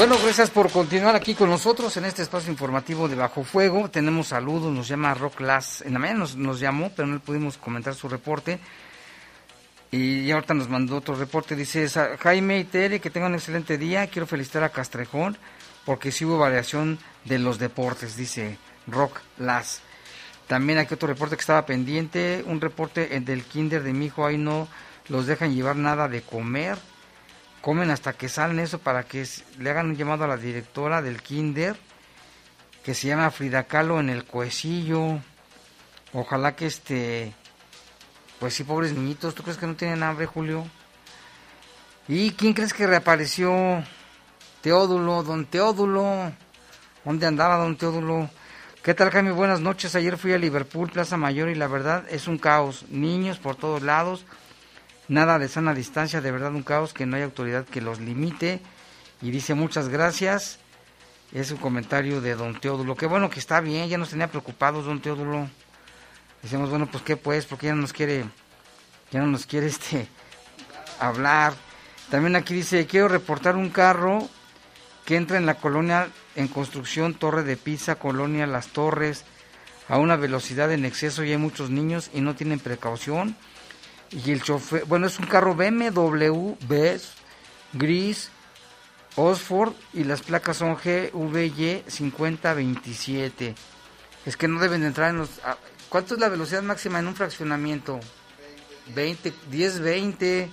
Bueno, 0.00 0.16
gracias 0.22 0.48
por 0.48 0.70
continuar 0.70 1.14
aquí 1.14 1.34
con 1.34 1.50
nosotros 1.50 1.94
en 1.98 2.06
este 2.06 2.22
espacio 2.22 2.50
informativo 2.50 3.06
de 3.06 3.16
Bajo 3.16 3.44
Fuego. 3.44 3.90
Tenemos 3.90 4.28
saludos, 4.28 4.72
nos 4.72 4.88
llama 4.88 5.12
Rock 5.12 5.40
Lass. 5.40 5.82
En 5.82 5.92
la 5.92 5.98
mañana 5.98 6.20
nos, 6.20 6.36
nos 6.36 6.58
llamó, 6.58 6.90
pero 6.96 7.06
no 7.06 7.14
le 7.14 7.20
pudimos 7.20 7.58
comentar 7.58 7.94
su 7.94 8.08
reporte. 8.08 8.58
Y 9.90 10.30
ahorita 10.30 10.54
nos 10.54 10.70
mandó 10.70 10.96
otro 10.96 11.16
reporte. 11.16 11.54
Dice 11.54 11.86
"Sa- 11.90 12.16
Jaime 12.18 12.60
y 12.60 12.64
Tere, 12.64 12.98
que 12.98 13.10
tengan 13.10 13.32
un 13.32 13.36
excelente 13.38 13.76
día. 13.76 14.06
Quiero 14.06 14.26
felicitar 14.26 14.62
a 14.64 14.70
Castrejón 14.70 15.36
porque 15.84 16.12
sí 16.12 16.24
hubo 16.24 16.38
variación 16.38 16.98
de 17.26 17.38
los 17.38 17.58
deportes, 17.58 18.16
dice 18.16 18.56
Rock 18.86 19.18
Lass. 19.36 19.82
También 20.46 20.78
aquí 20.78 20.94
otro 20.94 21.08
reporte 21.08 21.36
que 21.36 21.40
estaba 21.40 21.66
pendiente. 21.66 22.42
Un 22.46 22.62
reporte 22.62 23.14
eh, 23.14 23.20
del 23.20 23.44
kinder 23.44 23.82
de 23.82 23.92
mi 23.92 24.06
hijo. 24.06 24.24
Ahí 24.24 24.38
no 24.38 24.66
los 25.08 25.26
dejan 25.26 25.54
llevar 25.54 25.76
nada 25.76 26.08
de 26.08 26.22
comer 26.22 26.78
comen 27.60 27.90
hasta 27.90 28.12
que 28.12 28.28
salen 28.28 28.58
eso 28.58 28.78
para 28.78 29.04
que 29.04 29.26
le 29.58 29.70
hagan 29.70 29.90
un 29.90 29.96
llamado 29.96 30.24
a 30.24 30.28
la 30.28 30.36
directora 30.36 31.02
del 31.02 31.22
kinder 31.22 31.76
que 32.82 32.94
se 32.94 33.08
llama 33.08 33.30
Frida 33.30 33.64
Kahlo 33.64 34.00
en 34.00 34.08
el 34.10 34.24
Cuecillo. 34.24 35.18
Ojalá 36.12 36.56
que 36.56 36.66
este, 36.66 37.32
pues 38.38 38.54
sí, 38.54 38.64
pobres 38.64 38.92
niñitos, 38.92 39.34
¿tú 39.34 39.42
crees 39.42 39.58
que 39.58 39.66
no 39.66 39.74
tienen 39.74 40.02
hambre, 40.02 40.26
Julio? 40.26 40.66
¿Y 42.08 42.32
quién 42.32 42.54
crees 42.54 42.72
que 42.72 42.86
reapareció? 42.86 43.84
Teodulo, 44.62 45.22
don 45.22 45.46
Teodulo. 45.46 46.32
¿Dónde 47.04 47.26
andaba 47.26 47.56
don 47.56 47.76
Teodulo? 47.76 48.28
¿Qué 48.82 48.94
tal, 48.94 49.10
Jaime? 49.10 49.30
Buenas 49.30 49.60
noches. 49.60 49.94
Ayer 49.94 50.16
fui 50.16 50.32
a 50.32 50.38
Liverpool, 50.38 50.90
Plaza 50.90 51.16
Mayor, 51.16 51.50
y 51.50 51.54
la 51.54 51.68
verdad 51.68 52.04
es 52.10 52.26
un 52.26 52.38
caos. 52.38 52.86
Niños 52.88 53.38
por 53.38 53.56
todos 53.56 53.82
lados 53.82 54.24
nada 55.10 55.40
de 55.40 55.48
sana 55.48 55.74
distancia, 55.74 56.20
de 56.20 56.30
verdad 56.30 56.54
un 56.54 56.62
caos, 56.62 56.94
que 56.94 57.04
no 57.04 57.16
hay 57.16 57.22
autoridad 57.22 57.66
que 57.66 57.80
los 57.80 58.00
limite. 58.00 58.60
Y 59.20 59.32
dice 59.32 59.54
muchas 59.54 59.88
gracias. 59.88 60.60
Es 61.32 61.50
un 61.50 61.58
comentario 61.58 62.20
de 62.20 62.36
don 62.36 62.58
Teodulo. 62.58 62.96
Qué 62.96 63.06
bueno 63.06 63.28
que 63.28 63.40
está 63.40 63.60
bien, 63.60 63.88
ya 63.88 63.98
nos 63.98 64.10
tenía 64.10 64.28
preocupados 64.28 64.86
don 64.86 65.02
Teodulo. 65.02 65.48
Decíamos, 66.42 66.70
bueno, 66.70 66.86
pues 66.86 67.02
qué 67.02 67.16
pues, 67.16 67.44
porque 67.44 67.66
ya 67.66 67.74
no 67.74 67.82
nos 67.82 67.92
quiere, 67.92 68.24
ya 69.10 69.20
no 69.20 69.26
nos 69.26 69.46
quiere 69.46 69.66
este 69.68 70.08
hablar. 71.00 71.54
También 72.08 72.36
aquí 72.36 72.54
dice, 72.54 72.86
quiero 72.86 73.08
reportar 73.08 73.56
un 73.56 73.70
carro 73.70 74.28
que 75.04 75.16
entra 75.16 75.38
en 75.38 75.46
la 75.46 75.56
colonia 75.56 76.08
en 76.36 76.46
construcción 76.46 77.14
Torre 77.14 77.42
de 77.42 77.56
Pisa, 77.56 77.96
colonia 77.96 78.46
Las 78.46 78.68
Torres, 78.68 79.24
a 79.88 79.98
una 79.98 80.14
velocidad 80.14 80.70
en 80.72 80.84
exceso 80.84 81.24
y 81.24 81.32
hay 81.32 81.36
muchos 81.36 81.70
niños 81.70 82.10
y 82.14 82.20
no 82.20 82.36
tienen 82.36 82.60
precaución. 82.60 83.36
Y 84.12 84.32
el 84.32 84.42
chofer, 84.42 84.84
bueno, 84.86 85.06
es 85.06 85.18
un 85.18 85.26
carro 85.26 85.54
BMW 85.54 86.54
BES 86.66 87.12
gris 87.72 88.30
Oxford 89.16 89.72
y 89.92 90.04
las 90.04 90.22
placas 90.22 90.56
son 90.56 90.76
GVY 90.76 91.84
5027. 91.86 93.54
Es 94.26 94.36
que 94.36 94.48
no 94.48 94.60
deben 94.60 94.82
de 94.82 94.88
entrar 94.88 95.10
en 95.10 95.18
los... 95.18 95.40
ah, 95.44 95.56
¿Cuánto 95.88 96.14
es 96.14 96.20
la 96.20 96.28
velocidad 96.28 96.62
máxima 96.62 97.00
en 97.00 97.08
un 97.08 97.16
fraccionamiento? 97.16 98.00
20, 98.94 99.32
10, 99.50 99.80
20. 99.80 100.50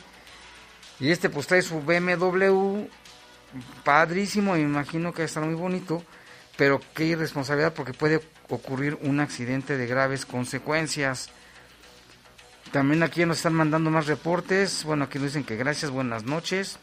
Y 1.00 1.12
este 1.12 1.30
pues 1.30 1.46
trae 1.48 1.62
su 1.62 1.82
BMW, 1.82 2.86
padrísimo, 3.84 4.54
me 4.54 4.62
imagino 4.62 5.14
que 5.14 5.24
está 5.24 5.42
muy 5.42 5.54
bonito, 5.54 6.04
pero 6.58 6.82
qué 6.96 7.06
irresponsabilidad 7.06 7.74
porque 7.74 7.94
puede 7.94 8.20
ocurrir 8.50 8.98
un 9.02 9.20
accidente 9.20 9.78
de 9.78 9.86
graves 9.86 10.26
consecuencias. 10.26 11.30
También 12.72 13.02
aquí 13.02 13.26
nos 13.26 13.38
están 13.38 13.54
mandando 13.54 13.90
más 13.90 14.08
reportes. 14.08 14.84
Bueno, 14.84 15.06
aquí 15.06 15.20
nos 15.20 15.28
dicen 15.28 15.44
que 15.44 15.56
gracias, 15.56 15.90
buenas 15.90 16.24
noches. 16.26 16.78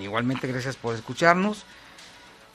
Igualmente 0.00 0.48
gracias 0.48 0.76
por 0.76 0.94
escucharnos. 0.94 1.64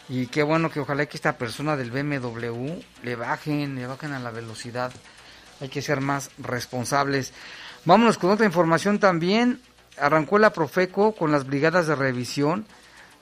Y 0.09 0.27
qué 0.27 0.41
bueno 0.41 0.71
que 0.71 0.79
ojalá 0.79 1.05
que 1.05 1.17
esta 1.17 1.37
persona 1.37 1.77
del 1.77 1.91
BMW 1.91 2.81
le 3.03 3.15
bajen, 3.15 3.75
le 3.75 3.85
bajen 3.85 4.13
a 4.13 4.19
la 4.19 4.31
velocidad. 4.31 4.91
Hay 5.61 5.69
que 5.69 5.83
ser 5.83 6.01
más 6.01 6.31
responsables. 6.39 7.33
Vámonos 7.85 8.17
con 8.17 8.31
otra 8.31 8.47
información 8.47 8.99
también. 8.99 9.61
Arrancó 9.97 10.39
la 10.39 10.51
Profeco 10.51 11.13
con 11.13 11.31
las 11.31 11.45
brigadas 11.45 11.85
de 11.85 11.95
revisión 11.95 12.65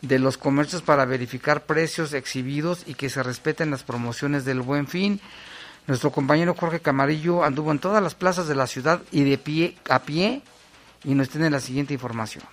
de 0.02 0.20
los 0.20 0.38
comercios 0.38 0.82
para 0.82 1.06
verificar 1.06 1.66
precios 1.66 2.14
exhibidos 2.14 2.84
y 2.86 2.94
que 2.94 3.10
se 3.10 3.24
respeten 3.24 3.72
las 3.72 3.84
promociones 3.84 4.46
del 4.46 4.62
buen 4.62 4.88
fin. 4.88 5.20
Nuestro 5.88 6.12
compañero 6.12 6.54
Jorge 6.54 6.82
Camarillo 6.82 7.46
anduvo 7.46 7.72
en 7.72 7.80
todas 7.80 8.04
las 8.04 8.14
plazas 8.14 8.48
de 8.50 8.56
la 8.56 8.68
ciudad 8.68 9.00
y 9.12 9.24
de 9.24 9.38
pie 9.38 9.76
a 9.90 10.00
pie 10.00 10.42
y 11.06 11.16
nos 11.16 11.30
tiene 11.30 11.50
la 11.50 11.62
siguiente 11.62 11.94
información. 11.94 12.44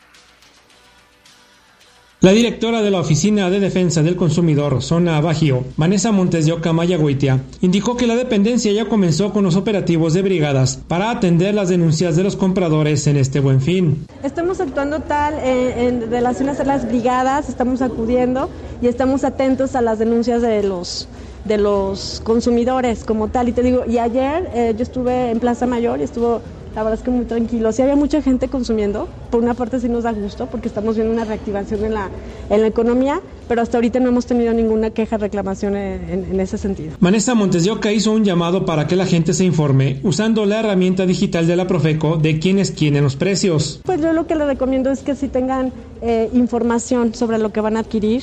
La 2.21 2.31
directora 2.31 2.81
de 2.81 2.91
la 2.91 3.01
Oficina 3.01 3.51
de 3.51 3.61
Defensa 3.61 4.03
del 4.03 4.17
Consumidor, 4.17 4.83
Zona 4.83 5.21
Bajío, 5.21 5.65
Vanessa 5.77 6.11
Montes 6.11 6.47
de 6.47 6.53
Oca 6.53 6.73
Mayagüitia, 6.73 7.43
indicó 7.61 7.99
que 7.99 8.07
la 8.07 8.17
dependencia 8.17 8.73
ya 8.73 8.89
comenzó 8.89 9.31
con 9.31 9.45
los 9.45 9.57
operativos 9.57 10.15
de 10.15 10.23
brigadas 10.23 10.79
para 10.89 11.11
atender 11.11 11.55
las 11.55 11.69
denuncias 11.69 12.17
de 12.17 12.23
los 12.23 12.37
compradores 12.37 13.07
en 13.09 13.19
este 13.19 13.41
buen 13.41 13.61
fin. 13.61 14.07
Estamos 14.23 14.61
actuando 14.61 15.01
tal 15.01 15.35
eh, 15.35 15.87
en 15.87 16.11
relación 16.11 16.49
a 16.49 16.55
las 16.65 16.89
brigadas, 16.89 17.51
estamos 17.51 17.83
acudiendo 17.83 18.49
y 18.81 18.87
estamos 18.87 19.25
atentos 19.25 19.75
a 19.75 19.83
las 19.83 19.99
denuncias 19.99 20.41
de 20.41 20.63
los 20.63 21.09
de 21.45 21.59
los 21.59 22.21
consumidores 22.25 23.05
como 23.05 23.29
tal. 23.29 23.49
Y 23.49 23.53
te 23.53 23.63
digo, 23.63 23.85
y 23.89 23.99
ayer 23.99 24.49
eh, 24.55 24.75
yo 24.77 24.83
estuve 24.83 25.31
en 25.31 25.41
Plaza 25.41 25.67
Mayor 25.67 26.01
y 26.01 26.05
estuvo, 26.05 26.41
la 26.75 26.83
verdad 26.83 26.99
es 26.99 27.05
que 27.05 27.11
muy 27.11 27.27
tranquilo. 27.27 27.71
Sí 27.73 27.83
había 27.83 27.97
mucha 27.97 28.23
gente 28.23 28.49
consumiendo, 28.49 29.09
por 29.31 29.43
una 29.43 29.55
parte 29.55 29.79
sí 29.79 29.89
nos 29.89 30.05
da 30.05 30.13
gusto 30.13 30.47
porque 30.47 30.69
estamos 30.69 30.97
viendo 30.97 31.13
una 31.13 31.25
reactivación 31.25 31.85
en 31.85 31.95
la, 31.95 32.09
en 32.49 32.61
la 32.63 32.67
economía, 32.67 33.21
pero 33.47 33.61
hasta 33.61 33.77
ahorita 33.77 34.01
no 34.01 34.09
hemos 34.09 34.25
tenido 34.25 34.55
ninguna 34.55 34.91
queja, 34.91 35.19
reclamación 35.19 35.77
en, 35.77 36.11
en, 36.11 36.25
en 36.33 36.41
ese 36.41 36.57
sentido. 36.57 36.93
Vanessa 36.99 37.35
Montes 37.35 37.65
de 37.65 37.71
Oca 37.73 37.93
hizo 37.93 38.13
un 38.13 38.25
llamado 38.25 38.65
para 38.65 38.87
que 38.87 38.97
la 38.97 39.05
gente 39.05 39.35
se 39.35 39.45
informe 39.45 40.01
usando 40.03 40.47
la 40.47 40.61
herramienta 40.61 41.05
digital 41.05 41.47
de 41.47 41.57
la 41.57 41.67
Profeco 41.67 42.17
de 42.17 42.39
quién 42.39 42.59
es 42.59 42.71
quién 42.71 42.97
en 42.97 43.05
los 43.05 43.17
precios. 43.17 43.81
Pues 43.85 44.01
yo 44.01 44.15
lo 44.15 44.27
que 44.27 44.35
les 44.35 44.47
recomiendo 44.47 44.91
es 44.91 45.01
que 45.01 45.15
si 45.15 45.29
tengan 45.29 45.73
eh, 46.01 46.31
información 46.33 47.15
sobre 47.15 47.37
lo 47.39 47.53
que 47.53 47.61
van 47.61 47.77
a 47.77 47.81
adquirir, 47.81 48.23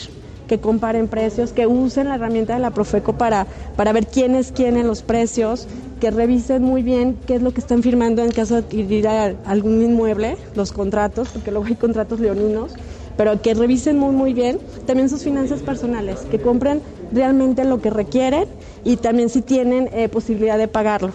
que 0.51 0.59
comparen 0.59 1.07
precios, 1.07 1.53
que 1.53 1.65
usen 1.65 2.09
la 2.09 2.15
herramienta 2.15 2.55
de 2.55 2.59
la 2.59 2.71
Profeco 2.71 3.13
para, 3.13 3.47
para 3.77 3.93
ver 3.93 4.07
quién 4.07 4.35
es 4.35 4.51
quién 4.51 4.75
en 4.75 4.85
los 4.85 5.01
precios, 5.01 5.65
que 6.01 6.11
revisen 6.11 6.61
muy 6.61 6.83
bien 6.83 7.17
qué 7.25 7.35
es 7.35 7.41
lo 7.41 7.53
que 7.53 7.61
están 7.61 7.81
firmando 7.81 8.21
en 8.21 8.31
caso 8.31 8.55
de 8.55 8.59
adquirir 8.59 9.07
algún 9.07 9.81
inmueble, 9.81 10.35
los 10.53 10.73
contratos, 10.73 11.29
porque 11.29 11.51
luego 11.51 11.67
hay 11.67 11.75
contratos 11.75 12.19
leoninos, 12.19 12.73
pero 13.15 13.41
que 13.41 13.53
revisen 13.53 13.97
muy 13.97 14.13
muy 14.13 14.33
bien 14.33 14.59
también 14.85 15.07
sus 15.07 15.23
finanzas 15.23 15.61
personales, 15.61 16.19
que 16.29 16.41
compren 16.41 16.81
realmente 17.13 17.63
lo 17.63 17.79
que 17.79 17.89
requieren 17.89 18.43
y 18.83 18.97
también 18.97 19.29
si 19.29 19.41
tienen 19.41 19.89
eh, 19.93 20.09
posibilidad 20.09 20.57
de 20.57 20.67
pagarlo 20.67 21.13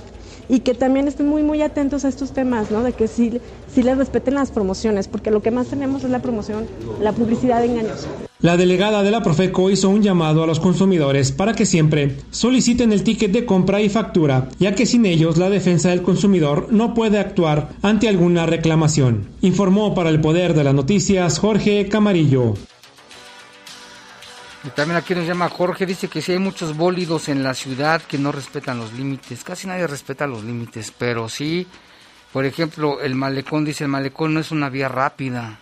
y 0.48 0.60
que 0.60 0.72
también 0.72 1.08
estén 1.08 1.28
muy 1.28 1.42
muy 1.42 1.60
atentos 1.60 2.06
a 2.06 2.08
estos 2.08 2.32
temas, 2.32 2.70
¿no? 2.70 2.82
De 2.82 2.94
que 2.94 3.06
sí, 3.06 3.38
sí 3.70 3.82
les 3.82 3.98
respeten 3.98 4.32
las 4.32 4.50
promociones, 4.50 5.08
porque 5.08 5.30
lo 5.30 5.42
que 5.42 5.50
más 5.50 5.66
tenemos 5.66 6.04
es 6.04 6.10
la 6.10 6.20
promoción, 6.20 6.66
la 7.02 7.12
publicidad 7.12 7.62
engañosa. 7.62 8.08
La 8.40 8.58
delegada 8.58 9.02
de 9.02 9.10
la 9.10 9.22
Profeco 9.22 9.70
hizo 9.70 9.88
un 9.88 10.02
llamado 10.02 10.42
a 10.42 10.46
los 10.46 10.60
consumidores 10.60 11.32
para 11.32 11.54
que 11.54 11.64
siempre 11.64 12.18
soliciten 12.30 12.92
el 12.92 13.02
ticket 13.02 13.32
de 13.32 13.46
compra 13.46 13.80
y 13.80 13.88
factura, 13.88 14.50
ya 14.58 14.74
que 14.74 14.84
sin 14.84 15.06
ellos 15.06 15.38
la 15.38 15.48
defensa 15.48 15.88
del 15.88 16.02
consumidor 16.02 16.68
no 16.70 16.92
puede 16.92 17.18
actuar 17.18 17.70
ante 17.80 18.10
alguna 18.10 18.44
reclamación. 18.44 19.30
Informó 19.40 19.94
para 19.94 20.10
el 20.10 20.20
Poder 20.20 20.52
de 20.52 20.64
las 20.64 20.74
Noticias 20.74 21.38
Jorge 21.38 21.88
Camarillo. 21.88 22.52
Y 24.64 24.68
también 24.68 24.98
aquí 24.98 25.14
nos 25.14 25.26
llama 25.26 25.48
Jorge, 25.48 25.86
dice 25.86 26.08
que 26.08 26.20
si 26.20 26.32
hay 26.32 26.38
muchos 26.38 26.76
bólidos 26.76 27.30
en 27.30 27.42
la 27.42 27.54
ciudad 27.54 28.02
que 28.02 28.18
no 28.18 28.32
respetan 28.32 28.78
los 28.78 28.92
límites. 28.92 29.44
Casi 29.44 29.66
nadie 29.66 29.86
respeta 29.86 30.26
los 30.26 30.44
límites, 30.44 30.92
pero 30.98 31.30
sí, 31.30 31.66
por 32.34 32.44
ejemplo, 32.44 33.00
el 33.00 33.14
malecón, 33.14 33.64
dice 33.64 33.84
el 33.84 33.90
malecón 33.90 34.34
no 34.34 34.40
es 34.40 34.50
una 34.50 34.68
vía 34.68 34.88
rápida. 34.88 35.60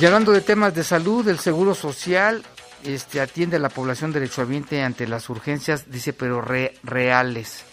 Y 0.00 0.06
hablando 0.06 0.32
de 0.32 0.42
temas 0.42 0.74
de 0.74 0.84
salud, 0.84 1.26
el 1.26 1.38
Seguro 1.38 1.74
Social 1.74 2.44
este, 2.84 3.20
atiende 3.20 3.56
a 3.56 3.60
la 3.60 3.70
población 3.70 4.12
derechohabiente 4.12 4.82
ante 4.82 5.08
las 5.08 5.28
urgencias, 5.28 5.90
dice, 5.90 6.12
pero 6.12 6.40
reales. 6.40 7.64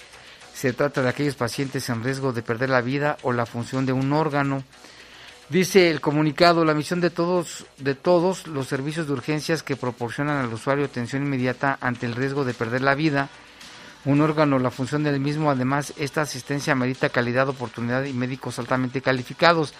Se 0.56 0.72
trata 0.72 1.01
de 1.01 1.10
aquellos 1.10 1.36
pacientes 1.36 1.89
en 1.89 2.01
riesgo 2.01 2.32
de 2.32 2.41
perder 2.41 2.70
la 2.70 2.80
vida 2.80 3.18
o 3.24 3.34
la 3.34 3.45
función 3.45 3.86
de 3.86 3.91
un 3.91 4.14
órgano. 4.14 4.64
Dice 5.49 5.91
el 5.91 5.99
comunicado, 5.99 6.64
la 6.64 6.74
misión 6.74 7.01
de 7.01 7.10
todos, 7.10 7.66
de 7.78 7.93
todos 7.93 8.47
los 8.47 8.66
servicios 8.66 9.06
de 9.06 9.12
urgencias 9.12 9.64
que 9.64 9.76
proporcionan 9.76 10.38
al 10.38 10.53
usuario 10.53 10.86
atención 10.86 11.24
inmediata 11.24 11.78
ante 11.82 12.06
el 12.06 12.16
riesgo 12.16 12.45
de 12.45 12.53
perder 12.53 12.84
la 12.84 12.95
vida, 12.95 13.28
un 14.06 14.22
órgano, 14.22 14.58
la 14.58 14.72
función 14.72 15.03
del 15.03 15.20
mismo, 15.20 15.51
además, 15.51 15.93
esta 15.97 16.22
asistencia 16.22 16.74
merita 16.74 17.10
calidad, 17.10 17.49
oportunidad 17.49 18.06
y 18.06 18.14
médicos 18.14 18.58
altamente 18.58 19.01
calificados. 19.01 19.74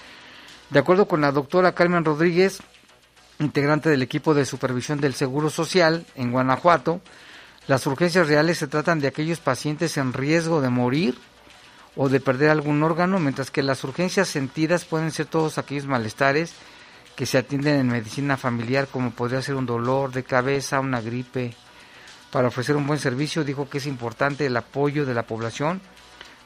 De 0.72 0.80
acuerdo 0.80 1.08
con 1.08 1.22
la 1.22 1.32
doctora 1.32 1.74
Carmen 1.74 2.04
Rodríguez, 2.04 2.60
integrante 3.40 3.90
del 3.90 4.02
equipo 4.02 4.34
de 4.34 4.44
supervisión 4.44 5.00
del 5.00 5.14
Seguro 5.14 5.50
Social 5.50 6.06
en 6.16 6.34
Guanajuato, 6.34 7.00
las 7.68 7.88
urgencias 7.88 8.28
reales 8.28 8.60
se 8.60 8.68
tratan 8.68 9.00
de 9.00 9.08
aquellos 9.08 9.40
pacientes 9.40 9.98
en 9.98 10.14
riesgo 10.14 10.62
de 10.62 10.70
morir 10.70 11.18
o 11.96 12.10
de 12.10 12.20
perder 12.20 12.50
algún 12.50 12.84
órgano, 12.84 13.20
mientras 13.20 13.50
que 13.50 13.64
las 13.64 13.84
urgencias 13.84 14.28
sentidas 14.28 14.86
pueden 14.86 15.12
ser 15.12 15.26
todos 15.26 15.58
aquellos 15.58 15.86
malestares 15.86 16.54
que 17.16 17.26
se 17.26 17.38
atienden 17.38 17.80
en 17.80 17.88
medicina 17.88 18.38
familiar, 18.38 18.88
como 18.92 19.12
podría 19.12 19.42
ser 19.42 19.56
un 19.56 19.66
dolor 19.66 20.12
de 20.12 20.24
cabeza, 20.24 20.80
una 20.80 21.02
gripe. 21.02 21.56
Para 22.32 22.50
ofrecer 22.50 22.76
un 22.76 22.86
buen 22.86 23.00
servicio, 23.00 23.44
dijo 23.44 23.70
que 23.70 23.78
es 23.78 23.88
importante 23.88 24.46
el 24.46 24.58
apoyo 24.58 25.06
de 25.06 25.14
la 25.14 25.24
población 25.24 25.82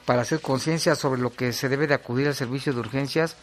para 0.06 0.22
hacer 0.22 0.40
conciencia 0.40 0.96
sobre 0.96 1.22
lo 1.22 1.34
que 1.34 1.52
se 1.52 1.68
debe 1.68 1.88
de 1.88 1.96
acudir 1.96 2.28
al 2.28 2.36
servicio 2.36 2.74
de 2.74 2.80
urgencias 2.80 3.36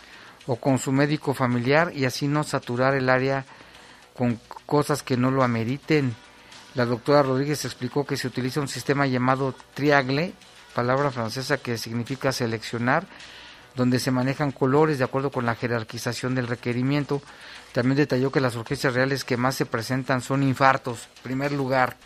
o 0.46 0.56
con 0.56 0.78
su 0.78 0.92
médico 0.92 1.34
familiar 1.34 1.92
y 1.94 2.04
así 2.04 2.28
no 2.28 2.44
saturar 2.44 2.94
el 2.94 3.08
área 3.08 3.44
con 4.14 4.40
cosas 4.64 5.02
que 5.02 5.16
no 5.16 5.30
lo 5.30 5.42
ameriten. 5.42 6.14
La 6.76 6.84
doctora 6.84 7.22
Rodríguez 7.22 7.64
explicó 7.64 8.04
que 8.04 8.18
se 8.18 8.26
utiliza 8.26 8.60
un 8.60 8.68
sistema 8.68 9.06
llamado 9.06 9.54
triagle, 9.72 10.34
palabra 10.74 11.10
francesa 11.10 11.56
que 11.56 11.78
significa 11.78 12.32
seleccionar, 12.32 13.06
donde 13.74 13.98
se 13.98 14.10
manejan 14.10 14.52
colores 14.52 14.98
de 14.98 15.04
acuerdo 15.04 15.30
con 15.30 15.46
la 15.46 15.54
jerarquización 15.54 16.34
del 16.34 16.46
requerimiento. 16.46 17.22
También 17.72 17.96
detalló 17.96 18.30
que 18.30 18.42
las 18.42 18.56
urgencias 18.56 18.92
reales 18.92 19.24
que 19.24 19.38
más 19.38 19.54
se 19.54 19.64
presentan 19.64 20.20
son 20.20 20.42
infartos, 20.42 21.08
primer 21.22 21.50
lugar, 21.50 21.96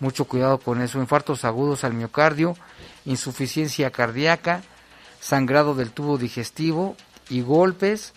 mucho 0.00 0.24
cuidado 0.24 0.58
con 0.58 0.80
eso, 0.80 0.98
infartos 0.98 1.44
agudos 1.44 1.84
al 1.84 1.92
miocardio, 1.92 2.56
insuficiencia 3.04 3.90
cardíaca, 3.90 4.62
sangrado 5.20 5.74
del 5.74 5.90
tubo 5.90 6.16
digestivo, 6.16 6.96
y 7.28 7.42
golpes, 7.42 8.14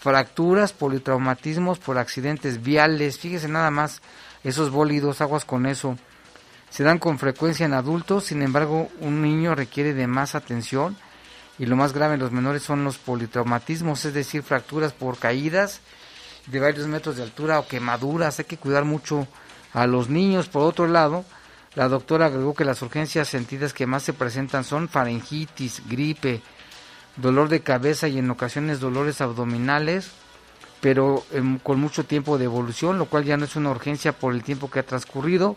fracturas, 0.00 0.72
politraumatismos 0.72 1.78
por 1.78 1.98
accidentes 1.98 2.62
viales. 2.62 3.18
Fíjese 3.18 3.48
nada 3.48 3.70
más 3.70 4.02
esos 4.44 4.70
bólidos, 4.70 5.20
aguas 5.20 5.44
con 5.44 5.66
eso. 5.66 5.98
Se 6.70 6.84
dan 6.84 6.98
con 6.98 7.18
frecuencia 7.18 7.66
en 7.66 7.74
adultos, 7.74 8.24
sin 8.24 8.42
embargo, 8.42 8.88
un 9.00 9.22
niño 9.22 9.54
requiere 9.54 9.94
de 9.94 10.06
más 10.06 10.34
atención 10.34 10.96
y 11.58 11.66
lo 11.66 11.76
más 11.76 11.92
grave 11.92 12.14
en 12.14 12.20
los 12.20 12.32
menores 12.32 12.62
son 12.62 12.84
los 12.84 12.98
politraumatismos, 12.98 14.04
es 14.04 14.14
decir, 14.14 14.42
fracturas 14.42 14.92
por 14.92 15.18
caídas 15.18 15.80
de 16.46 16.60
varios 16.60 16.86
metros 16.86 17.16
de 17.16 17.22
altura 17.22 17.58
o 17.58 17.66
quemaduras. 17.66 18.38
Hay 18.38 18.44
que 18.44 18.58
cuidar 18.58 18.84
mucho 18.84 19.26
a 19.72 19.86
los 19.86 20.08
niños. 20.08 20.48
Por 20.48 20.62
otro 20.62 20.86
lado, 20.86 21.24
la 21.74 21.88
doctora 21.88 22.26
agregó 22.26 22.54
que 22.54 22.64
las 22.64 22.82
urgencias 22.82 23.28
sentidas 23.28 23.72
que 23.72 23.86
más 23.86 24.02
se 24.02 24.12
presentan 24.12 24.64
son 24.64 24.88
faringitis, 24.88 25.82
gripe, 25.88 26.42
dolor 27.16 27.48
de 27.48 27.60
cabeza 27.60 28.08
y 28.08 28.18
en 28.18 28.30
ocasiones 28.30 28.80
dolores 28.80 29.20
abdominales, 29.20 30.10
pero 30.84 31.24
em, 31.32 31.58
con 31.60 31.80
mucho 31.80 32.04
tiempo 32.04 32.36
de 32.36 32.44
evolución, 32.44 32.98
lo 32.98 33.06
cual 33.06 33.24
ya 33.24 33.38
no 33.38 33.46
es 33.46 33.56
una 33.56 33.70
urgencia 33.70 34.12
por 34.12 34.34
el 34.34 34.44
tiempo 34.44 34.70
que 34.70 34.80
ha 34.80 34.82
transcurrido. 34.82 35.56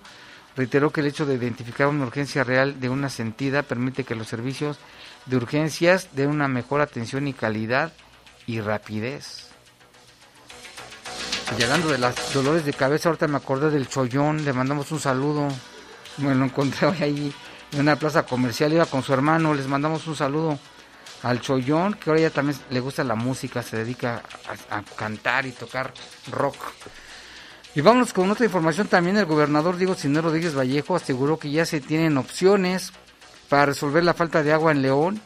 Reiteró 0.55 0.91
que 0.91 1.01
el 1.01 1.07
hecho 1.07 1.25
de 1.25 1.35
identificar 1.35 1.87
una 1.87 2.05
urgencia 2.05 2.45
real 2.45 2.79
de 2.79 2.87
una 2.87 3.09
sentida 3.09 3.61
permite 3.61 4.05
que 4.05 4.15
los 4.15 4.29
servicios 4.29 4.77
de 5.25 5.35
urgencias 5.35 6.07
den 6.13 6.29
una 6.29 6.47
mejor 6.47 6.79
atención 6.79 7.27
y 7.27 7.33
calidad 7.33 7.91
y 8.45 8.61
rapidez. 8.61 9.49
Y 11.59 11.61
hablando 11.61 11.89
de 11.89 11.97
las 11.97 12.33
dolores 12.33 12.63
de 12.63 12.71
cabeza, 12.71 13.09
ahorita 13.09 13.27
me 13.27 13.35
acordé 13.35 13.69
del 13.69 13.89
Chollón, 13.89 14.45
le 14.45 14.53
mandamos 14.53 14.93
un 14.93 15.01
saludo. 15.01 15.49
Me 16.19 16.33
lo 16.35 16.45
encontré 16.45 16.87
hoy 16.87 17.03
ahí 17.03 17.33
en 17.73 17.81
una 17.81 17.97
plaza 17.97 18.23
comercial, 18.23 18.71
iba 18.71 18.85
con 18.85 19.03
su 19.03 19.13
hermano, 19.13 19.53
les 19.53 19.67
mandamos 19.67 20.07
un 20.07 20.15
saludo 20.15 20.57
al 21.23 21.41
Chollón, 21.41 21.93
que 21.95 22.09
ahora 22.09 22.21
ya 22.21 22.29
también 22.29 22.57
le 22.69 22.79
gusta 22.79 23.03
la 23.03 23.15
música, 23.15 23.63
se 23.63 23.77
dedica 23.77 24.21
a, 24.69 24.81
cantar 24.95 25.45
y 25.45 25.51
tocar 25.51 25.93
rock. 26.31 26.57
Y 27.75 27.81
vámonos 27.81 28.13
con 28.13 28.29
otra 28.31 28.45
información 28.45 28.87
también, 28.87 29.17
el 29.17 29.25
gobernador 29.25 29.77
Diego 29.77 29.95
Sinero 29.95 30.29
Rodríguez 30.29 30.57
Vallejo 30.57 30.95
aseguró 30.95 31.37
que 31.37 31.51
ya 31.51 31.65
se 31.65 31.81
tienen 31.81 32.17
opciones 32.17 32.91
para 33.49 33.67
resolver 33.67 34.03
la 34.03 34.13
falta 34.13 34.43
de 34.43 34.53
agua 34.53 34.71
en 34.71 34.81
León 34.81 35.21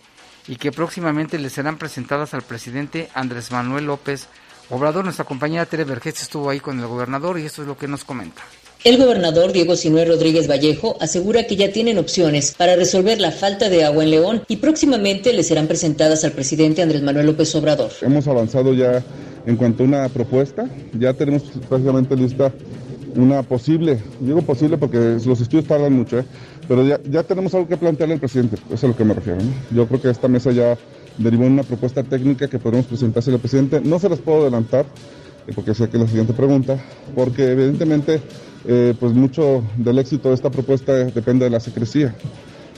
y 0.48 0.58
que 0.58 0.72
próximamente 0.72 1.40
le 1.40 1.50
serán 1.50 1.78
presentadas 1.78 2.34
al 2.34 2.42
presidente 2.42 3.10
Andrés 3.14 3.52
Manuel 3.52 3.86
López 3.86 4.28
Obrador. 4.70 5.04
Nuestra 5.04 5.26
compañera 5.26 5.66
Tere 5.66 5.84
Vergés 5.84 6.22
estuvo 6.22 6.50
ahí 6.50 6.60
con 6.60 6.80
el 6.80 6.88
gobernador 6.88 7.40
y 7.40 7.46
esto 7.46 7.62
es 7.62 7.68
lo 7.68 7.78
que 7.78 7.88
nos 7.88 8.04
comenta. 8.04 8.42
El 8.84 8.98
gobernador 8.98 9.52
Diego 9.52 9.76
Sinué 9.76 10.06
Rodríguez 10.06 10.50
Vallejo 10.50 10.98
asegura 11.00 11.44
que 11.46 11.56
ya 11.56 11.72
tienen 11.72 12.00
opciones 12.00 12.56
para 12.58 12.76
resolver 12.76 13.22
la 13.22 13.30
falta 13.30 13.70
de 13.70 13.84
agua 13.84 14.04
en 14.04 14.10
León 14.10 14.42
y 14.48 14.56
próximamente 14.56 15.34
le 15.34 15.44
serán 15.44 15.68
presentadas 15.68 16.24
al 16.24 16.32
presidente 16.32 16.82
Andrés 16.82 17.04
Manuel 17.04 17.28
López 17.28 17.54
Obrador. 17.54 17.92
Hemos 18.02 18.28
avanzado 18.28 18.74
ya 18.74 19.04
en 19.46 19.56
cuanto 19.56 19.84
a 19.84 19.86
una 19.86 20.10
propuesta, 20.10 20.68
ya 20.98 21.14
tenemos 21.14 21.44
prácticamente 21.70 22.16
lista 22.16 22.52
una 23.16 23.44
posible, 23.44 24.00
digo 24.20 24.42
posible 24.42 24.80
porque 24.80 24.98
los 25.24 25.40
estudios 25.40 25.68
tardan 25.68 25.94
mucho, 25.94 26.18
¿eh? 26.18 26.26
pero 26.68 26.84
ya, 26.84 27.22
tenemos 27.22 27.54
algo 27.54 27.68
que 27.68 27.78
plantearle 27.78 28.16
al 28.16 28.20
presidente, 28.20 28.56
eso 28.56 28.74
es 28.74 28.84
a 28.84 28.88
lo 28.88 28.98
que 28.98 29.06
me 29.06 29.14
refiero. 29.14 29.42
Yo 29.70 29.88
creo 29.88 30.02
que 30.02 30.10
esta 30.10 30.28
mesa 30.28 30.52
ya 30.52 30.76
derivó 31.20 31.44
en 31.44 31.52
una 31.52 31.64
propuesta 31.64 32.02
técnica 32.02 32.48
que 32.48 32.58
podemos 32.58 32.88
presentarse 32.88 33.30
al 33.30 33.38
presidente. 33.38 33.80
No 33.80 34.00
se 34.00 34.10
las 34.10 34.18
puedo 34.18 34.42
adelantar, 34.42 34.88
eh, 35.46 35.52
porque 35.54 35.76
sé 35.76 35.88
que 35.88 35.98
es 35.98 36.02
la 36.02 36.08
siguiente 36.08 36.34
pregunta, 36.34 36.84
porque 37.14 37.52
evidentemente 37.52 38.22
eh, 38.68 38.94
pues 39.00 39.14
mucho 39.14 39.64
del 39.78 40.00
éxito 40.00 40.30
de 40.30 40.36
esta 40.36 40.52
propuesta 40.52 40.94
depende 40.94 41.46
de 41.46 41.52
la 41.52 41.60
secrecía 41.60 42.16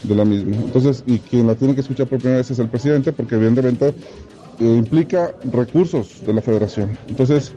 de 0.03 0.15
la 0.15 0.25
misma. 0.25 0.55
Entonces, 0.55 1.03
y 1.05 1.19
quien 1.19 1.47
la 1.47 1.55
tiene 1.55 1.75
que 1.75 1.81
escuchar 1.81 2.07
por 2.07 2.19
primera 2.19 2.37
vez 2.37 2.51
es 2.51 2.59
el 2.59 2.69
presidente, 2.69 3.11
porque 3.11 3.35
evidentemente 3.35 3.87
eh, 3.87 3.93
implica 4.59 5.33
recursos 5.51 6.25
de 6.25 6.33
la 6.33 6.41
federación. 6.41 6.97
Entonces, 7.07 7.53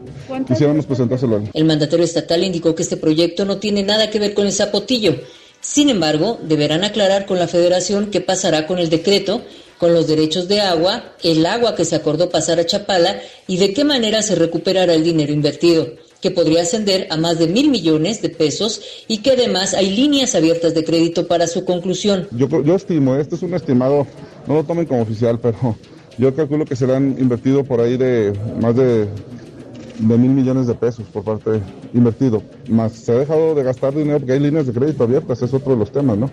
quisiéramos 0.46 0.86
presentárselo 0.86 1.36
a 1.36 1.38
él. 1.40 1.50
El 1.52 1.64
mandatario 1.64 2.04
estatal 2.04 2.42
indicó 2.44 2.74
que 2.74 2.82
este 2.82 2.96
proyecto 2.96 3.44
no 3.44 3.58
tiene 3.58 3.82
nada 3.82 4.10
que 4.10 4.18
ver 4.18 4.34
con 4.34 4.46
el 4.46 4.52
zapotillo. 4.52 5.16
Sin 5.60 5.88
embargo, 5.88 6.38
deberán 6.42 6.84
aclarar 6.84 7.26
con 7.26 7.38
la 7.38 7.48
federación 7.48 8.10
qué 8.10 8.20
pasará 8.20 8.66
con 8.66 8.78
el 8.78 8.88
decreto, 8.88 9.42
con 9.78 9.92
los 9.92 10.06
derechos 10.06 10.48
de 10.48 10.60
agua, 10.60 11.12
el 11.22 11.44
agua 11.44 11.74
que 11.74 11.84
se 11.84 11.96
acordó 11.96 12.30
pasar 12.30 12.58
a 12.60 12.66
Chapala 12.66 13.20
y 13.46 13.58
de 13.58 13.74
qué 13.74 13.84
manera 13.84 14.22
se 14.22 14.34
recuperará 14.34 14.94
el 14.94 15.02
dinero 15.02 15.32
invertido 15.32 16.05
que 16.26 16.32
podría 16.32 16.62
ascender 16.62 17.06
a 17.10 17.16
más 17.16 17.38
de 17.38 17.46
mil 17.46 17.70
millones 17.70 18.20
de 18.20 18.30
pesos 18.30 18.80
y 19.06 19.18
que 19.18 19.30
además 19.30 19.74
hay 19.74 19.94
líneas 19.94 20.34
abiertas 20.34 20.74
de 20.74 20.82
crédito 20.82 21.28
para 21.28 21.46
su 21.46 21.64
conclusión. 21.64 22.26
Yo, 22.32 22.48
yo 22.64 22.74
estimo, 22.74 23.14
este 23.14 23.36
es 23.36 23.42
un 23.42 23.54
estimado, 23.54 24.08
no 24.48 24.54
lo 24.54 24.64
tomen 24.64 24.86
como 24.86 25.02
oficial, 25.02 25.38
pero 25.38 25.76
yo 26.18 26.34
calculo 26.34 26.64
que 26.64 26.74
serán 26.74 27.14
invertido 27.16 27.62
por 27.62 27.80
ahí 27.80 27.96
de 27.96 28.32
más 28.60 28.74
de, 28.74 29.06
de 29.98 30.18
mil 30.18 30.30
millones 30.30 30.66
de 30.66 30.74
pesos 30.74 31.06
por 31.12 31.24
parte 31.24 31.60
invertido. 31.94 32.42
Más 32.68 32.92
se 32.92 33.12
ha 33.12 33.18
dejado 33.18 33.54
de 33.54 33.62
gastar 33.62 33.94
dinero 33.94 34.18
porque 34.18 34.32
hay 34.32 34.40
líneas 34.40 34.66
de 34.66 34.72
crédito 34.72 35.04
abiertas, 35.04 35.42
es 35.42 35.54
otro 35.54 35.72
de 35.72 35.78
los 35.78 35.90
temas, 35.90 36.18
¿no? 36.18 36.30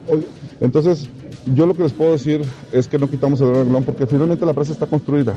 Entonces, 0.59 1.09
yo 1.53 1.65
lo 1.65 1.73
que 1.73 1.83
les 1.83 1.93
puedo 1.93 2.11
decir 2.11 2.41
es 2.71 2.87
que 2.87 2.97
no 2.97 3.09
quitamos 3.09 3.41
el 3.41 3.53
renglón 3.53 3.83
porque 3.83 4.07
finalmente 4.07 4.45
la 4.45 4.53
presa 4.53 4.73
está 4.73 4.87
construida. 4.87 5.33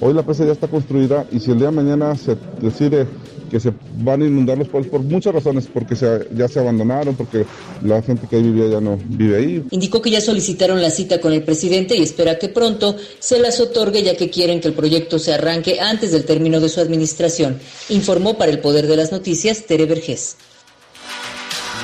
Hoy 0.00 0.14
la 0.14 0.22
presa 0.22 0.44
ya 0.44 0.52
está 0.52 0.68
construida 0.68 1.26
y 1.32 1.40
si 1.40 1.50
el 1.50 1.58
día 1.58 1.68
de 1.68 1.76
mañana 1.76 2.14
se 2.16 2.36
decide 2.60 3.06
que 3.48 3.58
se 3.58 3.72
van 3.98 4.22
a 4.22 4.26
inundar 4.26 4.58
los 4.58 4.68
pueblos 4.68 4.90
por 4.90 5.02
muchas 5.02 5.34
razones, 5.34 5.68
porque 5.72 5.96
se, 5.96 6.28
ya 6.34 6.48
se 6.48 6.60
abandonaron, 6.60 7.16
porque 7.16 7.44
la 7.82 8.02
gente 8.02 8.26
que 8.28 8.36
ahí 8.36 8.42
vivía 8.42 8.68
ya 8.68 8.80
no 8.80 8.98
vive 9.08 9.36
ahí. 9.36 9.64
Indicó 9.70 10.00
que 10.02 10.10
ya 10.10 10.20
solicitaron 10.20 10.80
la 10.80 10.90
cita 10.90 11.20
con 11.20 11.32
el 11.32 11.42
presidente 11.42 11.96
y 11.96 12.02
espera 12.02 12.38
que 12.38 12.48
pronto 12.48 12.96
se 13.18 13.38
las 13.38 13.58
otorgue 13.60 14.02
ya 14.02 14.16
que 14.16 14.30
quieren 14.30 14.60
que 14.60 14.68
el 14.68 14.74
proyecto 14.74 15.18
se 15.18 15.32
arranque 15.32 15.80
antes 15.80 16.12
del 16.12 16.24
término 16.24 16.60
de 16.60 16.68
su 16.68 16.80
administración. 16.80 17.58
Informó 17.88 18.36
para 18.36 18.50
el 18.50 18.60
Poder 18.60 18.86
de 18.86 18.96
las 18.96 19.12
Noticias 19.12 19.66
Tere 19.66 19.86
Vergés. 19.86 20.36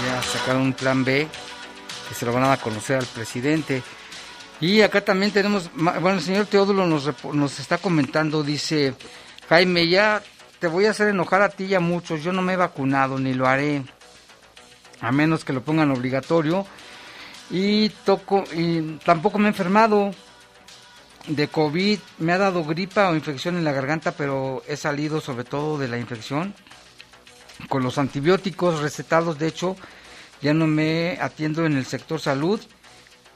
Ya 0.07 0.23
sacaron 0.23 0.63
un 0.63 0.73
plan 0.73 1.05
B 1.05 1.27
que 2.09 2.15
se 2.15 2.27
lo 2.27 2.33
van 2.33 2.45
a 2.45 2.57
conocer 2.57 2.99
al 2.99 3.07
presidente. 3.07 3.83
Y 4.61 4.83
acá 4.83 5.05
también 5.05 5.33
tenemos, 5.33 5.71
bueno, 5.75 6.13
el 6.13 6.21
señor 6.21 6.47
Teodulo 6.47 6.87
nos, 6.87 7.11
nos 7.33 7.59
está 7.59 7.79
comentando, 7.79 8.43
dice, 8.43 8.95
Jaime, 9.49 9.89
ya 9.89 10.23
te 10.59 10.69
voy 10.69 10.87
a 10.87 10.91
hacer 10.91 11.09
enojar 11.09 11.43
a 11.43 11.49
ti 11.49 11.65
y 11.65 11.75
a 11.75 11.81
muchos. 11.81 12.23
Yo 12.23 12.33
no 12.33 12.43
me 12.43 12.55
he 12.55 12.57
vacunado 12.57 13.19
ni 13.19 13.35
lo 13.35 13.47
haré, 13.47 13.83
a 15.01 15.13
menos 15.13 15.45
que 15.45 15.53
lo 15.53 15.63
pongan 15.63 15.91
obligatorio. 15.91 16.67
Y 17.51 17.91
toco 17.91 18.45
y 18.55 18.97
tampoco 19.05 19.39
me 19.39 19.47
he 19.47 19.49
enfermado 19.49 20.13
de 21.27 21.49
COVID. 21.49 21.99
Me 22.19 22.33
ha 22.33 22.39
dado 22.39 22.65
gripa 22.65 23.09
o 23.09 23.15
infección 23.15 23.57
en 23.57 23.65
la 23.65 23.73
garganta, 23.73 24.13
pero 24.13 24.63
he 24.69 24.77
salido 24.77 25.21
sobre 25.21 25.45
todo 25.45 25.79
de 25.79 25.89
la 25.89 25.99
infección 25.99 26.55
con 27.69 27.83
los 27.83 27.99
antibióticos 27.99 28.81
recetados. 28.81 29.39
De 29.39 29.49
hecho, 29.49 29.77
ya 30.43 30.55
no 30.55 30.67
me 30.67 31.19
atiendo 31.21 31.65
en 31.67 31.77
el 31.77 31.87
sector 31.87 32.21
salud. 32.21 32.61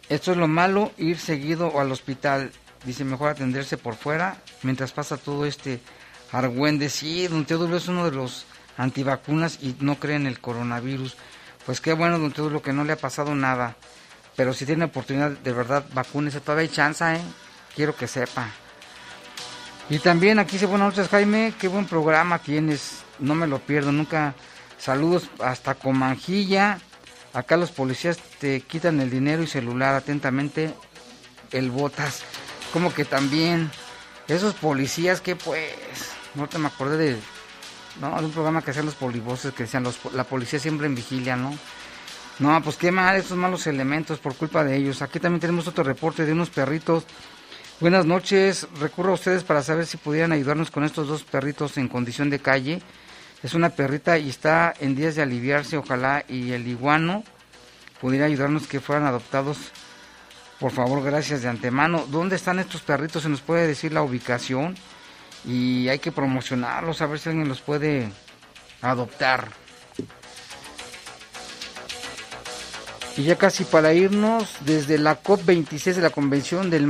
Esto 0.09 0.33
es 0.33 0.39
lo 0.39 0.49
malo, 0.49 0.93
ir 0.97 1.19
seguido 1.19 1.79
al 1.81 1.93
hospital. 1.93 2.53
Dice, 2.85 3.05
mejor 3.05 3.31
atenderse 3.31 3.77
por 3.77 3.97
fuera 3.97 4.37
mientras 4.63 4.93
pasa 4.93 5.17
todo 5.17 5.45
este 5.45 5.81
Argüende, 6.31 6.91
sí, 6.91 7.27
don 7.27 7.47
Teodulo 7.47 7.79
es 7.79 7.89
uno 7.89 8.05
de 8.05 8.15
los 8.15 8.45
antivacunas 8.77 9.59
y 9.63 9.77
no 9.81 9.99
cree 9.99 10.17
en 10.17 10.27
el 10.27 10.41
coronavirus. 10.41 11.17
Pues 11.65 11.81
qué 11.81 11.95
bueno, 11.95 12.19
don 12.19 12.33
Teodulo, 12.33 12.63
que 12.63 12.73
no 12.73 12.85
le 12.85 12.93
ha 12.93 12.97
pasado 12.97 13.35
nada. 13.35 13.77
Pero 14.37 14.53
si 14.53 14.67
tiene 14.67 14.85
oportunidad, 14.85 15.31
de 15.31 15.53
verdad, 15.53 15.85
vacúnese. 15.95 16.41
Todavía 16.41 16.63
hay 16.63 16.69
chance, 16.69 17.05
¿eh? 17.05 17.21
Quiero 17.79 17.95
que 17.95 18.09
sepa. 18.09 18.49
Y 19.89 20.01
también 20.01 20.41
aquí 20.41 20.55
dice, 20.55 20.67
buenas 20.67 20.89
noches, 20.89 21.09
Jaime. 21.11 21.55
Qué 21.61 21.69
buen 21.69 21.87
programa 21.87 22.41
tienes. 22.41 23.05
No 23.21 23.37
me 23.37 23.47
lo 23.47 23.61
pierdo 23.61 23.93
nunca. 23.93 24.35
Saludos 24.79 25.31
hasta 25.39 25.77
Comanjilla. 25.77 26.81
Acá 27.33 27.57
los 27.57 27.71
policías 27.71 28.19
te 28.41 28.63
quitan 28.63 29.01
el 29.01 29.11
dinero 29.11 29.45
y 29.45 29.47
celular. 29.47 29.95
Atentamente, 29.95 30.75
el 31.53 31.71
Botas. 31.71 32.25
Como 32.73 32.93
que 32.93 33.05
también. 33.05 33.71
Esos 34.27 34.55
policías 34.55 35.21
que 35.21 35.37
pues 35.37 35.71
no 36.35 36.49
te 36.49 36.59
me 36.59 36.67
acordé 36.67 36.97
de, 36.97 37.17
no, 38.01 38.19
de 38.19 38.25
un 38.27 38.33
programa 38.33 38.61
que 38.61 38.73
hacían 38.73 38.87
los 38.87 38.97
polivoces 38.97 39.55
que 39.55 39.63
decían 39.63 39.85
los, 39.85 40.01
la 40.15 40.25
policía 40.25 40.59
siempre 40.59 40.89
en 40.89 40.97
vigilia, 40.97 41.37
¿no? 41.37 41.57
No, 42.41 42.61
pues 42.61 42.77
qué 42.77 42.91
mal, 42.91 43.15
estos 43.15 43.37
malos 43.37 43.69
elementos 43.69 44.19
por 44.19 44.35
culpa 44.35 44.65
de 44.65 44.75
ellos. 44.75 45.01
Aquí 45.01 45.21
también 45.21 45.41
tenemos 45.41 45.69
otro 45.69 45.85
reporte 45.85 46.27
de 46.27 46.33
unos 46.33 46.51
perritos. 46.51 47.05
Buenas 47.81 48.07
noches, 48.07 48.67
recurro 48.81 49.13
a 49.13 49.15
ustedes 49.15 49.45
para 49.45 49.63
saber 49.63 49.87
si 49.87 49.97
pudieran 49.97 50.33
ayudarnos 50.33 50.71
con 50.71 50.85
estos 50.85 51.07
dos 51.07 51.23
perritos 51.23 51.77
en 51.77 51.89
condición 51.89 52.29
de 52.29 52.41
calle. 52.41 52.83
Es 53.43 53.55
una 53.55 53.71
perrita 53.71 54.19
y 54.19 54.29
está 54.29 54.75
en 54.81 54.97
días 54.97 55.15
de 55.15 55.23
aliviarse, 55.23 55.77
ojalá 55.77 56.25
y 56.29 56.53
el 56.53 56.67
iguano 56.67 57.23
pudiera 58.01 58.27
ayudarnos 58.27 58.67
que 58.67 58.81
fueran 58.81 59.07
adoptados. 59.07 59.59
Por 60.59 60.73
favor, 60.73 61.05
gracias 61.05 61.43
de 61.43 61.49
antemano. 61.49 62.05
¿Dónde 62.09 62.35
están 62.35 62.59
estos 62.59 62.83
perritos? 62.83 63.23
¿Se 63.23 63.29
nos 63.29 63.43
puede 63.43 63.67
decir 63.69 63.93
la 63.93 64.03
ubicación? 64.03 64.75
y 65.45 65.89
hay 65.89 65.99
que 65.99 66.13
promocionarlos, 66.13 67.01
a 67.01 67.07
ver 67.07 67.19
si 67.19 67.29
alguien 67.29 67.49
los 67.49 67.61
puede 67.61 68.11
adoptar. 68.83 69.49
Y 73.17 73.25
ya 73.25 73.37
casi 73.37 73.65
para 73.65 73.93
irnos, 73.93 74.57
desde 74.61 74.97
la 74.99 75.23
COP26 75.23 75.95
de 75.95 76.03
la 76.03 76.11
Convención 76.11 76.71
del 76.71 76.87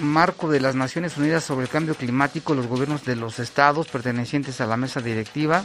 Marco 0.00 0.50
de 0.50 0.60
las 0.60 0.74
Naciones 0.74 1.16
Unidas 1.16 1.44
sobre 1.44 1.64
el 1.64 1.70
Cambio 1.70 1.94
Climático, 1.94 2.54
los 2.54 2.66
gobiernos 2.66 3.04
de 3.04 3.16
los 3.16 3.38
estados 3.38 3.88
pertenecientes 3.88 4.60
a 4.60 4.66
la 4.66 4.76
mesa 4.76 5.00
directiva 5.00 5.64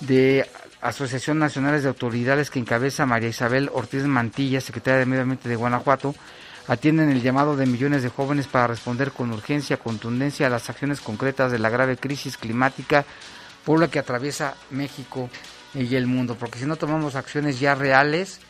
de 0.00 0.48
Asociación 0.80 1.38
Nacionales 1.38 1.82
de 1.82 1.88
Autoridades 1.88 2.50
que 2.50 2.58
encabeza 2.58 3.06
María 3.06 3.28
Isabel 3.28 3.70
Ortiz 3.72 4.04
Mantilla, 4.04 4.60
secretaria 4.60 5.00
de 5.00 5.06
Medio 5.06 5.22
Ambiente 5.22 5.48
de 5.48 5.56
Guanajuato, 5.56 6.14
atienden 6.68 7.10
el 7.10 7.22
llamado 7.22 7.56
de 7.56 7.66
millones 7.66 8.02
de 8.02 8.08
jóvenes 8.08 8.46
para 8.46 8.66
responder 8.66 9.12
con 9.12 9.32
urgencia, 9.32 9.76
contundencia 9.76 10.46
a 10.46 10.50
las 10.50 10.68
acciones 10.68 11.00
concretas 11.00 11.52
de 11.52 11.58
la 11.58 11.70
grave 11.70 11.96
crisis 11.96 12.36
climática 12.36 13.04
por 13.64 13.80
la 13.80 13.88
que 13.88 13.98
atraviesa 13.98 14.54
México 14.70 15.30
y 15.74 15.94
el 15.94 16.06
mundo. 16.06 16.36
Porque 16.38 16.58
si 16.58 16.66
no 16.66 16.76
tomamos 16.76 17.14
acciones 17.14 17.60
ya 17.60 17.74
reales 17.74 18.40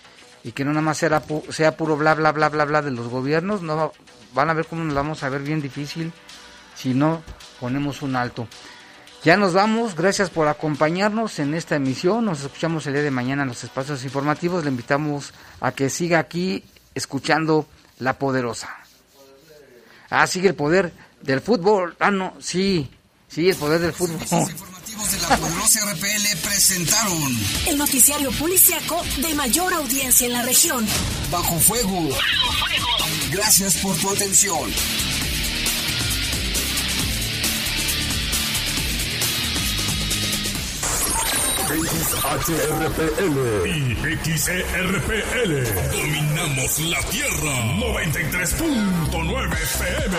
y 0.47 0.53
que 0.53 0.64
no 0.64 0.70
nada 0.70 0.80
más 0.80 0.99
sea, 0.99 1.20
sea 1.51 1.76
puro 1.76 1.97
bla, 1.97 2.14
bla, 2.14 2.30
bla, 2.30 2.49
bla, 2.49 2.64
bla 2.64 2.80
de 2.80 2.92
los 2.92 3.09
gobiernos, 3.09 3.62
no 3.62 3.92
van 4.32 4.49
a 4.49 4.55
ver 4.55 4.66
cómo 4.66 4.84
nos 4.84 4.94
vamos 4.94 5.24
a 5.24 5.28
ver 5.28 5.42
bien 5.42 5.61
difícil 5.61 6.12
si 6.76 6.94
no 6.94 7.20
ponemos 7.59 8.01
un 8.01 8.14
alto. 8.14 8.47
Ya 9.24 9.36
nos 9.36 9.55
vamos, 9.55 9.97
gracias 9.97 10.30
por 10.30 10.47
acompañarnos 10.47 11.40
en 11.40 11.53
esta 11.55 11.74
emisión. 11.74 12.26
Nos 12.26 12.42
escuchamos 12.42 12.86
el 12.86 12.92
día 12.92 13.03
de 13.03 13.11
mañana 13.11 13.42
en 13.42 13.49
los 13.49 13.64
espacios 13.64 14.05
informativos. 14.05 14.62
Le 14.62 14.70
invitamos 14.70 15.34
a 15.61 15.72
que 15.72 15.90
siga 15.90 16.20
aquí 16.20 16.62
escuchando 16.94 17.66
la 17.99 18.16
poderosa. 18.16 18.72
Ah, 20.11 20.28
sigue 20.28 20.51
el 20.51 20.55
poder 20.55 20.92
del 21.22 21.40
fútbol. 21.40 21.97
Ah, 21.99 22.12
no, 22.12 22.34
sí, 22.38 22.88
sí, 23.26 23.49
el 23.49 23.57
poder 23.57 23.80
del 23.80 23.92
fútbol. 23.92 24.20
de 25.05 25.20
la 25.20 25.36
poderosa 25.36 25.80
RPL 25.92 26.38
presentaron 26.42 27.38
el 27.66 27.76
noticiario 27.76 28.30
policiaco 28.32 29.05
de 29.18 29.34
mayor 29.34 29.74
audiencia 29.74 30.26
en 30.26 30.32
la 30.32 30.42
región. 30.42 30.86
Bajo 31.30 31.59
fuego. 31.61 32.09
Bajo 32.09 32.53
fuego. 32.64 32.86
Gracias 33.30 33.74
por 33.76 33.94
tu 33.97 34.09
atención. 34.11 34.72
XHRPL 41.68 43.36
y 43.68 43.94
XERPL. 44.24 45.53
Dominamos 45.92 46.78
la 46.80 47.03
Tierra. 47.11 47.55
93.9 47.76 49.53
FM 49.62 50.16